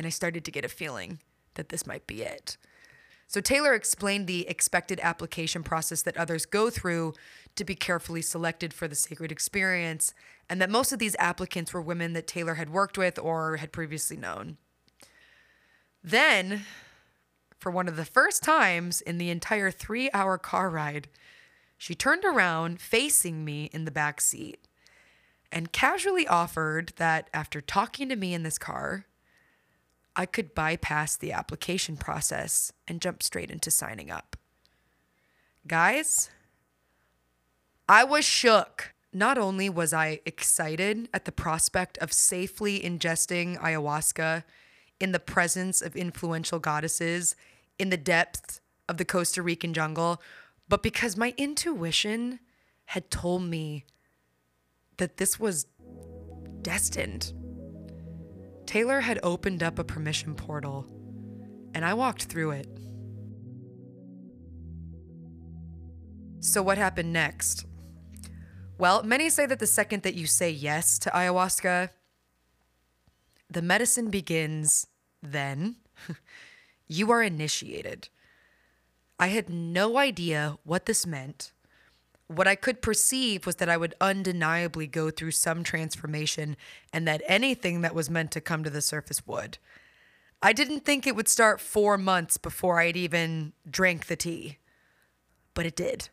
and 0.00 0.06
I 0.06 0.10
started 0.10 0.46
to 0.46 0.50
get 0.50 0.64
a 0.64 0.68
feeling 0.68 1.20
that 1.54 1.68
this 1.68 1.86
might 1.86 2.06
be 2.06 2.22
it. 2.22 2.56
So 3.30 3.40
Taylor 3.40 3.74
explained 3.74 4.26
the 4.26 4.48
expected 4.48 4.98
application 5.04 5.62
process 5.62 6.02
that 6.02 6.16
others 6.16 6.46
go 6.46 6.68
through 6.68 7.14
to 7.54 7.64
be 7.64 7.76
carefully 7.76 8.22
selected 8.22 8.74
for 8.74 8.88
the 8.88 8.96
sacred 8.96 9.30
experience, 9.30 10.12
and 10.48 10.60
that 10.60 10.68
most 10.68 10.90
of 10.90 10.98
these 10.98 11.14
applicants 11.20 11.72
were 11.72 11.80
women 11.80 12.12
that 12.14 12.26
Taylor 12.26 12.54
had 12.54 12.70
worked 12.70 12.98
with 12.98 13.20
or 13.20 13.58
had 13.58 13.70
previously 13.70 14.16
known. 14.16 14.56
Then, 16.02 16.62
for 17.56 17.70
one 17.70 17.86
of 17.86 17.94
the 17.94 18.04
first 18.04 18.42
times 18.42 19.00
in 19.00 19.18
the 19.18 19.30
entire 19.30 19.70
three 19.70 20.10
hour 20.12 20.36
car 20.36 20.68
ride, 20.68 21.06
she 21.78 21.94
turned 21.94 22.24
around 22.24 22.80
facing 22.80 23.44
me 23.44 23.70
in 23.72 23.84
the 23.84 23.92
back 23.92 24.20
seat 24.20 24.66
and 25.52 25.70
casually 25.70 26.26
offered 26.26 26.94
that 26.96 27.30
after 27.32 27.60
talking 27.60 28.08
to 28.08 28.16
me 28.16 28.34
in 28.34 28.42
this 28.42 28.58
car, 28.58 29.06
I 30.16 30.26
could 30.26 30.54
bypass 30.54 31.16
the 31.16 31.32
application 31.32 31.96
process 31.96 32.72
and 32.88 33.00
jump 33.00 33.22
straight 33.22 33.50
into 33.50 33.70
signing 33.70 34.10
up. 34.10 34.36
Guys, 35.66 36.30
I 37.88 38.04
was 38.04 38.24
shook. 38.24 38.94
Not 39.12 39.38
only 39.38 39.68
was 39.68 39.92
I 39.92 40.20
excited 40.24 41.08
at 41.12 41.24
the 41.24 41.32
prospect 41.32 41.98
of 41.98 42.12
safely 42.12 42.80
ingesting 42.80 43.58
ayahuasca 43.58 44.44
in 45.00 45.12
the 45.12 45.18
presence 45.18 45.82
of 45.82 45.96
influential 45.96 46.58
goddesses 46.58 47.34
in 47.78 47.90
the 47.90 47.96
depths 47.96 48.60
of 48.88 48.96
the 48.96 49.04
Costa 49.04 49.42
Rican 49.42 49.74
jungle, 49.74 50.22
but 50.68 50.82
because 50.82 51.16
my 51.16 51.34
intuition 51.36 52.38
had 52.86 53.10
told 53.10 53.42
me 53.42 53.84
that 54.98 55.16
this 55.16 55.40
was 55.40 55.66
destined. 56.62 57.32
Taylor 58.70 59.00
had 59.00 59.18
opened 59.24 59.64
up 59.64 59.80
a 59.80 59.82
permission 59.82 60.36
portal, 60.36 60.86
and 61.74 61.84
I 61.84 61.92
walked 61.92 62.26
through 62.26 62.52
it. 62.52 62.68
So, 66.38 66.62
what 66.62 66.78
happened 66.78 67.12
next? 67.12 67.66
Well, 68.78 69.02
many 69.02 69.28
say 69.28 69.44
that 69.46 69.58
the 69.58 69.66
second 69.66 70.04
that 70.04 70.14
you 70.14 70.28
say 70.28 70.52
yes 70.52 71.00
to 71.00 71.10
ayahuasca, 71.10 71.90
the 73.50 73.60
medicine 73.60 74.08
begins 74.08 74.86
then. 75.20 75.74
you 76.86 77.10
are 77.10 77.24
initiated. 77.24 78.08
I 79.18 79.26
had 79.26 79.50
no 79.50 79.98
idea 79.98 80.58
what 80.62 80.86
this 80.86 81.04
meant. 81.04 81.50
What 82.30 82.46
I 82.46 82.54
could 82.54 82.80
perceive 82.80 83.44
was 83.44 83.56
that 83.56 83.68
I 83.68 83.76
would 83.76 83.96
undeniably 84.00 84.86
go 84.86 85.10
through 85.10 85.32
some 85.32 85.64
transformation 85.64 86.56
and 86.92 87.06
that 87.08 87.22
anything 87.26 87.80
that 87.80 87.92
was 87.92 88.08
meant 88.08 88.30
to 88.30 88.40
come 88.40 88.62
to 88.62 88.70
the 88.70 88.80
surface 88.80 89.26
would. 89.26 89.58
I 90.40 90.52
didn't 90.52 90.84
think 90.84 91.08
it 91.08 91.16
would 91.16 91.26
start 91.26 91.60
four 91.60 91.98
months 91.98 92.36
before 92.36 92.78
I'd 92.78 92.96
even 92.96 93.52
drank 93.68 94.06
the 94.06 94.14
tea, 94.14 94.58
but 95.54 95.66
it 95.66 95.74
did. 95.74 96.08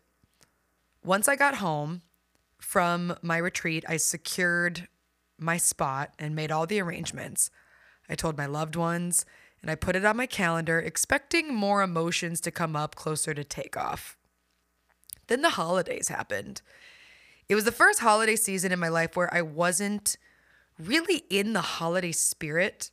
Once 1.03 1.28
I 1.28 1.36
got 1.36 1.57
home 1.57 2.01
from 2.57 3.15
my 3.22 3.38
retreat, 3.38 3.86
I 3.88 3.97
secured 3.97 4.88
my 5.38 5.57
spot 5.57 6.15
and 6.18 6.36
made 6.36 6.51
all 6.51 6.65
the 6.65 6.82
arrangements. 6.82 7.51
I 8.09 8.15
told 8.15 8.39
my 8.39 8.47
loved 8.47 8.76
ones 8.76 9.24
and 9.61 9.70
I 9.70 9.76
put 9.76 9.95
it 9.95 10.03
on 10.03 10.18
my 10.18 10.26
calendar, 10.26 10.80
expecting 10.80 11.53
more 11.53 11.84
emotions 11.84 12.41
to 12.41 12.49
come 12.49 12.76
up 12.76 12.95
closer 12.95 13.36
to 13.36 13.43
takeoff. 13.43 14.16
Then 15.28 15.41
the 15.41 15.51
holidays 15.51 16.07
happened. 16.07 16.61
It 17.49 17.55
was 17.55 17.65
the 17.65 17.71
first 17.71 17.99
holiday 17.99 18.36
season 18.36 18.71
in 18.71 18.80
my 18.80 18.89
life 18.89 19.15
where 19.15 19.34
I 19.34 19.41
wasn't 19.41 20.17
really 20.80 21.23
in 21.30 21.53
the 21.53 21.61
holiday 21.61 22.11
spirit 22.11 22.91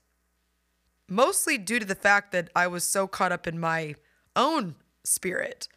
mostly 1.08 1.58
due 1.58 1.78
to 1.78 1.84
the 1.84 1.94
fact 1.94 2.32
that 2.32 2.50
I 2.54 2.66
was 2.66 2.84
so 2.84 3.06
caught 3.06 3.32
up 3.32 3.46
in 3.46 3.58
my 3.58 3.94
own 4.34 4.74
spirit. 5.04 5.68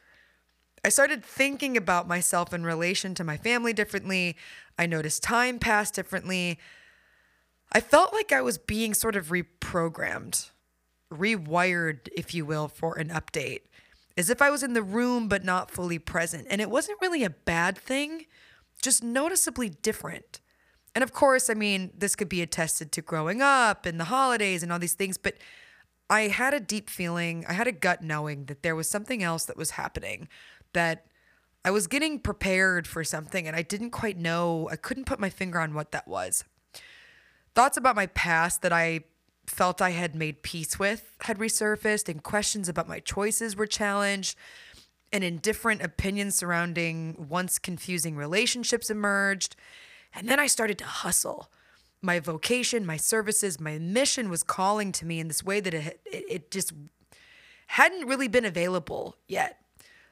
I 0.86 0.90
started 0.90 1.24
thinking 1.24 1.76
about 1.76 2.08
myself 2.08 2.54
in 2.54 2.64
relation 2.64 3.14
to 3.16 3.24
my 3.24 3.38
family 3.38 3.74
differently. 3.74 4.38
I 4.80 4.86
noticed 4.86 5.24
time 5.24 5.60
pass 5.60 5.92
differently. 5.92 6.60
I 7.72 7.82
felt 7.82 8.14
like 8.14 8.32
I 8.32 8.42
was 8.42 8.58
being 8.58 8.94
sort 8.94 9.16
of 9.16 9.28
reprogrammed, 9.28 10.52
rewired, 11.12 12.08
if 12.16 12.34
you 12.34 12.46
will, 12.46 12.68
for 12.70 12.98
an 12.98 13.10
update, 13.10 13.62
as 14.18 14.30
if 14.30 14.42
I 14.42 14.50
was 14.50 14.64
in 14.64 14.74
the 14.74 14.82
room 14.82 15.28
but 15.28 15.46
not 15.46 15.72
fully 15.72 16.00
present. 16.00 16.48
And 16.50 16.60
it 16.60 16.70
wasn't 16.70 17.00
really 17.02 17.24
a 17.24 17.30
bad 17.30 17.78
thing, 17.78 18.26
just 18.82 19.04
noticeably 19.04 19.70
different. 19.70 20.42
And 20.96 21.04
of 21.04 21.14
course, 21.14 21.50
I 21.50 21.54
mean, 21.54 21.92
this 21.96 22.16
could 22.16 22.30
be 22.30 22.42
attested 22.42 22.92
to 22.94 23.02
growing 23.02 23.42
up 23.42 23.86
and 23.86 24.00
the 24.00 24.06
holidays 24.06 24.64
and 24.64 24.74
all 24.74 24.80
these 24.80 24.96
things, 24.96 25.18
but 25.18 25.36
I 26.10 26.22
had 26.22 26.54
a 26.54 26.60
deep 26.60 26.90
feeling, 26.90 27.46
I 27.48 27.54
had 27.54 27.68
a 27.68 27.72
gut 27.72 28.02
knowing 28.02 28.46
that 28.46 28.64
there 28.64 28.76
was 28.76 28.90
something 28.90 29.22
else 29.22 29.46
that 29.46 29.58
was 29.58 29.72
happening, 29.72 30.28
that 30.74 31.06
I 31.64 31.72
was 31.72 31.86
getting 31.86 32.20
prepared 32.20 32.88
for 32.88 33.04
something 33.04 33.46
and 33.46 33.56
I 33.56 33.62
didn't 33.62 33.92
quite 33.92 34.18
know, 34.18 34.70
I 34.72 34.78
couldn't 34.78 35.06
put 35.06 35.20
my 35.20 35.30
finger 35.30 35.60
on 35.60 35.74
what 35.74 35.92
that 35.92 36.08
was. 36.08 36.44
Thoughts 37.54 37.78
about 37.78 37.96
my 37.96 38.08
past 38.08 38.62
that 38.62 38.72
I 38.72 39.02
felt 39.48 39.82
I 39.82 39.92
had 39.92 40.14
made 40.14 40.44
peace 40.44 40.78
with 40.78 41.12
had 41.22 41.40
resurfaced, 41.40 42.10
and 42.10 42.22
questions 42.22 42.70
about 42.70 42.88
my 42.88 43.00
choices 43.00 43.56
were 43.56 43.66
challenged, 43.66 44.38
and 45.12 45.24
indifferent 45.24 45.82
opinions 45.82 46.36
surrounding 46.36 47.28
once 47.30 47.58
confusing 47.58 48.16
relationships 48.16 48.90
emerged. 48.90 49.56
And 50.14 50.28
then 50.28 50.40
I 50.40 50.48
started 50.48 50.78
to 50.80 50.86
hustle. 50.86 51.50
My 52.02 52.20
vocation, 52.20 52.86
my 52.86 52.98
services, 52.98 53.60
my 53.60 53.80
mission 53.80 54.30
was 54.30 54.44
calling 54.44 54.92
to 54.94 55.06
me 55.06 55.20
in 55.20 55.28
this 55.28 55.44
way 55.44 55.60
that 55.60 55.74
it, 55.74 56.00
it, 56.06 56.52
just 56.52 56.74
hadn't 57.68 58.08
really 58.08 58.28
been 58.28 58.46
available 58.46 59.16
yet. 59.28 59.60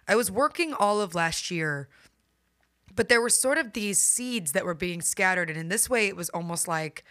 I 0.08 0.16
was 0.16 0.32
working 0.32 0.74
all 0.74 1.02
of 1.02 1.14
last 1.14 1.52
year, 1.52 1.88
but 2.96 3.10
there 3.10 3.22
were 3.22 3.30
sort 3.30 3.58
of 3.58 3.74
these 3.74 4.00
seeds 4.00 4.54
that 4.54 4.66
were 4.66 4.74
being 4.74 5.02
scattered. 5.02 5.50
And 5.50 5.60
in 5.60 5.70
this 5.70 5.90
way, 5.90 6.08
it 6.08 6.16
was 6.16 6.30
almost 6.30 6.68
like 6.68 7.04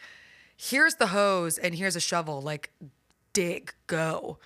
here's 0.57 0.97
the 0.97 1.09
hose 1.09 1.59
and 1.59 1.75
here's 1.75 1.97
a 1.97 2.01
shovel, 2.01 2.41
like 2.41 2.71
dig, 3.33 3.75
go. 3.87 4.39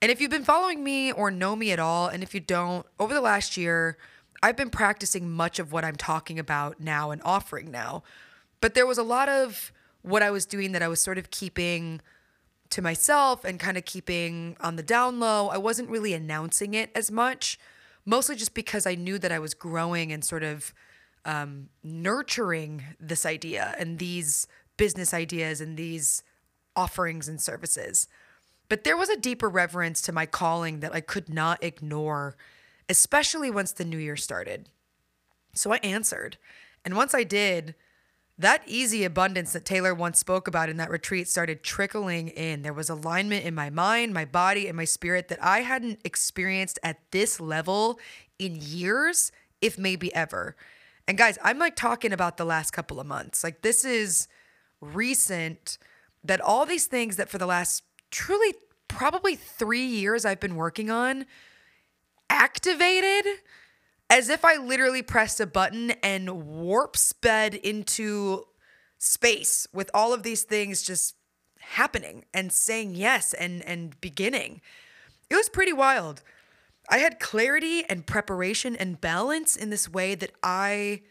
And 0.00 0.10
if 0.10 0.20
you've 0.20 0.30
been 0.30 0.44
following 0.44 0.82
me 0.82 1.12
or 1.12 1.30
know 1.30 1.54
me 1.54 1.70
at 1.70 1.78
all, 1.78 2.08
and 2.08 2.22
if 2.22 2.34
you 2.34 2.40
don't, 2.40 2.84
over 2.98 3.14
the 3.14 3.20
last 3.20 3.56
year, 3.56 3.96
I've 4.42 4.56
been 4.56 4.70
practicing 4.70 5.30
much 5.30 5.58
of 5.58 5.72
what 5.72 5.84
I'm 5.84 5.96
talking 5.96 6.38
about 6.38 6.80
now 6.80 7.12
and 7.12 7.22
offering 7.24 7.70
now. 7.70 8.02
But 8.60 8.74
there 8.74 8.86
was 8.86 8.98
a 8.98 9.04
lot 9.04 9.28
of 9.28 9.72
what 10.02 10.22
I 10.22 10.30
was 10.30 10.44
doing 10.44 10.72
that 10.72 10.82
I 10.82 10.88
was 10.88 11.00
sort 11.00 11.18
of 11.18 11.30
keeping 11.30 12.00
to 12.70 12.82
myself 12.82 13.44
and 13.44 13.60
kind 13.60 13.76
of 13.76 13.84
keeping 13.84 14.56
on 14.60 14.76
the 14.76 14.82
down 14.82 15.20
low. 15.20 15.48
I 15.48 15.58
wasn't 15.58 15.90
really 15.90 16.14
announcing 16.14 16.74
it 16.74 16.90
as 16.94 17.10
much, 17.10 17.58
mostly 18.04 18.34
just 18.34 18.54
because 18.54 18.86
I 18.86 18.96
knew 18.96 19.18
that 19.18 19.30
I 19.30 19.38
was 19.38 19.54
growing 19.54 20.10
and 20.10 20.24
sort 20.24 20.42
of 20.42 20.74
um, 21.24 21.68
nurturing 21.84 22.82
this 22.98 23.24
idea 23.24 23.76
and 23.78 23.98
these 23.98 24.48
business 24.82 25.14
ideas 25.14 25.60
and 25.60 25.76
these 25.76 26.24
offerings 26.74 27.28
and 27.28 27.40
services. 27.40 28.08
But 28.68 28.82
there 28.82 28.96
was 28.96 29.08
a 29.08 29.16
deeper 29.16 29.48
reverence 29.48 30.02
to 30.02 30.10
my 30.10 30.26
calling 30.26 30.80
that 30.80 30.92
I 30.92 31.00
could 31.00 31.28
not 31.28 31.62
ignore 31.62 32.34
especially 32.88 33.48
once 33.48 33.70
the 33.70 33.84
new 33.84 33.96
year 33.96 34.16
started. 34.16 34.68
So 35.54 35.72
I 35.72 35.76
answered. 35.84 36.36
And 36.84 36.96
once 36.96 37.14
I 37.14 37.22
did, 37.22 37.76
that 38.36 38.64
easy 38.66 39.04
abundance 39.04 39.52
that 39.52 39.64
Taylor 39.64 39.94
once 39.94 40.18
spoke 40.18 40.48
about 40.48 40.68
in 40.68 40.78
that 40.78 40.90
retreat 40.90 41.28
started 41.28 41.62
trickling 41.62 42.26
in. 42.26 42.62
There 42.62 42.72
was 42.72 42.90
alignment 42.90 43.44
in 43.44 43.54
my 43.54 43.70
mind, 43.70 44.12
my 44.12 44.24
body, 44.24 44.66
and 44.66 44.76
my 44.76 44.84
spirit 44.84 45.28
that 45.28 45.40
I 45.40 45.60
hadn't 45.60 46.00
experienced 46.02 46.80
at 46.82 46.98
this 47.12 47.38
level 47.38 48.00
in 48.36 48.58
years, 48.60 49.30
if 49.60 49.78
maybe 49.78 50.12
ever. 50.12 50.56
And 51.06 51.16
guys, 51.16 51.38
I'm 51.40 51.60
like 51.60 51.76
talking 51.76 52.12
about 52.12 52.36
the 52.36 52.44
last 52.44 52.72
couple 52.72 52.98
of 52.98 53.06
months. 53.06 53.44
Like, 53.44 53.62
this 53.62 53.84
is 53.84 54.26
recent 54.82 55.78
that 56.22 56.40
all 56.40 56.66
these 56.66 56.86
things 56.86 57.16
that 57.16 57.30
for 57.30 57.38
the 57.38 57.46
last 57.46 57.84
truly 58.10 58.54
probably 58.88 59.36
three 59.36 59.84
years 59.86 60.26
I've 60.26 60.40
been 60.40 60.56
working 60.56 60.90
on 60.90 61.24
activated 62.28 63.24
as 64.10 64.28
if 64.28 64.44
I 64.44 64.56
literally 64.56 65.00
pressed 65.00 65.40
a 65.40 65.46
button 65.46 65.92
and 66.02 66.46
warp 66.46 66.96
sped 66.96 67.54
into 67.54 68.44
space 68.98 69.66
with 69.72 69.90
all 69.94 70.12
of 70.12 70.22
these 70.22 70.42
things 70.42 70.82
just 70.82 71.14
happening 71.60 72.24
and 72.34 72.52
saying 72.52 72.94
yes 72.94 73.32
and 73.32 73.62
and 73.64 73.98
beginning. 74.00 74.60
It 75.30 75.36
was 75.36 75.48
pretty 75.48 75.72
wild. 75.72 76.22
I 76.90 76.98
had 76.98 77.20
clarity 77.20 77.84
and 77.88 78.06
preparation 78.06 78.76
and 78.76 79.00
balance 79.00 79.56
in 79.56 79.70
this 79.70 79.88
way 79.88 80.14
that 80.16 80.32
I 80.42 81.02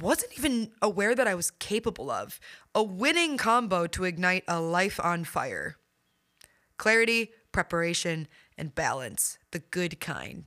wasn't 0.00 0.38
even 0.38 0.72
aware 0.80 1.14
that 1.14 1.26
I 1.26 1.34
was 1.34 1.50
capable 1.50 2.10
of. 2.10 2.40
A 2.74 2.82
winning 2.82 3.36
combo 3.36 3.86
to 3.88 4.04
ignite 4.04 4.44
a 4.46 4.60
life 4.60 5.00
on 5.02 5.24
fire. 5.24 5.76
Clarity, 6.76 7.32
preparation, 7.52 8.28
and 8.56 8.74
balance, 8.74 9.38
the 9.50 9.58
good 9.58 10.00
kind. 10.00 10.44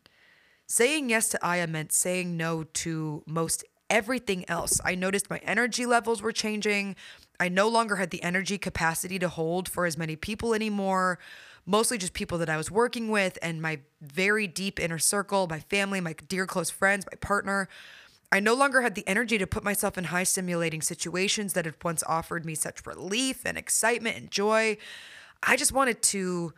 Saying 0.68 1.10
yes 1.10 1.30
to 1.30 1.46
Aya 1.46 1.68
meant 1.68 1.92
saying 1.92 2.38
no 2.38 2.64
to 2.64 3.24
most 3.26 3.66
everything 3.90 4.50
else. 4.50 4.80
I 4.86 4.96
noticed 4.96 5.30
my 5.30 5.40
energy 5.44 5.86
levels 5.86 6.22
were 6.22 6.32
changing. 6.32 6.96
I 7.40 7.50
no 7.50 7.68
longer 7.68 7.98
had 7.98 8.10
the 8.10 8.24
energy 8.24 8.58
capacity 8.58 9.20
to 9.20 9.28
hold 9.28 9.68
for 9.68 9.86
as 9.86 9.98
many 9.98 10.16
people 10.16 10.54
anymore, 10.54 11.20
mostly 11.66 11.98
just 11.98 12.14
people 12.14 12.38
that 12.38 12.50
I 12.50 12.56
was 12.56 12.72
working 12.72 13.10
with 13.10 13.38
and 13.42 13.62
my 13.62 13.80
very 14.02 14.48
deep 14.48 14.80
inner 14.80 14.98
circle, 14.98 15.48
my 15.48 15.60
family, 15.60 16.00
my 16.00 16.14
dear 16.30 16.46
close 16.46 16.70
friends, 16.70 17.06
my 17.12 17.18
partner. 17.18 17.68
I 18.32 18.40
no 18.40 18.54
longer 18.54 18.82
had 18.82 18.96
the 18.96 19.08
energy 19.08 19.38
to 19.38 19.48
put 19.48 19.64
myself 19.64 19.98
in 19.98 20.06
high 20.06 20.24
stimulating 20.24 20.82
situations 20.82 21.54
that 21.54 21.66
had 21.66 21.76
once 21.84 22.04
offered 22.08 22.46
me 22.46 22.56
such 22.56 22.86
relief 22.86 23.46
and 23.46 23.58
excitement 23.58 24.18
and 24.18 24.32
joy. 24.32 24.78
I 25.44 25.58
just 25.58 25.74
wanted 25.74 26.02
to 26.04 26.54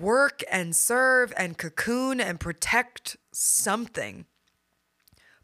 work 0.00 0.42
and 0.50 0.76
serve 0.76 1.32
and 1.36 1.58
cocoon 1.58 2.20
and 2.20 2.38
protect 2.38 3.16
something. 3.32 4.26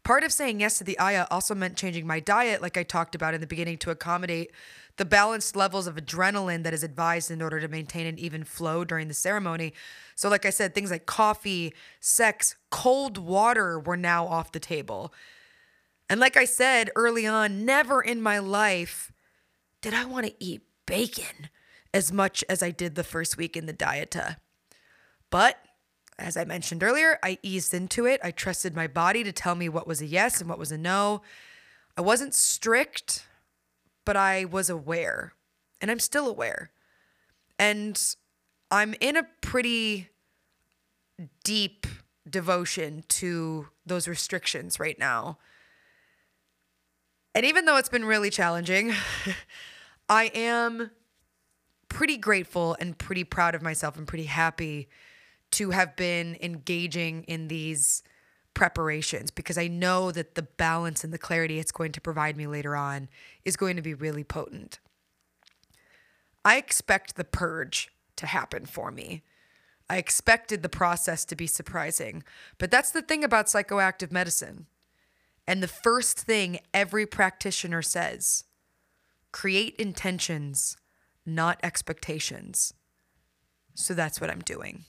Part 0.03 0.23
of 0.23 0.31
saying 0.31 0.59
yes 0.59 0.77
to 0.77 0.83
the 0.83 0.99
Aya 0.99 1.25
also 1.31 1.55
meant 1.55 1.77
changing 1.77 2.05
my 2.05 2.19
diet, 2.19 2.61
like 2.61 2.77
I 2.77 2.83
talked 2.83 3.15
about 3.15 3.33
in 3.33 3.41
the 3.41 3.47
beginning, 3.47 3.79
to 3.79 3.89
accommodate 3.89 4.51
the 4.97 5.05
balanced 5.05 5.55
levels 5.55 5.87
of 5.87 5.95
adrenaline 5.95 6.63
that 6.63 6.73
is 6.73 6.83
advised 6.83 7.29
in 7.29 7.41
order 7.41 7.59
to 7.59 7.67
maintain 7.67 8.05
an 8.05 8.17
even 8.17 8.43
flow 8.43 8.85
during 8.85 9.07
the 9.07 9.13
ceremony. 9.13 9.73
So, 10.15 10.29
like 10.29 10.45
I 10.45 10.49
said, 10.49 10.73
things 10.73 10.91
like 10.91 11.05
coffee, 11.05 11.73
sex, 11.99 12.55
cold 12.69 13.17
water 13.17 13.79
were 13.79 13.97
now 13.97 14.25
off 14.27 14.51
the 14.51 14.59
table. 14.59 15.13
And 16.09 16.19
like 16.19 16.37
I 16.37 16.45
said 16.45 16.91
early 16.95 17.25
on, 17.25 17.65
never 17.65 18.01
in 18.01 18.21
my 18.21 18.39
life 18.39 19.11
did 19.81 19.93
I 19.93 20.05
want 20.05 20.27
to 20.27 20.33
eat 20.39 20.61
bacon 20.85 21.49
as 21.93 22.11
much 22.11 22.43
as 22.47 22.61
I 22.61 22.71
did 22.71 22.95
the 22.95 23.03
first 23.03 23.37
week 23.37 23.57
in 23.57 23.65
the 23.65 23.73
dieta. 23.73 24.37
But 25.29 25.57
as 26.17 26.37
I 26.37 26.45
mentioned 26.45 26.83
earlier, 26.83 27.19
I 27.23 27.39
eased 27.41 27.73
into 27.73 28.05
it. 28.05 28.21
I 28.23 28.31
trusted 28.31 28.75
my 28.75 28.87
body 28.87 29.23
to 29.23 29.31
tell 29.31 29.55
me 29.55 29.67
what 29.67 29.87
was 29.87 30.01
a 30.01 30.05
yes 30.05 30.39
and 30.39 30.49
what 30.49 30.59
was 30.59 30.71
a 30.71 30.77
no. 30.77 31.21
I 31.97 32.01
wasn't 32.01 32.33
strict, 32.33 33.25
but 34.05 34.15
I 34.15 34.45
was 34.45 34.69
aware, 34.69 35.33
and 35.81 35.91
I'm 35.91 35.99
still 35.99 36.27
aware. 36.27 36.71
And 37.57 38.01
I'm 38.71 38.95
in 38.99 39.17
a 39.17 39.27
pretty 39.41 40.09
deep 41.43 41.87
devotion 42.29 43.03
to 43.07 43.67
those 43.85 44.07
restrictions 44.07 44.79
right 44.79 44.97
now. 44.97 45.37
And 47.33 47.45
even 47.45 47.65
though 47.65 47.77
it's 47.77 47.89
been 47.89 48.05
really 48.05 48.29
challenging, 48.29 48.93
I 50.09 50.31
am 50.33 50.91
pretty 51.89 52.17
grateful 52.17 52.75
and 52.79 52.97
pretty 52.97 53.23
proud 53.23 53.55
of 53.55 53.61
myself 53.61 53.97
and 53.97 54.07
pretty 54.07 54.25
happy 54.25 54.87
to 55.51 55.71
have 55.71 55.95
been 55.95 56.37
engaging 56.41 57.23
in 57.23 57.47
these 57.47 58.03
preparations 58.55 59.29
because 59.29 59.57
I 59.57 59.67
know 59.67 60.11
that 60.11 60.33
the 60.33 60.41
balance 60.41 61.03
and 61.03 61.13
the 61.13 61.19
clarity 61.19 61.59
it's 61.59 61.71
going 61.71 61.91
to 61.91 62.01
provide 62.01 62.35
me 62.35 62.47
later 62.47 62.75
on 62.75 63.09
is 63.43 63.55
going 63.55 63.75
to 63.75 63.83
be 63.83 63.93
really 63.93 64.23
potent. 64.23 64.79
I 66.43 66.57
expect 66.57 67.15
the 67.15 67.23
purge 67.23 67.91
to 68.15 68.25
happen 68.25 68.65
for 68.65 68.91
me. 68.91 69.21
I 69.87 69.97
expected 69.97 70.63
the 70.63 70.69
process 70.69 71.25
to 71.25 71.35
be 71.35 71.45
surprising, 71.45 72.23
but 72.57 72.71
that's 72.71 72.91
the 72.91 73.03
thing 73.03 73.23
about 73.23 73.45
psychoactive 73.45 74.11
medicine. 74.11 74.65
And 75.47 75.61
the 75.61 75.67
first 75.67 76.19
thing 76.19 76.59
every 76.73 77.05
practitioner 77.05 77.83
says 77.83 78.45
create 79.31 79.75
intentions, 79.75 80.77
not 81.25 81.59
expectations. 81.61 82.73
So 83.75 83.93
that's 83.93 84.21
what 84.21 84.29
I'm 84.29 84.39
doing. 84.39 84.85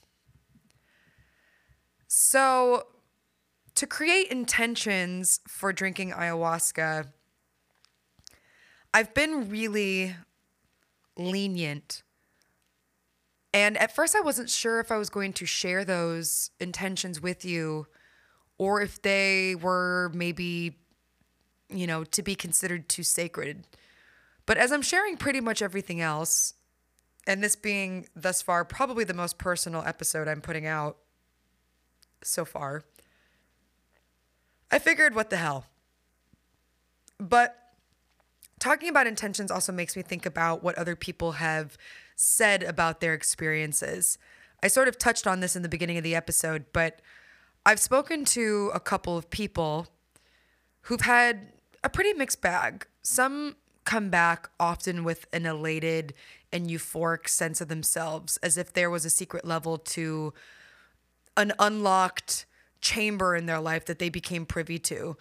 So, 2.06 2.86
to 3.76 3.86
create 3.86 4.28
intentions 4.28 5.40
for 5.46 5.72
drinking 5.72 6.10
ayahuasca, 6.10 7.06
I've 8.92 9.14
been 9.14 9.48
really 9.48 10.16
lenient. 11.16 12.02
And 13.52 13.76
at 13.78 13.94
first, 13.94 14.16
I 14.16 14.20
wasn't 14.20 14.50
sure 14.50 14.80
if 14.80 14.90
I 14.90 14.96
was 14.96 15.08
going 15.10 15.32
to 15.34 15.46
share 15.46 15.84
those 15.84 16.50
intentions 16.58 17.20
with 17.20 17.44
you 17.44 17.86
or 18.58 18.80
if 18.80 19.00
they 19.02 19.54
were 19.54 20.10
maybe, 20.14 20.78
you 21.68 21.86
know, 21.86 22.04
to 22.04 22.22
be 22.22 22.34
considered 22.34 22.88
too 22.88 23.02
sacred. 23.02 23.66
But 24.46 24.56
as 24.56 24.72
I'm 24.72 24.82
sharing 24.82 25.16
pretty 25.16 25.40
much 25.40 25.60
everything 25.60 26.00
else, 26.00 26.54
and 27.26 27.42
this 27.42 27.56
being 27.56 28.08
thus 28.14 28.40
far 28.40 28.64
probably 28.64 29.04
the 29.04 29.14
most 29.14 29.36
personal 29.36 29.82
episode 29.84 30.28
I'm 30.28 30.40
putting 30.40 30.66
out 30.66 30.96
so 32.22 32.44
far, 32.44 32.84
I 34.70 34.78
figured, 34.78 35.14
what 35.14 35.30
the 35.30 35.36
hell? 35.36 35.66
But 37.18 37.56
talking 38.58 38.88
about 38.88 39.06
intentions 39.06 39.50
also 39.50 39.72
makes 39.72 39.96
me 39.96 40.02
think 40.02 40.26
about 40.26 40.62
what 40.62 40.76
other 40.76 40.96
people 40.96 41.32
have 41.32 41.76
said 42.14 42.62
about 42.62 43.00
their 43.00 43.14
experiences. 43.14 44.18
I 44.62 44.68
sort 44.68 44.88
of 44.88 44.98
touched 44.98 45.26
on 45.26 45.40
this 45.40 45.54
in 45.54 45.62
the 45.62 45.68
beginning 45.68 45.98
of 45.98 46.04
the 46.04 46.14
episode, 46.14 46.66
but 46.72 47.00
I've 47.64 47.80
spoken 47.80 48.24
to 48.26 48.70
a 48.74 48.80
couple 48.80 49.16
of 49.16 49.30
people 49.30 49.88
who've 50.82 51.00
had 51.00 51.52
a 51.84 51.88
pretty 51.88 52.12
mixed 52.12 52.40
bag. 52.40 52.86
Some 53.02 53.56
come 53.84 54.10
back 54.10 54.48
often 54.58 55.04
with 55.04 55.26
an 55.32 55.46
elated 55.46 56.14
and 56.52 56.68
euphoric 56.68 57.28
sense 57.28 57.60
of 57.60 57.68
themselves, 57.68 58.36
as 58.38 58.56
if 58.56 58.72
there 58.72 58.90
was 58.90 59.04
a 59.04 59.10
secret 59.10 59.44
level 59.44 59.78
to 59.78 60.32
an 61.36 61.52
unlocked 61.58 62.46
chamber 62.86 63.34
in 63.34 63.46
their 63.46 63.58
life 63.58 63.84
that 63.86 63.98
they 63.98 64.08
became 64.08 64.46
privy 64.46 64.78
to. 64.78 65.16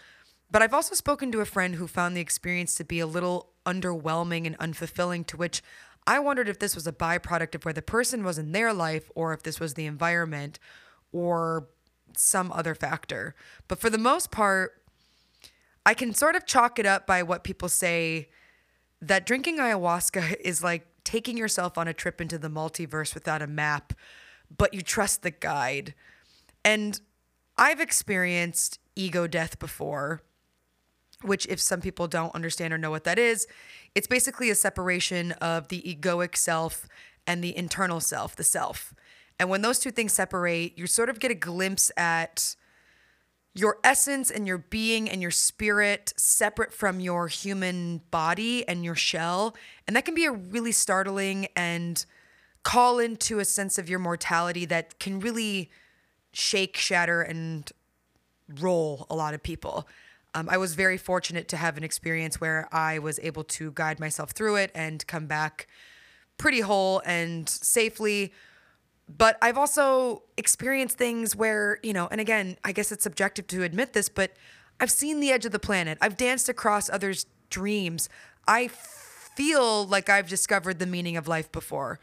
But 0.52 0.62
I've 0.62 0.74
also 0.74 0.94
spoken 0.94 1.32
to 1.32 1.42
a 1.42 1.46
friend 1.46 1.76
who 1.76 1.88
found 1.88 2.16
the 2.16 2.22
experience 2.22 2.76
to 2.76 2.84
be 2.84 3.00
a 3.00 3.08
little 3.08 3.50
underwhelming 3.66 4.46
and 4.46 4.56
unfulfilling, 4.60 5.26
to 5.28 5.38
which 5.38 5.64
I 6.06 6.20
wondered 6.20 6.48
if 6.48 6.60
this 6.60 6.76
was 6.76 6.86
a 6.86 6.92
byproduct 6.92 7.56
of 7.56 7.66
where 7.66 7.74
the 7.74 7.82
person 7.82 8.24
was 8.24 8.38
in 8.38 8.52
their 8.52 8.72
life 8.72 9.10
or 9.16 9.34
if 9.34 9.42
this 9.42 9.60
was 9.60 9.74
the 9.74 9.88
environment 9.88 10.60
or 11.12 11.68
some 12.16 12.52
other 12.52 12.76
factor. 12.76 13.34
But 13.68 13.80
for 13.80 13.90
the 13.90 13.98
most 13.98 14.30
part, 14.30 14.84
I 15.86 15.96
can 15.96 16.14
sort 16.14 16.36
of 16.36 16.46
chalk 16.46 16.78
it 16.78 16.86
up 16.86 17.08
by 17.08 17.24
what 17.24 17.44
people 17.44 17.68
say 17.68 18.30
that 19.02 19.26
drinking 19.26 19.58
ayahuasca 19.58 20.36
is 20.40 20.64
like 20.64 20.86
taking 21.04 21.36
yourself 21.36 21.80
on 21.80 21.88
a 21.88 21.94
trip 21.94 22.22
into 22.22 22.38
the 22.38 22.50
multiverse 22.50 23.16
without 23.16 23.42
a 23.42 23.48
map, 23.48 23.94
but 24.56 24.76
you 24.76 24.82
trust 24.82 25.24
the 25.24 25.32
guide. 25.32 25.96
And 26.64 27.00
I've 27.58 27.80
experienced 27.80 28.80
ego 28.96 29.28
death 29.28 29.60
before, 29.60 30.22
which, 31.22 31.48
if 31.48 31.60
some 31.60 31.82
people 31.82 32.08
don't 32.08 32.36
understand 32.36 32.74
or 32.74 32.78
know 32.78 32.92
what 32.92 33.06
that 33.06 33.18
is, 33.18 33.48
it's 33.94 34.08
basically 34.08 34.50
a 34.50 34.56
separation 34.56 35.32
of 35.34 35.70
the 35.70 35.82
egoic 35.82 36.36
self 36.36 36.88
and 37.26 37.44
the 37.44 37.58
internal 37.58 38.00
self, 38.00 38.36
the 38.36 38.44
self. 38.44 38.94
And 39.40 39.50
when 39.50 39.62
those 39.62 39.80
two 39.80 39.92
things 39.92 40.14
separate, 40.14 40.78
you 40.78 40.88
sort 40.88 41.10
of 41.10 41.20
get 41.20 41.32
a 41.32 41.36
glimpse 41.36 41.92
at 41.98 42.56
your 43.54 43.78
essence 43.84 44.30
and 44.30 44.46
your 44.46 44.58
being 44.58 45.10
and 45.10 45.22
your 45.22 45.32
spirit 45.32 46.14
separate 46.18 46.74
from 46.74 47.00
your 47.00 47.28
human 47.30 48.02
body 48.12 48.68
and 48.68 48.84
your 48.84 48.96
shell. 48.96 49.56
And 49.88 49.96
that 49.96 50.04
can 50.04 50.14
be 50.14 50.26
a 50.26 50.32
really 50.32 50.74
startling 50.74 51.48
and 51.56 52.06
call 52.64 53.00
into 53.00 53.40
a 53.40 53.46
sense 53.46 53.78
of 53.78 53.90
your 53.90 54.00
mortality 54.00 54.66
that 54.66 55.00
can 55.00 55.22
really 55.22 55.70
shake, 56.36 56.76
shatter, 56.76 57.22
and 57.22 57.72
roll 58.60 59.08
a 59.10 59.16
lot 59.16 59.34
of 59.34 59.42
people. 59.42 59.88
Um, 60.34 60.50
I 60.50 60.58
was 60.58 60.76
very 60.76 60.98
fortunate 60.98 61.48
to 61.48 61.58
have 61.58 61.78
an 61.78 61.84
experience 61.84 62.42
where 62.42 62.68
I 62.74 63.00
was 63.00 63.20
able 63.24 63.46
to 63.46 63.72
guide 63.72 64.02
myself 64.02 64.32
through 64.32 64.58
it 64.58 64.72
and 64.76 65.06
come 65.08 65.28
back 65.28 65.68
pretty 66.38 66.60
whole 66.60 67.02
and 67.06 67.48
safely. 67.48 68.34
But 69.08 69.38
I've 69.42 69.58
also 69.58 70.24
experienced 70.36 70.98
things 70.98 71.38
where, 71.38 71.80
you 71.82 71.94
know, 71.94 72.10
and 72.12 72.20
again, 72.20 72.58
I 72.66 72.74
guess 72.74 72.92
it's 72.92 73.04
subjective 73.04 73.48
to 73.48 73.64
admit 73.64 73.94
this, 73.94 74.10
but 74.10 74.34
I've 74.80 74.92
seen 74.92 75.22
the 75.22 75.32
edge 75.32 75.46
of 75.46 75.54
the 75.54 75.60
planet. 75.60 75.98
I've 76.02 76.18
danced 76.18 76.50
across 76.50 76.90
others' 76.90 77.28
dreams. 77.50 78.10
I 78.46 78.68
feel 78.68 79.88
like 79.88 80.10
I've 80.10 80.28
discovered 80.28 80.80
the 80.80 80.86
meaning 80.86 81.16
of 81.16 81.30
life 81.30 81.50
before. 81.50 82.00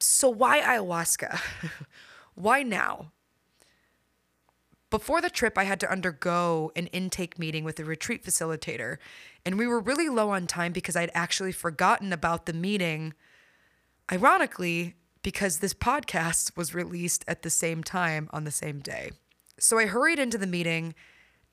So 0.00 0.28
why 0.28 0.60
ayahuasca? 0.60 1.40
why 2.34 2.62
now? 2.62 3.12
Before 4.90 5.20
the 5.20 5.30
trip, 5.30 5.58
I 5.58 5.64
had 5.64 5.80
to 5.80 5.90
undergo 5.90 6.70
an 6.76 6.86
intake 6.88 7.38
meeting 7.38 7.64
with 7.64 7.80
a 7.80 7.84
retreat 7.84 8.24
facilitator, 8.24 8.98
and 9.44 9.58
we 9.58 9.66
were 9.66 9.80
really 9.80 10.08
low 10.08 10.30
on 10.30 10.46
time 10.46 10.72
because 10.72 10.94
I'd 10.94 11.10
actually 11.14 11.52
forgotten 11.52 12.12
about 12.12 12.46
the 12.46 12.52
meeting. 12.52 13.12
Ironically, 14.12 14.94
because 15.22 15.58
this 15.58 15.74
podcast 15.74 16.56
was 16.56 16.74
released 16.74 17.24
at 17.26 17.42
the 17.42 17.50
same 17.50 17.82
time 17.82 18.28
on 18.32 18.44
the 18.44 18.52
same 18.52 18.78
day. 18.80 19.10
So 19.58 19.78
I 19.78 19.86
hurried 19.86 20.18
into 20.18 20.38
the 20.38 20.46
meeting 20.46 20.94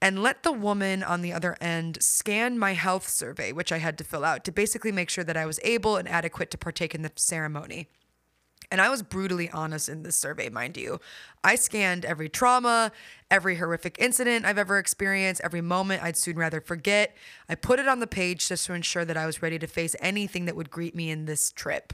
and 0.01 0.21
let 0.21 0.43
the 0.43 0.51
woman 0.51 1.01
on 1.03 1.21
the 1.21 1.32
other 1.32 1.55
end 1.61 2.01
scan 2.01 2.59
my 2.59 2.73
health 2.73 3.07
survey, 3.07 3.51
which 3.51 3.71
I 3.71 3.77
had 3.77 3.97
to 3.99 4.03
fill 4.03 4.25
out 4.25 4.43
to 4.43 4.51
basically 4.51 4.91
make 4.91 5.09
sure 5.09 5.23
that 5.23 5.38
I 5.38 5.45
was 5.45 5.59
able 5.63 5.95
and 5.97 6.07
adequate 6.07 6.51
to 6.51 6.57
partake 6.57 6.93
in 6.93 7.03
the 7.03 7.11
ceremony. 7.15 7.88
And 8.72 8.80
I 8.80 8.89
was 8.89 9.03
brutally 9.03 9.49
honest 9.49 9.89
in 9.89 10.03
this 10.03 10.15
survey, 10.15 10.47
mind 10.47 10.78
you. 10.78 11.01
I 11.43 11.55
scanned 11.55 12.05
every 12.05 12.30
trauma, 12.30 12.93
every 13.30 13.57
horrific 13.57 13.97
incident 13.99 14.45
I've 14.45 14.57
ever 14.57 14.78
experienced, 14.78 15.41
every 15.43 15.59
moment 15.59 16.01
I'd 16.01 16.15
soon 16.15 16.38
rather 16.38 16.61
forget. 16.61 17.15
I 17.49 17.55
put 17.55 17.80
it 17.80 17.88
on 17.89 17.99
the 17.99 18.07
page 18.07 18.47
just 18.47 18.65
to 18.67 18.74
ensure 18.74 19.03
that 19.03 19.17
I 19.17 19.26
was 19.26 19.41
ready 19.41 19.59
to 19.59 19.67
face 19.67 19.93
anything 19.99 20.45
that 20.45 20.55
would 20.55 20.72
greet 20.72 20.95
me 20.95 21.09
in 21.09 21.26
this 21.26 21.51
trip. 21.51 21.91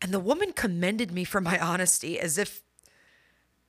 And 0.00 0.12
the 0.14 0.20
woman 0.20 0.52
commended 0.52 1.10
me 1.10 1.24
for 1.24 1.40
my 1.40 1.58
honesty 1.58 2.20
as 2.20 2.38
if 2.38 2.62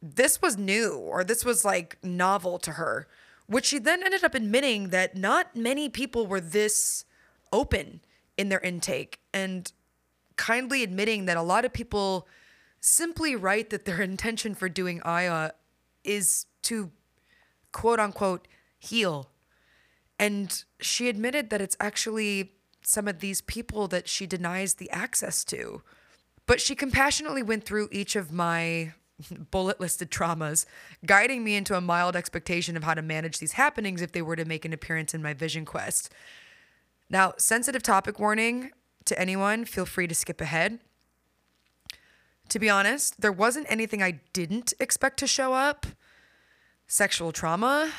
this 0.02 0.42
was 0.42 0.56
new 0.56 0.94
or 0.94 1.24
this 1.24 1.44
was 1.44 1.66
like 1.66 1.98
novel 2.04 2.60
to 2.60 2.74
her, 2.74 3.08
which 3.48 3.66
she 3.66 3.80
then 3.80 4.04
ended 4.04 4.24
up 4.24 4.36
admitting 4.36 4.90
that 4.90 5.16
not 5.18 5.56
many 5.56 5.90
people 5.90 6.28
were 6.28 6.42
this 6.42 7.06
open 7.52 8.02
in 8.38 8.50
their 8.50 8.60
intake 8.60 9.20
and 9.34 9.72
kindly 10.44 10.84
admitting 10.84 11.24
that 11.26 11.38
a 11.38 11.42
lot 11.42 11.64
of 11.64 11.72
people 11.72 12.28
simply 12.82 13.34
write 13.34 13.70
that 13.70 13.86
their 13.86 14.02
intention 14.12 14.54
for 14.54 14.68
doing 14.68 15.02
Aya 15.04 15.52
is 16.04 16.48
to 16.64 16.92
quote 17.72 18.00
unquote 18.00 18.50
heal. 18.78 19.30
And 20.20 20.64
she 20.82 21.08
admitted 21.08 21.50
that 21.50 21.62
it's 21.62 21.78
actually 21.80 22.52
some 22.82 23.08
of 23.08 23.20
these 23.20 23.40
people 23.40 23.88
that 23.88 24.10
she 24.10 24.28
denies 24.28 24.74
the 24.74 24.90
access 24.90 25.46
to. 25.46 25.82
But 26.46 26.60
she 26.60 26.76
compassionately 26.76 27.42
went 27.42 27.64
through 27.64 27.88
each 27.94 28.18
of 28.18 28.34
my 28.34 28.92
bullet 29.52 29.80
listed 29.80 30.12
traumas, 30.12 30.66
guiding 31.06 31.46
me 31.46 31.56
into 31.56 31.78
a 31.78 31.82
mild 31.82 32.18
expectation 32.18 32.76
of 32.76 32.84
how 32.84 32.94
to 32.94 33.02
manage 33.02 33.40
these 33.40 33.54
happenings 33.54 34.02
if 34.02 34.12
they 34.12 34.22
were 34.22 34.36
to 34.36 34.44
make 34.44 34.66
an 34.66 34.74
appearance 34.74 35.14
in 35.14 35.22
my 35.22 35.34
vision 35.34 35.64
quest. 35.64 36.14
Now, 37.10 37.34
sensitive 37.38 37.82
topic 37.82 38.20
warning 38.20 38.72
to 39.06 39.20
anyone, 39.20 39.66
feel 39.66 39.86
free 39.86 40.08
to 40.08 40.16
skip 40.16 40.42
ahead. 40.42 40.80
To 42.50 42.60
be 42.60 42.70
honest, 42.70 43.22
there 43.22 43.32
wasn't 43.32 43.66
anything 43.70 44.04
I 44.04 44.20
didn't 44.34 44.74
expect 44.80 45.18
to 45.20 45.28
show 45.28 45.54
up 45.54 45.86
sexual 46.88 47.32
trauma, 47.32 47.92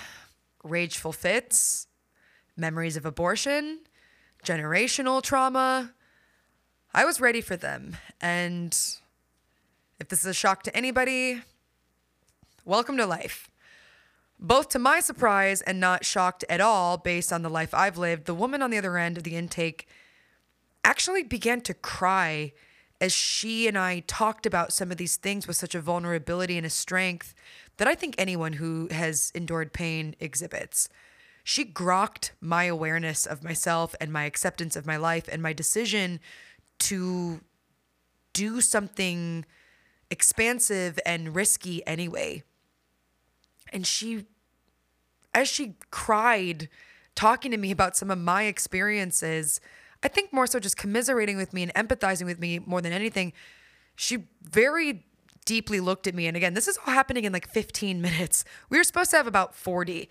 rageful 0.62 1.12
fits, 1.12 1.88
memories 2.56 2.96
of 2.96 3.04
abortion, 3.04 3.80
generational 4.44 5.22
trauma, 5.22 5.92
I 6.96 7.04
was 7.04 7.20
ready 7.20 7.40
for 7.40 7.56
them. 7.56 7.96
And 8.20 8.72
if 9.98 10.08
this 10.08 10.20
is 10.20 10.26
a 10.26 10.34
shock 10.34 10.62
to 10.62 10.76
anybody, 10.76 11.42
welcome 12.64 12.96
to 12.98 13.06
life. 13.06 13.50
Both 14.38 14.68
to 14.70 14.78
my 14.78 15.00
surprise 15.00 15.60
and 15.60 15.80
not 15.80 16.04
shocked 16.04 16.44
at 16.48 16.60
all 16.60 16.96
based 16.96 17.32
on 17.32 17.42
the 17.42 17.50
life 17.50 17.74
I've 17.74 17.98
lived, 17.98 18.26
the 18.26 18.34
woman 18.34 18.62
on 18.62 18.70
the 18.70 18.78
other 18.78 18.96
end 18.96 19.16
of 19.16 19.24
the 19.24 19.34
intake 19.34 19.88
actually 20.84 21.22
began 21.22 21.60
to 21.62 21.74
cry 21.74 22.52
as 23.00 23.12
she 23.12 23.66
and 23.66 23.76
I 23.76 24.00
talked 24.06 24.46
about 24.46 24.72
some 24.72 24.90
of 24.90 24.96
these 24.96 25.16
things 25.16 25.46
with 25.46 25.56
such 25.56 25.74
a 25.74 25.80
vulnerability 25.80 26.56
and 26.56 26.66
a 26.66 26.70
strength 26.70 27.34
that 27.78 27.88
I 27.88 27.94
think 27.94 28.14
anyone 28.16 28.54
who 28.54 28.88
has 28.90 29.32
endured 29.34 29.72
pain 29.72 30.14
exhibits. 30.20 30.88
She 31.42 31.64
grokked 31.64 32.30
my 32.40 32.64
awareness 32.64 33.26
of 33.26 33.42
myself 33.42 33.94
and 34.00 34.12
my 34.12 34.24
acceptance 34.24 34.76
of 34.76 34.86
my 34.86 34.96
life 34.96 35.28
and 35.30 35.42
my 35.42 35.52
decision 35.52 36.20
to 36.80 37.40
do 38.32 38.60
something 38.60 39.44
expansive 40.10 40.98
and 41.04 41.34
risky 41.34 41.86
anyway. 41.86 42.42
And 43.72 43.86
she, 43.86 44.26
as 45.34 45.48
she 45.48 45.74
cried, 45.90 46.68
talking 47.14 47.50
to 47.50 47.56
me 47.56 47.70
about 47.70 47.96
some 47.96 48.10
of 48.10 48.18
my 48.18 48.44
experiences, 48.44 49.60
I 50.04 50.08
think 50.08 50.32
more 50.32 50.46
so 50.46 50.60
just 50.60 50.76
commiserating 50.76 51.38
with 51.38 51.54
me 51.54 51.62
and 51.62 51.74
empathizing 51.74 52.26
with 52.26 52.38
me 52.38 52.58
more 52.58 52.82
than 52.82 52.92
anything, 52.92 53.32
she 53.96 54.24
very 54.42 55.04
deeply 55.46 55.80
looked 55.80 56.06
at 56.06 56.14
me. 56.14 56.26
And 56.26 56.36
again, 56.36 56.52
this 56.52 56.68
is 56.68 56.78
all 56.86 56.92
happening 56.92 57.24
in 57.24 57.32
like 57.32 57.48
15 57.48 58.00
minutes. 58.02 58.44
We 58.68 58.76
were 58.76 58.84
supposed 58.84 59.10
to 59.10 59.16
have 59.16 59.26
about 59.26 59.54
40. 59.54 60.08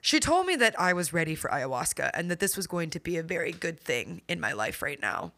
She 0.00 0.20
told 0.20 0.46
me 0.46 0.54
that 0.56 0.78
I 0.78 0.92
was 0.92 1.12
ready 1.12 1.34
for 1.34 1.50
ayahuasca 1.50 2.10
and 2.14 2.30
that 2.30 2.38
this 2.38 2.56
was 2.56 2.66
going 2.66 2.90
to 2.90 3.00
be 3.00 3.16
a 3.16 3.22
very 3.22 3.52
good 3.52 3.80
thing 3.80 4.22
in 4.28 4.38
my 4.38 4.52
life 4.52 4.82
right 4.82 5.00
now. 5.00 5.32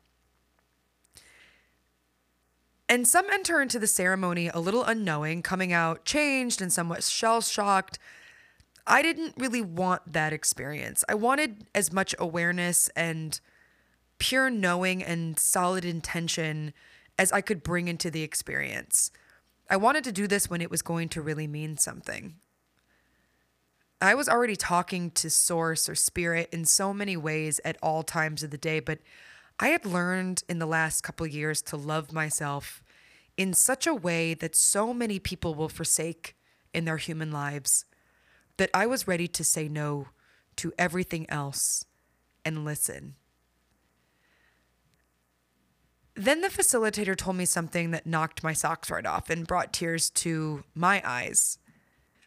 And 2.89 3.09
some 3.09 3.27
enter 3.31 3.61
into 3.61 3.79
the 3.79 3.87
ceremony 3.87 4.49
a 4.49 4.61
little 4.61 4.85
unknowing, 4.85 5.43
coming 5.43 5.73
out 5.73 6.05
changed 6.05 6.61
and 6.61 6.73
somewhat 6.73 7.03
shell 7.03 7.41
shocked. 7.41 7.99
I 8.87 9.03
didn't 9.03 9.35
really 9.37 9.63
want 9.63 10.13
that 10.13 10.33
experience. 10.33 11.03
I 11.09 11.15
wanted 11.15 11.67
as 11.75 11.93
much 11.93 12.15
awareness 12.19 12.89
and 12.95 13.41
pure 14.19 14.51
knowing 14.51 15.03
and 15.03 15.39
solid 15.39 15.85
intention 15.85 16.73
as 17.19 17.33
I 17.33 17.41
could 17.41 17.63
bring 17.63 17.89
into 17.89 18.11
the 18.11 18.23
experience. 18.23 19.11
I 19.69 19.77
wanted 19.77 20.05
to 20.05 20.13
do 20.13 20.27
this 20.27 20.49
when 20.49 20.61
it 20.61 20.71
was 20.71 20.83
going 20.83 21.09
to 21.11 21.23
really 21.23 21.47
mean 21.47 21.77
something. 21.77 22.37
I 24.01 24.15
was 24.15 24.29
already 24.29 24.57
talking 24.57 25.11
to 25.13 25.31
source 25.31 25.89
or 25.89 25.95
spirit 25.95 26.51
in 26.53 26.67
so 26.67 26.93
many 26.93 27.17
ways 27.17 27.61
at 27.65 27.79
all 27.83 28.03
times 28.03 28.43
of 28.43 28.51
the 28.51 28.59
day, 28.59 28.79
but 28.79 28.99
I 29.59 29.69
had 29.69 29.87
learned 29.87 30.43
in 30.49 30.59
the 30.59 30.67
last 30.67 31.01
couple 31.01 31.27
years 31.27 31.63
to 31.63 31.77
love 31.77 32.13
myself 32.13 32.83
in 33.37 33.55
such 33.55 33.87
a 33.87 33.95
way 33.95 34.35
that 34.35 34.55
so 34.55 34.93
many 34.93 35.19
people 35.19 35.55
will 35.55 35.71
forsake 35.71 36.37
in 36.75 36.85
their 36.85 36.99
human 36.99 37.33
lives 37.33 37.87
that 38.59 38.71
I 38.75 38.87
was 38.87 39.09
ready 39.09 39.29
to 39.29 39.45
say 39.45 39.69
no 39.69 40.09
to 40.57 40.73
everything 40.79 41.29
else 41.31 41.87
and 42.45 42.65
listen. 42.65 43.15
Then 46.17 46.41
the 46.41 46.49
facilitator 46.49 47.15
told 47.15 47.37
me 47.37 47.45
something 47.45 47.91
that 47.91 48.07
knocked 48.07 48.43
my 48.43 48.55
socks 48.55 48.91
right 48.91 49.05
off 49.05 49.29
and 49.29 49.47
brought 49.47 49.75
tears 49.75 50.09
to 50.11 50.65
my 50.75 51.03
eyes. 51.05 51.59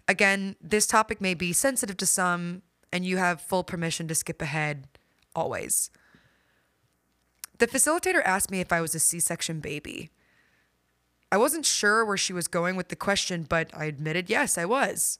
Again, 0.07 0.55
this 0.61 0.85
topic 0.85 1.19
may 1.19 1.33
be 1.33 1.53
sensitive 1.53 1.97
to 1.97 2.05
some, 2.05 2.61
and 2.93 3.03
you 3.03 3.17
have 3.17 3.41
full 3.41 3.63
permission 3.63 4.07
to 4.07 4.15
skip 4.15 4.41
ahead 4.43 4.87
always. 5.35 5.89
The 7.57 7.67
facilitator 7.67 8.21
asked 8.23 8.51
me 8.51 8.59
if 8.59 8.71
I 8.71 8.79
was 8.79 8.93
a 8.93 8.99
C 8.99 9.19
section 9.19 9.59
baby. 9.59 10.11
I 11.31 11.37
wasn't 11.37 11.65
sure 11.65 12.05
where 12.05 12.17
she 12.17 12.33
was 12.33 12.47
going 12.47 12.75
with 12.75 12.89
the 12.89 12.95
question, 12.95 13.43
but 13.43 13.69
I 13.75 13.85
admitted 13.85 14.29
yes, 14.29 14.57
I 14.57 14.65
was. 14.65 15.17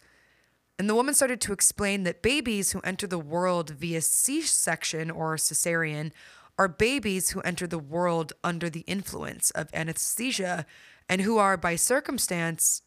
And 0.78 0.90
the 0.90 0.96
woman 0.96 1.14
started 1.14 1.42
to 1.42 1.54
explain 1.54 2.04
that 2.04 2.22
babies 2.22 2.72
who 2.72 2.80
enter 2.82 3.06
the 3.06 3.20
world 3.20 3.72
via 3.72 4.02
C 4.02 4.42
section 4.42 5.12
or 5.12 5.36
cesarean 5.36 6.12
are 6.60 6.68
babies 6.68 7.30
who 7.30 7.40
enter 7.42 7.66
the 7.66 7.80
world 7.80 8.34
under 8.44 8.70
the 8.70 8.82
influence 8.82 9.50
of 9.52 9.70
anesthesia 9.74 10.66
and 11.08 11.22
who 11.22 11.38
are, 11.38 11.56
by 11.56 11.78
circumstance, 11.78 12.82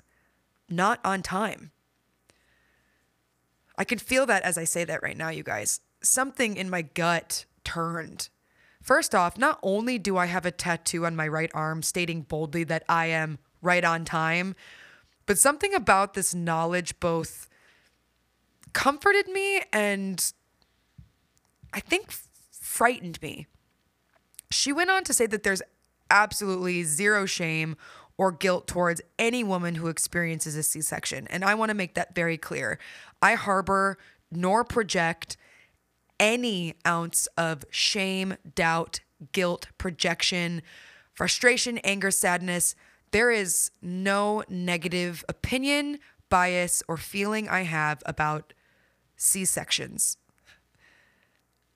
not 0.69 1.01
on 1.03 1.23
time. 1.23 1.73
I 3.79 3.85
can 3.85 3.99
feel 3.99 4.27
that 4.27 4.43
as 4.43 4.59
I 4.59 4.65
say 4.65 4.85
that 4.85 5.03
right 5.03 5.17
now, 5.17 5.31
you 5.31 5.43
guys. 5.43 5.81
Something 6.03 6.59
in 6.59 6.69
my 6.69 6.83
gut 6.83 7.47
turned. 7.65 8.29
First 8.83 9.15
off, 9.15 9.39
not 9.39 9.59
only 9.63 9.99
do 9.99 10.19
I 10.19 10.27
have 10.27 10.45
a 10.45 10.51
tattoo 10.51 11.07
on 11.07 11.17
my 11.17 11.27
right 11.27 11.51
arm 11.55 11.83
stating 11.83 12.23
boldly 12.23 12.65
that 12.65 12.85
I 12.91 13.07
am 13.07 13.39
right 13.63 13.85
on 13.85 14.05
time, 14.05 14.55
but 15.25 15.39
something 15.39 15.73
about 15.73 16.13
this 16.13 16.35
knowledge 16.35 17.01
both 17.01 17.49
comforted 18.75 19.29
me 19.29 19.63
and 19.73 20.33
I 21.73 21.81
think 21.81 22.13
frightened 22.51 23.23
me. 23.23 23.47
She 24.53 24.73
went 24.73 24.91
on 24.91 25.05
to 25.05 25.13
say 25.15 25.27
that 25.27 25.43
there's 25.43 25.63
absolutely 26.11 26.83
zero 26.85 27.27
shame 27.27 27.77
or 28.19 28.31
guilt 28.31 28.67
towards 28.67 29.01
any 29.19 29.43
woman 29.43 29.77
who 29.77 29.89
experiences 29.89 30.55
a 30.57 30.63
C 30.63 30.81
section. 30.81 31.27
And 31.29 31.45
I 31.45 31.55
want 31.55 31.71
to 31.71 31.75
make 31.75 31.95
that 31.95 32.15
very 32.15 32.37
clear. 32.37 32.79
I 33.21 33.35
harbor 33.35 33.99
nor 34.31 34.65
project 34.65 35.37
any 36.21 36.75
ounce 36.87 37.27
of 37.37 37.65
shame, 37.71 38.37
doubt, 38.55 39.01
guilt, 39.33 39.69
projection, 39.79 40.63
frustration, 41.13 41.79
anger, 41.79 42.11
sadness. 42.11 42.75
There 43.11 43.31
is 43.31 43.71
no 43.81 44.43
negative 44.49 45.25
opinion, 45.29 45.99
bias, 46.29 46.83
or 46.89 46.97
feeling 46.97 47.49
I 47.49 47.63
have 47.63 48.03
about 48.07 48.53
C 49.17 49.45
sections. 49.45 50.17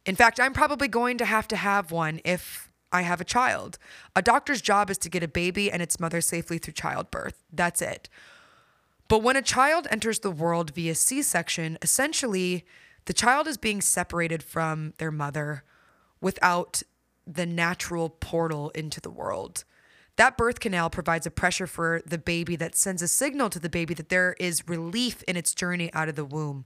In 0.04 0.14
fact, 0.14 0.38
I'm 0.38 0.52
probably 0.52 0.88
going 0.88 1.18
to 1.18 1.24
have 1.24 1.48
to 1.48 1.56
have 1.56 1.90
one 1.90 2.20
if 2.24 2.65
I 2.92 3.02
have 3.02 3.20
a 3.20 3.24
child. 3.24 3.78
A 4.14 4.22
doctor's 4.22 4.62
job 4.62 4.90
is 4.90 4.98
to 4.98 5.08
get 5.08 5.22
a 5.22 5.28
baby 5.28 5.70
and 5.70 5.82
its 5.82 6.00
mother 6.00 6.20
safely 6.20 6.58
through 6.58 6.74
childbirth. 6.74 7.42
That's 7.52 7.82
it. 7.82 8.08
But 9.08 9.22
when 9.22 9.36
a 9.36 9.42
child 9.42 9.86
enters 9.90 10.20
the 10.20 10.30
world 10.30 10.74
via 10.74 10.94
C 10.94 11.22
section, 11.22 11.78
essentially, 11.82 12.64
the 13.04 13.12
child 13.12 13.46
is 13.46 13.56
being 13.56 13.80
separated 13.80 14.42
from 14.42 14.94
their 14.98 15.12
mother 15.12 15.62
without 16.20 16.82
the 17.26 17.46
natural 17.46 18.08
portal 18.08 18.70
into 18.70 19.00
the 19.00 19.10
world. 19.10 19.64
That 20.16 20.36
birth 20.36 20.60
canal 20.60 20.88
provides 20.90 21.26
a 21.26 21.30
pressure 21.30 21.66
for 21.66 22.02
the 22.06 22.18
baby 22.18 22.56
that 22.56 22.74
sends 22.74 23.02
a 23.02 23.08
signal 23.08 23.50
to 23.50 23.58
the 23.58 23.68
baby 23.68 23.94
that 23.94 24.08
there 24.08 24.34
is 24.40 24.66
relief 24.66 25.22
in 25.24 25.36
its 25.36 25.54
journey 25.54 25.92
out 25.92 26.08
of 26.08 26.16
the 26.16 26.24
womb. 26.24 26.64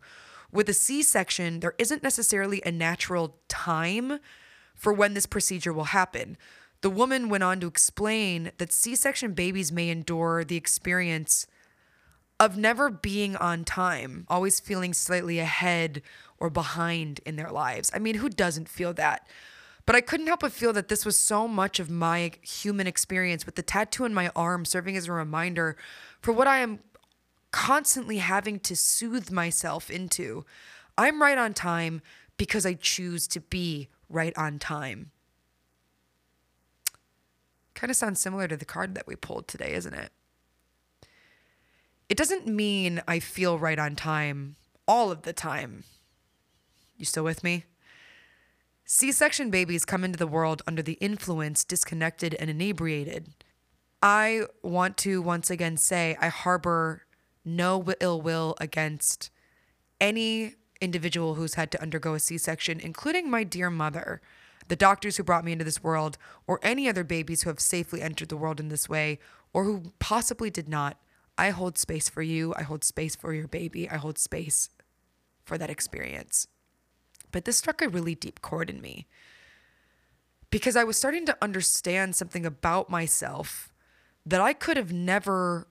With 0.53 0.69
a 0.69 0.75
C 0.75 1.03
section, 1.03 1.61
there 1.61 1.75
isn't 1.79 2.03
necessarily 2.03 2.63
a 2.65 2.73
natural 2.73 3.39
time 3.49 4.21
for 4.81 4.95
when 4.95 5.13
this 5.13 5.27
procedure 5.27 5.75
will 5.75 5.85
happen. 5.85 6.39
The 6.81 6.89
woman 6.89 7.29
went 7.29 7.45
on 7.45 7.61
to 7.61 7.67
explain 7.67 8.53
that 8.57 8.73
C 8.73 8.97
section 8.97 9.35
babies 9.35 9.71
may 9.71 9.91
endure 9.91 10.43
the 10.43 10.57
experience 10.57 11.47
of 12.41 12.57
never 12.57 12.89
being 12.89 13.37
on 13.37 13.65
time, 13.65 14.25
always 14.29 14.59
feeling 14.59 14.95
slightly 14.95 15.39
ahead 15.39 16.01
or 16.39 16.49
behind 16.49 17.21
in 17.27 17.37
their 17.37 17.51
lives. 17.51 17.91
I 17.95 17.99
mean, 17.99 18.15
who 18.15 18.31
doesn't 18.31 18.71
feel 18.71 18.95
that? 18.95 19.29
But 19.85 19.97
I 19.97 20.01
couldn't 20.01 20.29
help 20.29 20.41
but 20.41 20.53
feel 20.53 20.73
that 20.73 20.89
this 20.89 21.05
was 21.05 21.19
so 21.19 21.47
much 21.47 21.79
of 21.79 21.91
my 21.91 22.33
human 22.41 22.87
experience, 22.87 23.45
with 23.45 23.57
the 23.57 23.63
tattoo 23.63 24.05
on 24.05 24.15
my 24.15 24.31
arm 24.35 24.65
serving 24.65 24.97
as 24.97 25.07
a 25.07 25.13
reminder 25.13 25.77
for 26.23 26.33
what 26.33 26.47
I 26.47 26.61
am 26.61 26.81
constantly 27.51 28.19
having 28.19 28.59
to 28.61 28.75
soothe 28.75 29.31
myself 29.31 29.91
into. 29.91 30.47
I'm 30.97 31.21
right 31.21 31.37
on 31.37 31.53
time 31.53 32.01
because 32.39 32.65
I 32.65 32.73
choose 32.73 33.27
to 33.29 33.41
be 33.41 33.91
right 34.11 34.37
on 34.37 34.59
time. 34.59 35.13
Kind 37.75 37.91
of 37.91 37.97
sounds 37.97 38.21
similar 38.21 38.47
to 38.49 38.57
the 38.57 38.67
card 38.67 38.95
that 38.95 39.07
we 39.07 39.17
pulled 39.17 39.49
today, 39.49 39.73
isn't 39.73 39.95
it? 39.95 40.11
It 42.11 42.19
doesn't 42.19 42.47
mean 42.47 43.01
I 43.09 43.21
feel 43.21 43.59
right 43.59 43.79
on 43.79 43.97
time 43.97 44.57
all 44.87 45.11
of 45.11 45.23
the 45.23 45.33
time. 45.33 45.85
You 46.97 47.05
still 47.05 47.25
with 47.25 47.43
me? 47.45 47.65
C 48.85 49.13
section 49.13 49.51
babies 49.51 49.85
come 49.85 50.03
into 50.03 50.19
the 50.19 50.27
world 50.27 50.63
under 50.67 50.83
the 50.83 50.95
influence, 50.95 51.65
disconnected, 51.65 52.35
and 52.35 52.51
inebriated. 52.51 53.29
I 54.03 54.47
want 54.63 54.97
to 54.99 55.23
once 55.23 55.49
again 55.49 55.77
say 55.77 56.17
I 56.21 56.29
harbor 56.29 57.07
no 57.45 57.85
ill 58.01 58.21
will 58.21 58.57
against 58.61 59.31
any 60.01 60.57
individual 60.81 61.35
who's 61.35 61.55
had 61.55 61.71
to 61.73 61.83
undergo 61.83 62.15
a 62.15 62.21
C 62.21 62.39
section, 62.39 62.81
including 62.81 63.31
my 63.31 63.45
dear 63.45 63.71
mother, 63.71 64.21
the 64.69 64.77
doctors 64.77 65.17
who 65.17 65.23
brought 65.23 65.45
me 65.45 65.53
into 65.53 65.65
this 65.65 65.83
world, 65.83 66.17
or 66.47 66.61
any 66.63 66.89
other 66.89 67.05
babies 67.05 67.43
who 67.43 67.51
have 67.51 67.61
safely 67.61 68.03
entered 68.03 68.29
the 68.29 68.37
world 68.37 68.61
in 68.61 68.69
this 68.69 68.89
way, 68.89 69.19
or 69.53 69.65
who 69.65 69.93
possibly 69.99 70.51
did 70.51 70.69
not. 70.69 70.99
I 71.37 71.51
hold 71.51 71.79
space 71.79 72.09
for 72.09 72.23
you. 72.23 72.55
I 72.57 72.63
hold 72.63 72.85
space 72.85 73.17
for 73.17 73.33
your 73.33 73.49
baby. 73.49 73.89
I 73.89 73.97
hold 73.97 74.19
space 74.19 74.69
for 75.45 75.59
that 75.59 75.71
experience. 75.71 76.47
But 77.33 77.45
this 77.45 77.57
struck 77.57 77.83
a 77.83 77.89
really 77.89 78.15
deep 78.15 78.43
chord 78.43 78.69
in 78.71 78.81
me 78.81 79.07
because 80.51 80.77
I 80.77 80.85
was 80.85 80.97
starting 80.97 81.27
to 81.27 81.39
understand 81.41 82.17
something 82.17 82.45
about 82.45 82.91
myself 82.91 83.73
that 84.27 84.41
I 84.41 84.53
could 84.53 84.77
have 84.77 84.93
never 84.93 85.67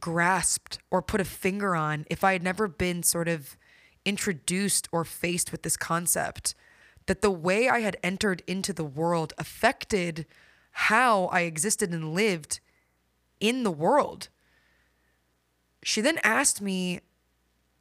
grasped 0.00 0.78
or 0.90 1.02
put 1.02 1.20
a 1.20 1.24
finger 1.24 1.74
on 1.74 2.04
if 2.10 2.24
I 2.24 2.32
had 2.32 2.42
never 2.42 2.68
been 2.68 3.02
sort 3.02 3.28
of 3.28 3.56
introduced 4.04 4.88
or 4.92 5.04
faced 5.04 5.52
with 5.52 5.62
this 5.62 5.76
concept 5.76 6.54
that 7.06 7.22
the 7.22 7.30
way 7.30 7.68
I 7.68 7.80
had 7.80 7.96
entered 8.02 8.42
into 8.46 8.72
the 8.72 8.84
world 8.84 9.32
affected 9.38 10.26
how 10.70 11.26
I 11.26 11.42
existed 11.42 11.90
and 11.92 12.14
lived 12.14 12.60
in 13.40 13.62
the 13.62 13.70
world. 13.70 14.28
She 15.82 16.00
then 16.00 16.18
asked 16.22 16.60
me 16.60 17.00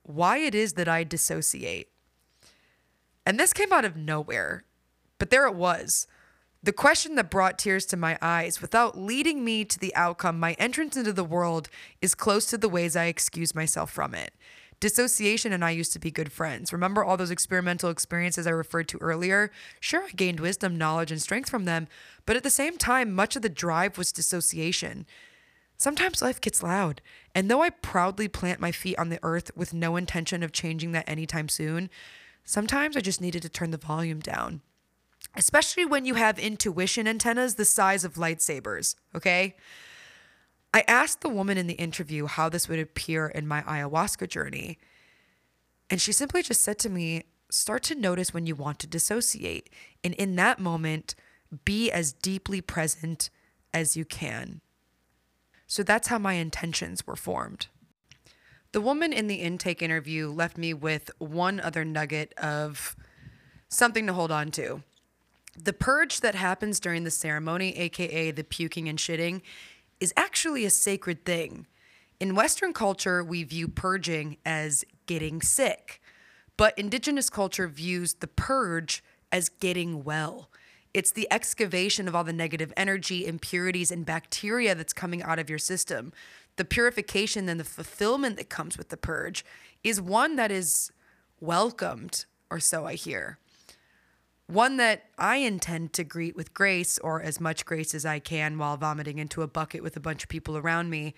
why 0.04 0.38
it 0.38 0.54
is 0.54 0.74
that 0.74 0.88
I 0.88 1.04
dissociate. 1.04 1.90
And 3.26 3.40
this 3.40 3.54
came 3.54 3.74
out 3.74 3.86
of 3.86 3.98
nowhere, 3.98 4.64
but 5.18 5.32
there 5.32 5.48
it 5.48 5.56
was. 5.56 6.08
The 6.66 6.74
question 6.74 7.14
that 7.14 7.30
brought 7.30 7.60
tears 7.60 7.86
to 7.86 7.96
my 7.96 8.18
eyes 8.24 8.60
without 8.60 8.98
leading 8.98 9.46
me 9.46 9.66
to 9.66 9.78
the 9.78 9.96
outcome, 9.96 10.40
my 10.40 10.54
entrance 10.54 10.98
into 10.98 11.14
the 11.14 11.24
world 11.24 11.70
is 12.02 12.16
close 12.16 12.48
to 12.48 12.58
the 12.58 12.68
ways 12.68 12.96
I 12.96 13.06
excuse 13.06 13.54
myself 13.54 13.92
from 13.92 14.16
it. 14.16 14.34
Dissociation 14.80 15.54
and 15.54 15.64
I 15.64 15.70
used 15.70 15.94
to 15.94 16.00
be 16.00 16.10
good 16.10 16.32
friends. 16.32 16.74
Remember 16.74 17.04
all 17.04 17.18
those 17.18 17.30
experimental 17.30 17.92
experiences 17.92 18.48
I 18.48 18.50
referred 18.50 18.88
to 18.88 18.98
earlier? 18.98 19.52
Sure, 19.80 20.06
I 20.06 20.12
gained 20.14 20.40
wisdom, 20.40 20.76
knowledge, 20.76 21.12
and 21.12 21.22
strength 21.22 21.52
from 21.52 21.66
them, 21.66 21.88
but 22.26 22.36
at 22.36 22.42
the 22.42 22.50
same 22.50 22.80
time, 22.80 23.14
much 23.14 23.36
of 23.36 23.44
the 23.44 23.48
drive 23.50 24.00
was 24.00 24.12
dissociation. 24.12 25.06
Sometimes 25.78 26.24
life 26.24 26.42
gets 26.42 26.64
loud, 26.64 27.00
and 27.36 27.48
though 27.48 27.62
I 27.62 27.70
proudly 27.70 28.28
plant 28.28 28.60
my 28.60 28.72
feet 28.72 28.98
on 28.98 29.10
the 29.10 29.20
earth 29.22 29.52
with 29.56 29.76
no 29.76 29.98
intention 29.98 30.42
of 30.42 30.52
changing 30.52 30.94
that 30.94 31.08
anytime 31.08 31.48
soon, 31.48 31.92
sometimes 32.44 32.98
I 32.98 33.02
just 33.02 33.22
needed 33.22 33.44
to 33.44 33.50
turn 33.50 33.70
the 33.70 33.78
volume 33.78 34.20
down. 34.20 34.62
Especially 35.38 35.86
when 35.86 36.06
you 36.06 36.14
have 36.16 36.40
intuition 36.40 37.08
antennas 37.08 37.56
the 37.56 37.66
size 37.66 38.06
of 38.06 38.16
lightsabers, 38.16 38.96
okay? 39.14 39.56
I 40.74 40.84
asked 40.88 41.22
the 41.22 41.30
woman 41.30 41.58
in 41.58 41.68
the 41.68 41.74
interview 41.76 42.26
how 42.26 42.50
this 42.50 42.68
would 42.68 42.80
appear 42.80 43.28
in 43.28 43.48
my 43.48 43.62
ayahuasca 43.62 44.30
journey. 44.30 44.78
And 45.90 46.02
she 46.02 46.12
simply 46.12 46.42
just 46.42 46.62
said 46.62 46.80
to 46.80 46.90
me, 46.90 47.24
start 47.50 47.84
to 47.84 47.96
notice 47.96 48.34
when 48.34 48.46
you 48.46 48.56
want 48.56 48.80
to 48.80 48.88
dissociate. 48.88 49.70
And 50.04 50.14
in 50.16 50.36
that 50.36 50.60
moment, 50.60 51.16
be 51.64 51.92
as 51.92 52.12
deeply 52.12 52.62
present 52.62 53.30
as 53.74 53.96
you 53.96 54.04
can. 54.04 54.62
So 55.68 55.84
that's 55.84 56.08
how 56.08 56.18
my 56.18 56.34
intentions 56.34 57.06
were 57.08 57.16
formed. 57.16 57.68
The 58.72 58.82
woman 58.82 59.14
in 59.14 59.28
the 59.28 59.36
intake 59.36 59.82
interview 59.82 60.30
left 60.30 60.58
me 60.58 60.74
with 60.74 61.10
one 61.18 61.60
other 61.60 61.86
nugget 61.86 62.34
of 62.34 62.96
something 63.70 64.06
to 64.08 64.14
hold 64.14 64.32
on 64.32 64.52
to. 64.52 64.84
The 65.56 65.74
purge 65.74 66.20
that 66.20 66.36
happens 66.36 66.80
during 66.80 67.04
the 67.06 67.12
ceremony, 67.12 67.78
aka 67.78 68.32
the 68.32 68.44
puking 68.44 68.90
and 68.90 69.00
shitting, 69.00 69.42
is 70.00 70.14
actually 70.18 70.66
a 70.66 70.70
sacred 70.70 71.24
thing. 71.24 71.66
In 72.20 72.36
Western 72.36 72.74
culture, 72.74 73.24
we 73.24 73.44
view 73.44 73.68
purging 73.68 74.38
as 74.46 74.84
getting 75.06 75.42
sick, 75.42 76.02
but 76.58 76.78
Indigenous 76.78 77.30
culture 77.30 77.68
views 77.68 78.16
the 78.16 78.28
purge 78.28 79.04
as 79.32 79.50
getting 79.50 80.04
well. 80.04 80.50
It's 80.94 81.12
the 81.12 81.28
excavation 81.32 82.08
of 82.08 82.16
all 82.16 82.24
the 82.24 82.32
negative 82.32 82.72
energy, 82.78 83.26
impurities, 83.26 83.92
and 83.92 84.06
bacteria 84.06 84.76
that's 84.76 84.94
coming 84.94 85.22
out 85.24 85.40
of 85.40 85.50
your 85.50 85.60
system. 85.60 86.14
The 86.56 86.64
purification 86.64 87.50
and 87.50 87.60
the 87.60 87.66
fulfillment 87.66 88.38
that 88.38 88.50
comes 88.50 88.78
with 88.78 88.90
the 88.90 88.98
purge 88.98 89.44
is 89.84 90.00
one 90.00 90.38
that 90.38 90.52
is 90.52 90.92
welcomed, 91.42 92.26
or 92.50 92.62
so 92.62 92.86
I 92.86 92.96
hear 92.96 93.40
one 94.48 94.78
that 94.78 95.06
I 95.18 95.38
intend 95.38 95.94
to 95.94 96.04
greet 96.04 96.36
with 96.36 96.54
grace 96.54 97.00
or 97.00 97.22
as 97.22 97.40
much 97.40 97.66
grace 97.66 97.96
as 97.96 98.06
I 98.06 98.20
can 98.20 98.58
while 98.58 98.78
vomiting 98.78 99.18
into 99.18 99.42
a 99.42 99.48
bucket 99.48 99.82
with 99.82 99.98
a 99.98 100.00
bunch 100.00 100.24
of 100.24 100.30
people 100.30 100.56
around 100.58 100.90
me, 100.90 101.16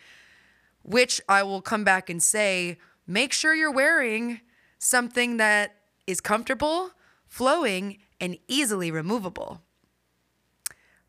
which 0.84 1.20
I 1.28 1.44
will 1.44 1.62
come 1.62 1.84
back 1.84 2.10
and 2.10 2.24
say 2.24 2.78
make 3.06 3.34
sure 3.34 3.54
you're 3.54 3.72
wearing 3.72 4.42
something 4.80 5.38
that 5.38 5.76
is 6.06 6.22
comfortable, 6.22 6.92
flowing, 7.28 7.98
and 8.20 8.38
easily 8.48 8.92
removable. 8.92 9.62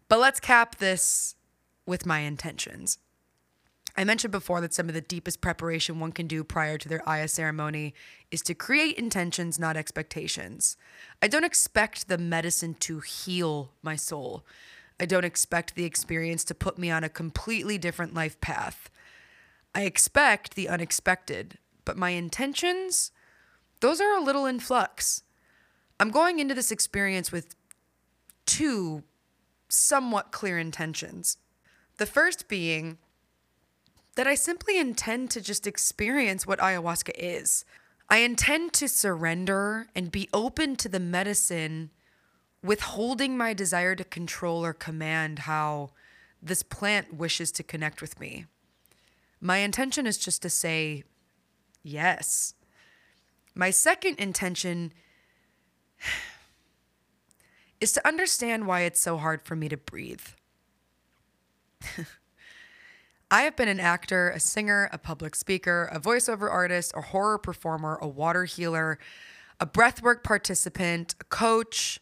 But 0.09 0.19
let's 0.19 0.41
cap 0.41 0.77
this 0.77 1.37
with 1.87 2.05
my 2.05 2.21
intentions. 2.21 2.99
I 3.99 4.05
mentioned 4.05 4.31
before 4.31 4.61
that 4.61 4.73
some 4.73 4.87
of 4.87 4.95
the 4.95 5.01
deepest 5.01 5.41
preparation 5.41 5.99
one 5.99 6.13
can 6.13 6.29
do 6.29 6.45
prior 6.45 6.79
to 6.79 6.89
their 6.89 7.07
Aya 7.09 7.27
ceremony 7.27 7.95
is 8.31 8.43
to 8.43 8.55
create 8.55 8.97
intentions, 8.97 9.59
not 9.59 9.77
expectations. 9.77 10.77
I 11.21 11.27
don't 11.27 11.43
expect 11.43 12.07
the 12.07 12.17
medicine 12.17 12.75
to 12.75 13.01
heal 13.01 13.73
my 13.83 13.97
soul. 13.97 14.47
I 15.01 15.05
don't 15.05 15.25
expect 15.25 15.75
the 15.75 15.85
experience 15.85 16.45
to 16.45 16.55
put 16.55 16.79
me 16.79 16.93
on 16.93 17.03
a 17.03 17.09
completely 17.09 17.77
different 17.77 18.15
life 18.15 18.41
path. 18.41 18.89
I 19.75 19.83
expect 19.83 20.55
the 20.55 20.69
unexpected, 20.69 21.59
but 21.85 21.97
my 21.97 22.11
intentions, 22.11 23.11
those 23.81 24.01
are 24.01 24.17
a 24.17 24.23
little 24.23 24.47
in 24.47 24.61
flux. 24.61 25.25
I'm 25.99 26.13
going 26.13 26.39
into 26.39 26.55
this 26.55 26.71
experience 26.71 27.33
with 27.33 27.57
two 28.47 29.03
somewhat 29.69 30.31
clear 30.31 30.57
intentions. 30.57 31.37
The 31.97 32.07
first 32.07 32.47
being, 32.47 32.99
that 34.19 34.27
I 34.27 34.35
simply 34.35 34.77
intend 34.81 35.31
to 35.31 35.41
just 35.41 35.65
experience 35.65 36.45
what 36.45 36.59
ayahuasca 36.59 37.13
is. 37.17 37.65
I 38.11 38.17
intend 38.17 38.73
to 38.73 38.89
surrender 38.89 39.87
and 39.95 40.11
be 40.11 40.29
open 40.33 40.75
to 40.75 40.89
the 40.89 40.99
medicine, 40.99 41.91
withholding 42.61 43.37
my 43.37 43.55
desire 43.55 43.95
to 43.95 44.03
control 44.03 44.65
or 44.65 44.73
command 44.73 45.39
how 45.41 45.91
this 46.43 46.65
plant 46.65 47.15
wishes 47.15 47.53
to 47.53 47.63
connect 47.63 48.01
with 48.01 48.19
me. 48.19 48.47
My 49.41 49.59
intention 49.59 50.05
is 50.05 50.19
just 50.19 50.43
to 50.43 50.51
say 50.51 51.05
yes. 51.85 52.55
My 53.55 53.71
second 53.71 54.17
intention 54.19 54.93
is 57.81 57.93
to 57.93 58.05
understand 58.05 58.67
why 58.67 58.81
it's 58.81 59.01
so 59.01 59.17
hard 59.17 59.43
for 59.43 59.55
me 59.55 59.69
to 59.69 59.77
breathe. 59.77 60.27
I 63.31 63.43
have 63.43 63.57
been 63.57 63.69
an 63.69 63.81
actor, 63.81 64.31
a 64.31 64.41
singer, 64.41 64.89
a 64.91 64.97
public 64.97 65.35
speaker, 65.35 65.91
a 65.93 66.01
voiceover 66.01 66.51
artist, 66.51 66.93
a 66.97 67.03
horror 67.03 67.37
performer, 67.37 67.99
a 68.01 68.09
water 68.09 68.47
healer, 68.47 68.99
a 69.61 69.67
breathwork 69.67 70.23
participant, 70.25 71.15
a 71.21 71.25
coach. 71.25 72.01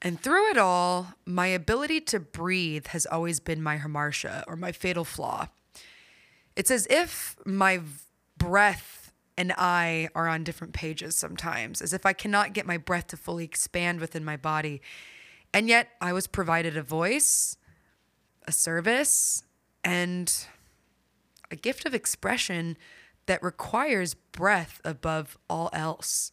And 0.00 0.20
through 0.20 0.50
it 0.50 0.58
all, 0.58 1.14
my 1.24 1.46
ability 1.46 2.00
to 2.00 2.18
breathe 2.18 2.88
has 2.88 3.06
always 3.06 3.38
been 3.38 3.62
my 3.62 3.78
hamartia 3.78 4.42
or 4.48 4.56
my 4.56 4.72
fatal 4.72 5.04
flaw. 5.04 5.48
It's 6.56 6.72
as 6.72 6.88
if 6.90 7.36
my 7.46 7.80
breath 8.36 9.12
and 9.38 9.52
I 9.56 10.08
are 10.16 10.26
on 10.26 10.42
different 10.42 10.72
pages 10.72 11.16
sometimes, 11.16 11.80
as 11.80 11.92
if 11.92 12.04
I 12.04 12.12
cannot 12.12 12.54
get 12.54 12.66
my 12.66 12.76
breath 12.76 13.06
to 13.08 13.16
fully 13.16 13.44
expand 13.44 14.00
within 14.00 14.24
my 14.24 14.36
body. 14.36 14.82
And 15.54 15.68
yet 15.68 15.90
I 16.00 16.12
was 16.12 16.26
provided 16.26 16.76
a 16.76 16.82
voice, 16.82 17.56
a 18.48 18.52
service, 18.52 19.44
and 19.84 20.46
a 21.50 21.56
gift 21.56 21.84
of 21.84 21.94
expression 21.94 22.76
that 23.26 23.42
requires 23.42 24.14
breath 24.14 24.80
above 24.84 25.38
all 25.48 25.70
else. 25.72 26.32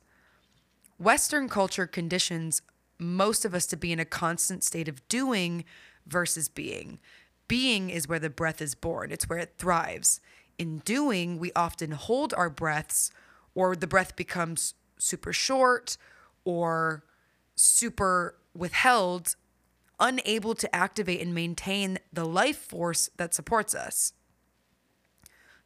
Western 0.98 1.48
culture 1.48 1.88
conditions 1.88 2.62
most 3.00 3.46
of 3.46 3.56
us 3.56 3.66
to 3.68 3.78
be 3.78 3.92
in 3.92 4.00
a 4.00 4.06
constant 4.06 4.64
state 4.64 4.88
of 4.88 5.08
doing 5.08 5.64
versus 6.06 6.50
being. 6.50 7.00
Being 7.48 7.90
is 7.90 8.08
where 8.08 8.20
the 8.20 8.30
breath 8.30 8.62
is 8.62 8.76
born, 8.76 9.12
it's 9.12 9.30
where 9.30 9.40
it 9.40 9.56
thrives. 9.58 10.20
In 10.58 10.80
doing, 10.80 11.40
we 11.40 11.54
often 11.56 11.92
hold 11.92 12.34
our 12.34 12.50
breaths, 12.50 13.12
or 13.56 13.76
the 13.76 13.88
breath 13.88 14.16
becomes 14.16 14.74
super 14.98 15.32
short 15.32 15.98
or 16.44 17.06
super 17.56 18.36
withheld 18.54 19.36
unable 20.00 20.56
to 20.56 20.76
activate 20.76 21.22
and 21.22 21.34
maintain 21.34 22.00
the 22.12 22.26
life 22.26 22.58
force 22.58 23.10
that 23.18 23.34
supports 23.34 23.76
us. 23.76 24.14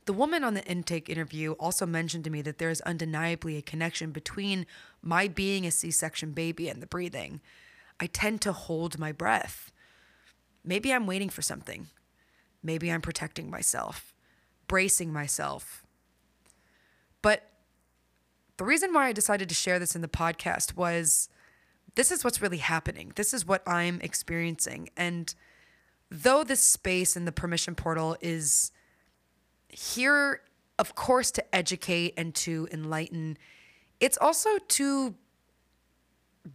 The 0.06 0.14
woman 0.14 0.44
on 0.44 0.54
the 0.54 0.66
intake 0.66 1.10
interview 1.10 1.54
also 1.54 1.86
mentioned 1.86 2.26
to 2.26 2.30
me 2.30 2.42
that 2.42 2.58
there 2.58 2.70
is 2.70 2.82
undeniably 2.82 3.58
a 3.58 3.62
connection 3.62 4.12
between 4.12 4.66
my 5.02 5.28
being 5.28 5.66
a 5.66 5.72
C 5.72 5.92
section 5.92 6.32
baby 6.32 6.68
and 6.68 6.82
the 6.82 6.88
breathing. 6.88 7.40
I 8.00 8.08
tend 8.08 8.42
to 8.42 8.52
hold 8.52 9.00
my 9.00 9.12
breath. 9.12 9.72
Maybe 10.64 10.92
I'm 10.92 11.08
waiting 11.08 11.30
for 11.30 11.42
something. 11.42 11.88
Maybe 12.62 12.92
I'm 12.92 13.02
protecting 13.02 13.50
myself, 13.50 14.14
bracing 14.68 15.14
myself. 15.14 15.86
But 17.22 17.50
the 18.58 18.66
reason 18.66 18.94
why 18.94 19.08
I 19.08 19.14
decided 19.14 19.48
to 19.50 19.56
share 19.56 19.80
this 19.80 19.96
in 19.96 20.02
the 20.02 20.08
podcast 20.08 20.76
was 20.76 21.30
this 21.96 22.12
is 22.12 22.24
what's 22.24 22.41
really 22.41 22.58
happening. 22.58 23.12
This 23.16 23.34
is 23.34 23.46
what 23.46 23.68
I'm 23.68 24.00
experiencing. 24.02 24.89
And 24.98 25.34
though 26.10 26.44
this 26.44 26.62
space 26.62 27.16
in 27.16 27.26
the 27.26 27.32
permission 27.32 27.76
portal 27.76 28.18
is 28.22 28.72
here, 29.70 30.41
of 30.80 30.96
course, 30.96 31.32
to 31.32 31.56
educate 31.56 32.14
and 32.18 32.34
to 32.36 32.68
enlighten, 32.72 33.38
it's 34.00 34.18
also 34.18 34.58
to 34.58 35.16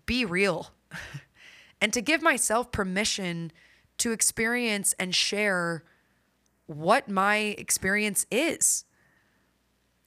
be 0.07 0.25
real 0.25 0.71
and 1.81 1.93
to 1.93 2.01
give 2.01 2.23
myself 2.23 2.73
permission 2.73 3.53
to 3.99 4.13
experience 4.13 4.95
and 4.99 5.15
share 5.15 5.85
what 6.67 7.09
my 7.09 7.37
experience 7.37 8.27
is. 8.31 8.85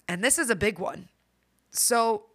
And 0.08 0.24
this 0.24 0.38
is 0.38 0.50
a 0.50 0.56
big 0.56 0.78
one. 0.78 1.10
So, 1.72 2.26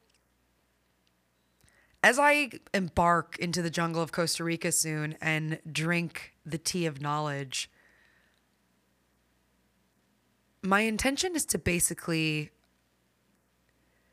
As 2.06 2.20
I 2.20 2.50
embark 2.72 3.36
into 3.40 3.62
the 3.62 3.68
jungle 3.68 4.00
of 4.00 4.12
Costa 4.12 4.44
Rica 4.44 4.70
soon 4.70 5.16
and 5.20 5.58
drink 5.68 6.34
the 6.46 6.56
tea 6.56 6.86
of 6.86 7.02
knowledge, 7.02 7.68
my 10.62 10.82
intention 10.82 11.34
is 11.34 11.44
to 11.46 11.58
basically 11.58 12.52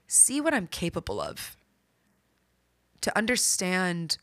see 0.08 0.42
what 0.42 0.56
I'm 0.56 0.66
capable 0.66 1.22
of, 1.22 1.56
to 3.02 3.16
understand 3.16 4.18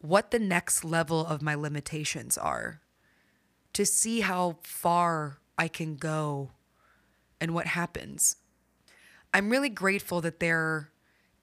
what 0.00 0.32
the 0.32 0.40
next 0.40 0.82
level 0.82 1.24
of 1.24 1.40
my 1.40 1.54
limitations 1.54 2.36
are, 2.36 2.80
to 3.74 3.86
see 3.86 4.22
how 4.22 4.56
far 4.64 5.38
I 5.56 5.68
can 5.68 5.94
go 5.94 6.50
and 7.40 7.54
what 7.54 7.68
happens. 7.68 8.34
I'm 9.32 9.50
really 9.50 9.68
grateful 9.68 10.20
that 10.22 10.40
there 10.40 10.90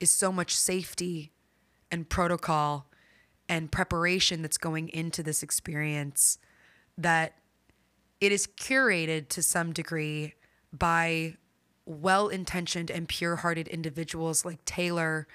is 0.00 0.10
so 0.10 0.30
much 0.30 0.54
safety 0.54 1.32
and 1.92 2.08
protocol 2.08 2.86
and 3.48 3.70
preparation 3.70 4.42
that's 4.42 4.58
going 4.58 4.88
into 4.88 5.22
this 5.22 5.42
experience 5.42 6.38
that 6.98 7.34
it 8.20 8.32
is 8.32 8.46
curated 8.46 9.28
to 9.28 9.42
some 9.42 9.72
degree 9.72 10.34
by 10.72 11.36
well 11.84 12.28
intentioned 12.28 12.90
and 12.90 13.08
pure 13.08 13.36
hearted 13.36 13.68
individuals 13.68 14.44
like 14.44 14.64
Taylor 14.64 15.26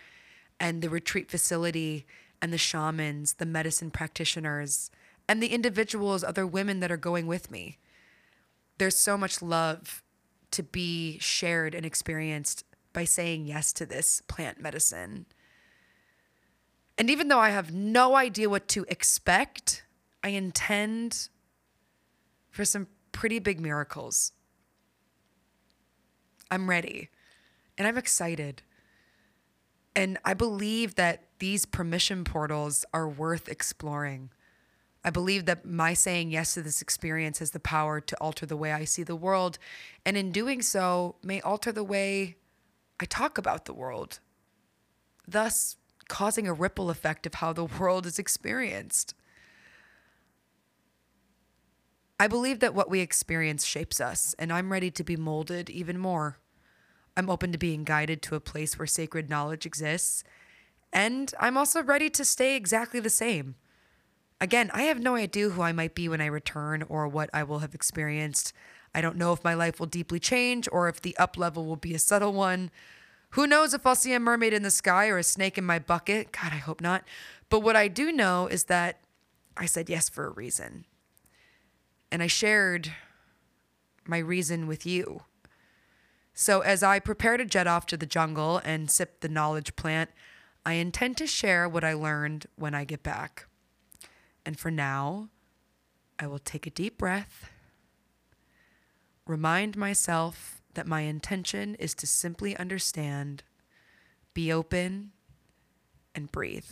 and 0.60 0.82
the 0.82 0.90
retreat 0.90 1.30
facility 1.30 2.06
and 2.42 2.52
the 2.52 2.58
shamans, 2.58 3.34
the 3.34 3.46
medicine 3.46 3.92
practitioners, 3.92 4.90
and 5.28 5.42
the 5.44 5.48
individuals, 5.48 6.24
other 6.24 6.48
women 6.48 6.80
that 6.80 6.92
are 6.92 6.98
going 6.98 7.28
with 7.28 7.52
me. 7.52 7.78
There's 8.78 8.98
so 8.98 9.18
much 9.18 9.42
love 9.42 10.04
to 10.52 10.64
be 10.64 11.18
shared 11.20 11.76
and 11.76 11.86
experienced 11.86 12.64
by 12.94 13.04
saying 13.04 13.46
yes 13.46 13.74
to 13.74 13.86
this 13.86 14.22
plant 14.28 14.62
medicine. 14.62 15.26
And 16.98 17.10
even 17.10 17.28
though 17.28 17.40
I 17.40 17.50
have 17.50 17.74
no 17.74 18.16
idea 18.16 18.50
what 18.50 18.68
to 18.70 18.86
expect, 18.90 19.84
I 20.24 20.30
intend 20.30 21.30
for 22.50 22.66
some 22.66 22.88
pretty 23.12 23.40
big 23.40 23.60
miracles. 23.60 24.32
I'm 26.50 26.70
ready 26.70 27.10
and 27.78 27.88
I'm 27.88 27.98
excited. 27.98 28.64
And 29.96 30.18
I 30.26 30.34
believe 30.34 30.96
that 30.96 31.24
these 31.40 31.66
permission 31.66 32.24
portals 32.24 32.86
are 32.94 33.08
worth 33.08 33.48
exploring. 33.48 34.32
I 35.04 35.10
believe 35.10 35.46
that 35.46 35.66
my 35.66 35.94
saying 35.94 36.32
yes 36.32 36.56
to 36.56 36.62
this 36.62 36.82
experience 36.82 37.40
has 37.40 37.52
the 37.52 37.60
power 37.60 38.02
to 38.02 38.16
alter 38.18 38.46
the 38.46 38.58
way 38.58 38.74
I 38.74 38.84
see 38.84 39.04
the 39.04 39.16
world, 39.16 39.58
and 40.06 40.18
in 40.18 40.32
doing 40.32 40.62
so, 40.62 41.16
may 41.24 41.40
alter 41.42 41.72
the 41.72 41.84
way 41.84 42.36
I 43.00 43.06
talk 43.06 43.38
about 43.38 43.66
the 43.66 43.74
world, 43.74 44.20
thus 45.28 45.78
causing 46.08 46.48
a 46.48 46.54
ripple 46.54 46.90
effect 46.90 47.26
of 47.26 47.36
how 47.36 47.54
the 47.54 47.66
world 47.66 48.06
is 48.06 48.20
experienced. 48.20 49.14
I 52.20 52.28
believe 52.28 52.60
that 52.62 52.74
what 52.74 52.90
we 52.90 53.00
experience 53.00 53.64
shapes 53.64 54.02
us, 54.02 54.34
and 54.40 54.52
I'm 54.52 54.72
ready 54.72 54.90
to 54.92 55.04
be 55.04 55.16
molded 55.16 55.70
even 55.70 56.00
more. 56.00 56.38
I'm 57.16 57.30
open 57.30 57.52
to 57.52 57.58
being 57.58 57.84
guided 57.84 58.22
to 58.24 58.36
a 58.36 58.40
place 58.40 58.78
where 58.78 58.88
sacred 58.88 59.30
knowledge 59.30 59.66
exists, 59.66 60.24
and 60.92 61.34
I'm 61.40 61.58
also 61.58 61.84
ready 61.84 62.10
to 62.12 62.26
stay 62.26 62.56
exactly 62.56 63.00
the 63.00 63.10
same. 63.10 63.56
Again, 64.40 64.70
I 64.74 64.84
have 64.84 65.00
no 65.00 65.16
idea 65.16 65.50
who 65.50 65.62
I 65.62 65.72
might 65.72 65.96
be 65.96 66.08
when 66.08 66.22
I 66.22 66.28
return 66.28 66.84
or 66.90 67.08
what 67.08 67.30
I 67.34 67.44
will 67.44 67.60
have 67.60 67.74
experienced. 67.76 68.54
I 68.94 69.02
don't 69.02 69.18
know 69.18 69.34
if 69.34 69.44
my 69.44 69.54
life 69.54 69.80
will 69.80 69.88
deeply 69.88 70.20
change 70.20 70.68
or 70.72 70.88
if 70.90 71.02
the 71.02 71.18
up 71.18 71.38
level 71.38 71.66
will 71.66 71.76
be 71.76 71.94
a 71.94 72.00
subtle 72.00 72.34
one. 72.34 72.72
Who 73.32 73.46
knows 73.48 73.74
if 73.74 73.86
I'll 73.86 73.96
see 73.96 74.14
a 74.14 74.20
mermaid 74.20 74.54
in 74.54 74.64
the 74.64 74.72
sky 74.72 75.08
or 75.08 75.18
a 75.18 75.24
snake 75.24 75.58
in 75.58 75.66
my 75.66 75.80
bucket? 75.80 76.32
God, 76.32 76.54
I 76.54 76.58
hope 76.58 76.82
not. 76.82 77.04
But 77.50 77.60
what 77.60 77.76
I 77.76 77.88
do 77.88 78.12
know 78.12 78.48
is 78.48 78.66
that 78.66 79.00
I 79.56 79.66
said 79.66 79.90
yes 79.90 80.10
for 80.10 80.26
a 80.26 80.32
reason. 80.32 80.86
And 82.12 82.24
I 82.24 82.28
shared 82.28 82.94
my 84.06 84.20
reason 84.20 84.68
with 84.68 84.86
you. 84.86 85.22
So 86.34 86.62
as 86.62 86.84
I 86.84 87.00
prepare 87.00 87.36
to 87.38 87.46
jet 87.46 87.68
off 87.68 87.86
to 87.88 87.98
the 87.98 88.06
jungle 88.06 88.62
and 88.64 88.90
sip 88.90 89.22
the 89.22 89.30
knowledge 89.30 89.76
plant, 89.76 90.12
I 90.66 90.74
intend 90.74 91.18
to 91.18 91.28
share 91.28 91.68
what 91.68 91.84
I 91.84 91.94
learned 91.94 92.46
when 92.56 92.76
I 92.76 92.86
get 92.86 93.02
back. 93.02 93.48
And 94.46 94.58
for 94.58 94.70
now, 94.70 95.30
I 96.20 96.28
will 96.28 96.40
take 96.40 96.66
a 96.68 96.72
deep 96.72 96.98
breath, 96.98 97.50
remind 99.26 99.76
myself 99.76 100.57
that 100.78 100.88
my 100.88 101.02
intention 101.02 101.76
is 101.76 101.94
to 101.96 102.08
simply 102.08 102.56
understand, 102.56 103.44
be 104.34 104.54
open, 104.54 105.12
and 106.16 106.32
breathe. 106.32 106.72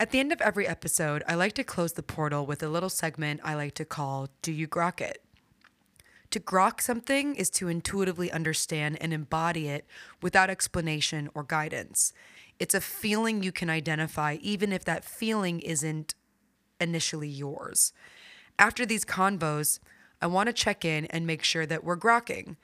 At 0.00 0.10
the 0.10 0.18
end 0.18 0.32
of 0.32 0.40
every 0.40 0.66
episode, 0.66 1.22
I 1.28 1.34
like 1.34 1.52
to 1.52 1.62
close 1.62 1.92
the 1.92 2.02
portal 2.02 2.46
with 2.46 2.62
a 2.62 2.70
little 2.70 2.88
segment 2.88 3.40
I 3.44 3.54
like 3.54 3.74
to 3.74 3.84
call 3.84 4.30
Do 4.40 4.50
You 4.50 4.66
Grok 4.66 5.02
It? 5.02 5.22
To 6.30 6.40
grok 6.40 6.80
something 6.80 7.34
is 7.34 7.50
to 7.50 7.68
intuitively 7.68 8.32
understand 8.32 8.96
and 9.00 9.12
embody 9.12 9.68
it 9.68 9.84
without 10.22 10.48
explanation 10.48 11.28
or 11.34 11.42
guidance. 11.42 12.14
It's 12.58 12.74
a 12.74 12.80
feeling 12.80 13.42
you 13.42 13.52
can 13.52 13.68
identify, 13.68 14.38
even 14.40 14.72
if 14.72 14.84
that 14.84 15.04
feeling 15.04 15.60
isn't 15.60 16.14
initially 16.80 17.28
yours. 17.28 17.92
After 18.58 18.86
these 18.86 19.04
convos, 19.04 19.80
I 20.22 20.26
want 20.26 20.48
to 20.48 20.52
check 20.52 20.84
in 20.84 21.06
and 21.06 21.26
make 21.26 21.42
sure 21.42 21.66
that 21.66 21.82
we're 21.82 21.96
grokking. 21.96 22.56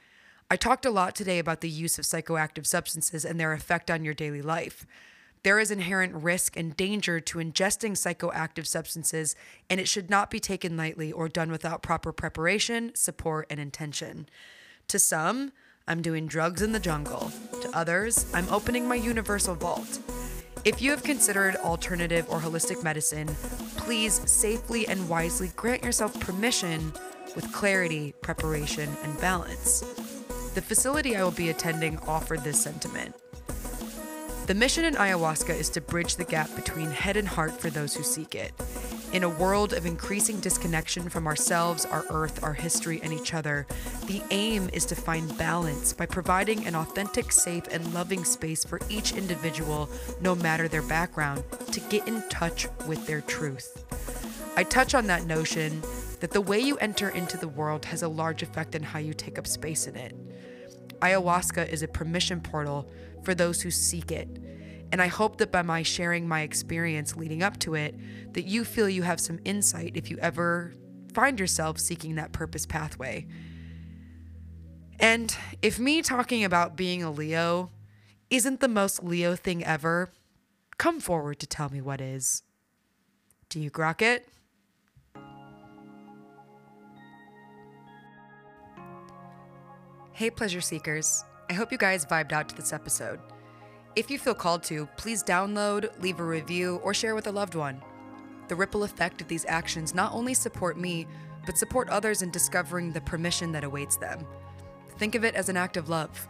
I 0.51 0.57
talked 0.57 0.85
a 0.85 0.91
lot 0.91 1.15
today 1.15 1.39
about 1.39 1.61
the 1.61 1.71
use 1.71 1.99
of 1.99 2.05
psychoactive 2.05 2.67
substances 2.67 3.25
and 3.25 3.41
their 3.41 3.53
effect 3.53 3.91
on 3.91 4.05
your 4.05 4.15
daily 4.15 4.43
life. 4.43 4.87
There 5.43 5.59
is 5.59 5.71
inherent 5.71 6.13
risk 6.15 6.57
and 6.57 6.77
danger 6.77 7.21
to 7.21 7.39
ingesting 7.39 7.93
psychoactive 7.93 8.67
substances, 8.67 9.37
and 9.71 9.81
it 9.81 9.89
should 9.89 10.11
not 10.11 10.31
be 10.31 10.41
taken 10.41 10.77
lightly 10.77 11.13
or 11.13 11.29
done 11.29 11.51
without 11.51 11.83
proper 11.83 12.13
preparation, 12.13 12.95
support, 12.95 13.47
and 13.49 13.59
intention. 13.59 14.29
To 14.89 14.99
some, 14.99 15.53
I'm 15.89 16.03
doing 16.03 16.27
drugs 16.27 16.63
in 16.63 16.73
the 16.73 16.81
jungle. 16.81 17.31
To 17.63 17.71
others, 17.73 18.27
I'm 18.35 18.49
opening 18.51 18.89
my 18.89 18.97
universal 18.97 19.55
vault. 19.55 20.01
If 20.65 20.83
you 20.83 20.91
have 20.91 21.05
considered 21.05 21.55
alternative 21.57 22.27
or 22.29 22.41
holistic 22.41 22.83
medicine, 22.83 23.29
please 23.77 24.21
safely 24.29 24.87
and 24.89 25.09
wisely 25.09 25.53
grant 25.55 25.85
yourself 25.85 26.19
permission 26.19 26.93
with 27.37 27.53
clarity, 27.53 28.15
preparation, 28.23 28.91
and 29.05 29.21
balance. 29.21 29.81
The 30.55 30.63
facility 30.63 31.15
I 31.15 31.23
will 31.23 31.31
be 31.31 31.51
attending 31.51 31.99
offered 32.01 32.43
this 32.43 32.61
sentiment. 32.61 33.15
The 34.47 34.55
mission 34.55 34.85
in 34.85 34.95
ayahuasca 34.95 35.51
is 35.51 35.69
to 35.71 35.81
bridge 35.81 36.17
the 36.17 36.25
gap 36.25 36.55
between 36.57 36.91
head 36.91 37.17
and 37.17 37.27
heart 37.27 37.61
for 37.61 37.69
those 37.69 37.95
who 37.95 38.03
seek 38.03 38.35
it. 38.35 38.53
In 39.13 39.25
a 39.25 39.29
world 39.29 39.73
of 39.73 39.87
increasing 39.87 40.41
disconnection 40.41 41.09
from 41.09 41.27
ourselves, 41.27 41.85
our 41.85 42.05
earth, 42.11 42.43
our 42.45 42.55
history, 42.55 43.01
and 43.03 43.13
each 43.13 43.35
other, 43.35 43.67
the 44.07 44.23
aim 44.31 44.71
is 44.73 44.87
to 44.87 44.95
find 44.95 45.37
balance 45.37 45.93
by 45.93 46.07
providing 46.07 46.65
an 46.67 46.77
authentic, 46.77 47.33
safe, 47.33 47.65
and 47.73 47.93
loving 47.93 48.25
space 48.25 48.65
for 48.65 48.81
each 48.89 49.13
individual, 49.15 49.89
no 50.21 50.35
matter 50.35 50.69
their 50.69 50.83
background, 50.83 51.43
to 51.73 51.81
get 51.81 52.07
in 52.07 52.23
touch 52.29 52.69
with 52.87 53.07
their 53.07 53.21
truth. 53.23 53.85
I 54.57 54.63
touch 54.63 54.95
on 54.95 55.07
that 55.09 55.27
notion 55.27 55.83
that 56.21 56.31
the 56.31 56.41
way 56.41 56.59
you 56.59 56.77
enter 56.79 57.09
into 57.09 57.37
the 57.37 57.49
world 57.49 57.85
has 57.87 58.03
a 58.03 58.09
large 58.09 58.43
effect 58.43 58.75
on 58.75 58.83
how 58.83 58.99
you 58.99 59.15
take 59.15 59.39
up 59.39 59.47
space 59.47 59.87
in 59.87 59.97
it. 59.97 60.15
Ayahuasca 61.01 61.69
is 61.69 61.83
a 61.83 61.89
permission 61.89 62.41
portal 62.41 62.91
for 63.23 63.35
those 63.35 63.63
who 63.63 63.71
seek 63.71 64.11
it. 64.11 64.29
And 64.93 65.03
I 65.03 65.09
hope 65.09 65.39
that 65.39 65.51
by 65.51 65.63
my 65.63 65.83
sharing 65.83 66.29
my 66.29 66.43
experience 66.43 67.17
leading 67.17 67.43
up 67.43 67.59
to 67.61 67.75
it, 67.75 67.95
that 68.33 68.47
you 68.47 68.65
feel 68.65 68.89
you 68.89 69.03
have 69.03 69.21
some 69.21 69.41
insight 69.45 69.97
if 69.97 70.11
you 70.11 70.19
ever 70.19 70.73
find 71.13 71.41
yourself 71.41 71.79
seeking 71.79 72.15
that 72.15 72.33
purpose 72.33 72.67
pathway. 72.67 73.27
And 75.01 75.37
if 75.61 75.79
me 75.79 76.03
talking 76.03 76.45
about 76.45 76.77
being 76.77 77.03
a 77.03 77.11
Leo 77.11 77.71
isn't 78.31 78.61
the 78.61 78.69
most 78.69 79.03
Leo 79.03 79.35
thing 79.35 79.65
ever, 79.65 80.11
come 80.79 81.01
forward 81.01 81.39
to 81.41 81.47
tell 81.47 81.69
me 81.69 81.81
what 81.81 82.01
is. 82.01 82.43
Do 83.49 83.61
you 83.61 83.71
grok 83.71 84.03
it? 84.03 84.29
Hey, 90.17 90.31
pleasure 90.31 90.63
seekers. 90.63 91.27
I 91.51 91.53
hope 91.53 91.71
you 91.71 91.77
guys 91.77 92.07
vibed 92.07 92.33
out 92.33 92.49
to 92.49 92.57
this 92.57 92.73
episode. 92.73 93.21
If 93.97 94.11
you 94.11 94.19
feel 94.19 94.33
called 94.33 94.63
to, 94.63 94.89
please 94.97 95.23
download, 95.23 95.91
leave 96.01 96.21
a 96.21 96.25
review, 96.25 96.81
or 96.83 96.95
share 96.95 97.15
with 97.15 97.27
a 97.27 97.31
loved 97.31 97.55
one. 97.55 97.83
The 98.49 98.57
ripple 98.57 98.85
effect 98.85 99.21
of 99.21 99.29
these 99.29 99.45
actions 99.47 99.95
not 99.95 100.15
only 100.15 100.33
support 100.33 100.79
me, 100.79 101.07
but 101.45 101.59
support 101.59 101.91
others 101.91 102.23
in 102.23 102.31
discovering 102.31 102.93
the 102.95 103.01
permission 103.03 103.53
that 103.53 103.63
awaits 103.63 103.99
them. 103.99 104.27
Think 104.97 105.17
of 105.17 105.23
it 105.23 105.35
as 105.35 105.51
an 105.51 105.59
act 105.59 105.77
of 105.77 105.91
love. 105.91 106.27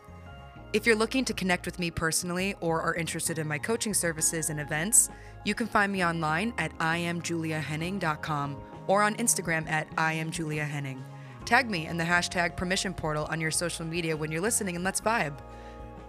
If 0.73 0.85
you're 0.85 0.97
looking 0.97 1.25
to 1.25 1.33
connect 1.33 1.65
with 1.65 1.79
me 1.79 1.93
personally 1.93 2.57
or 2.61 2.83
are 2.83 2.97
interested 2.97 3.39
in 3.39 3.47
my 3.47 3.57
coaching 3.57 3.95
services 3.95 4.51
and 4.51 4.59
events, 4.59 5.11
you 5.45 5.55
can 5.55 5.69
find 5.69 5.93
me 5.93 6.05
online 6.05 6.53
at 6.59 6.77
iamjuliahenning.com 6.79 8.57
or 8.89 9.05
on 9.05 9.15
Instagram 9.15 9.71
at 9.71 9.89
iamjuliahenning. 9.95 11.05
Tag 11.47 11.71
me 11.71 11.87
in 11.87 11.97
the 11.97 12.03
hashtag 12.03 12.57
permission 12.57 12.93
portal 12.93 13.25
on 13.31 13.41
your 13.41 13.53
social 13.53 13.87
media 13.87 14.17
when 14.17 14.33
you're 14.33 14.41
listening 14.41 14.75
and 14.75 14.85
let's 14.85 15.01
vibe. 15.01 15.39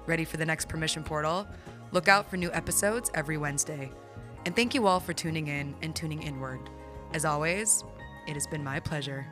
ready 0.07 0.25
for 0.25 0.37
the 0.37 0.45
next 0.45 0.67
permission 0.67 1.03
portal. 1.03 1.47
Look 1.91 2.07
out 2.07 2.27
for 2.27 2.37
new 2.37 2.51
episodes 2.53 3.11
every 3.13 3.37
Wednesday. 3.37 3.91
And 4.47 4.55
thank 4.55 4.73
you 4.73 4.87
all 4.87 4.99
for 4.99 5.13
tuning 5.13 5.47
in 5.47 5.75
and 5.83 5.95
tuning 5.95 6.23
inward. 6.23 6.71
As 7.13 7.23
always, 7.23 7.83
it 8.27 8.33
has 8.33 8.47
been 8.47 8.63
my 8.63 8.79
pleasure. 8.79 9.27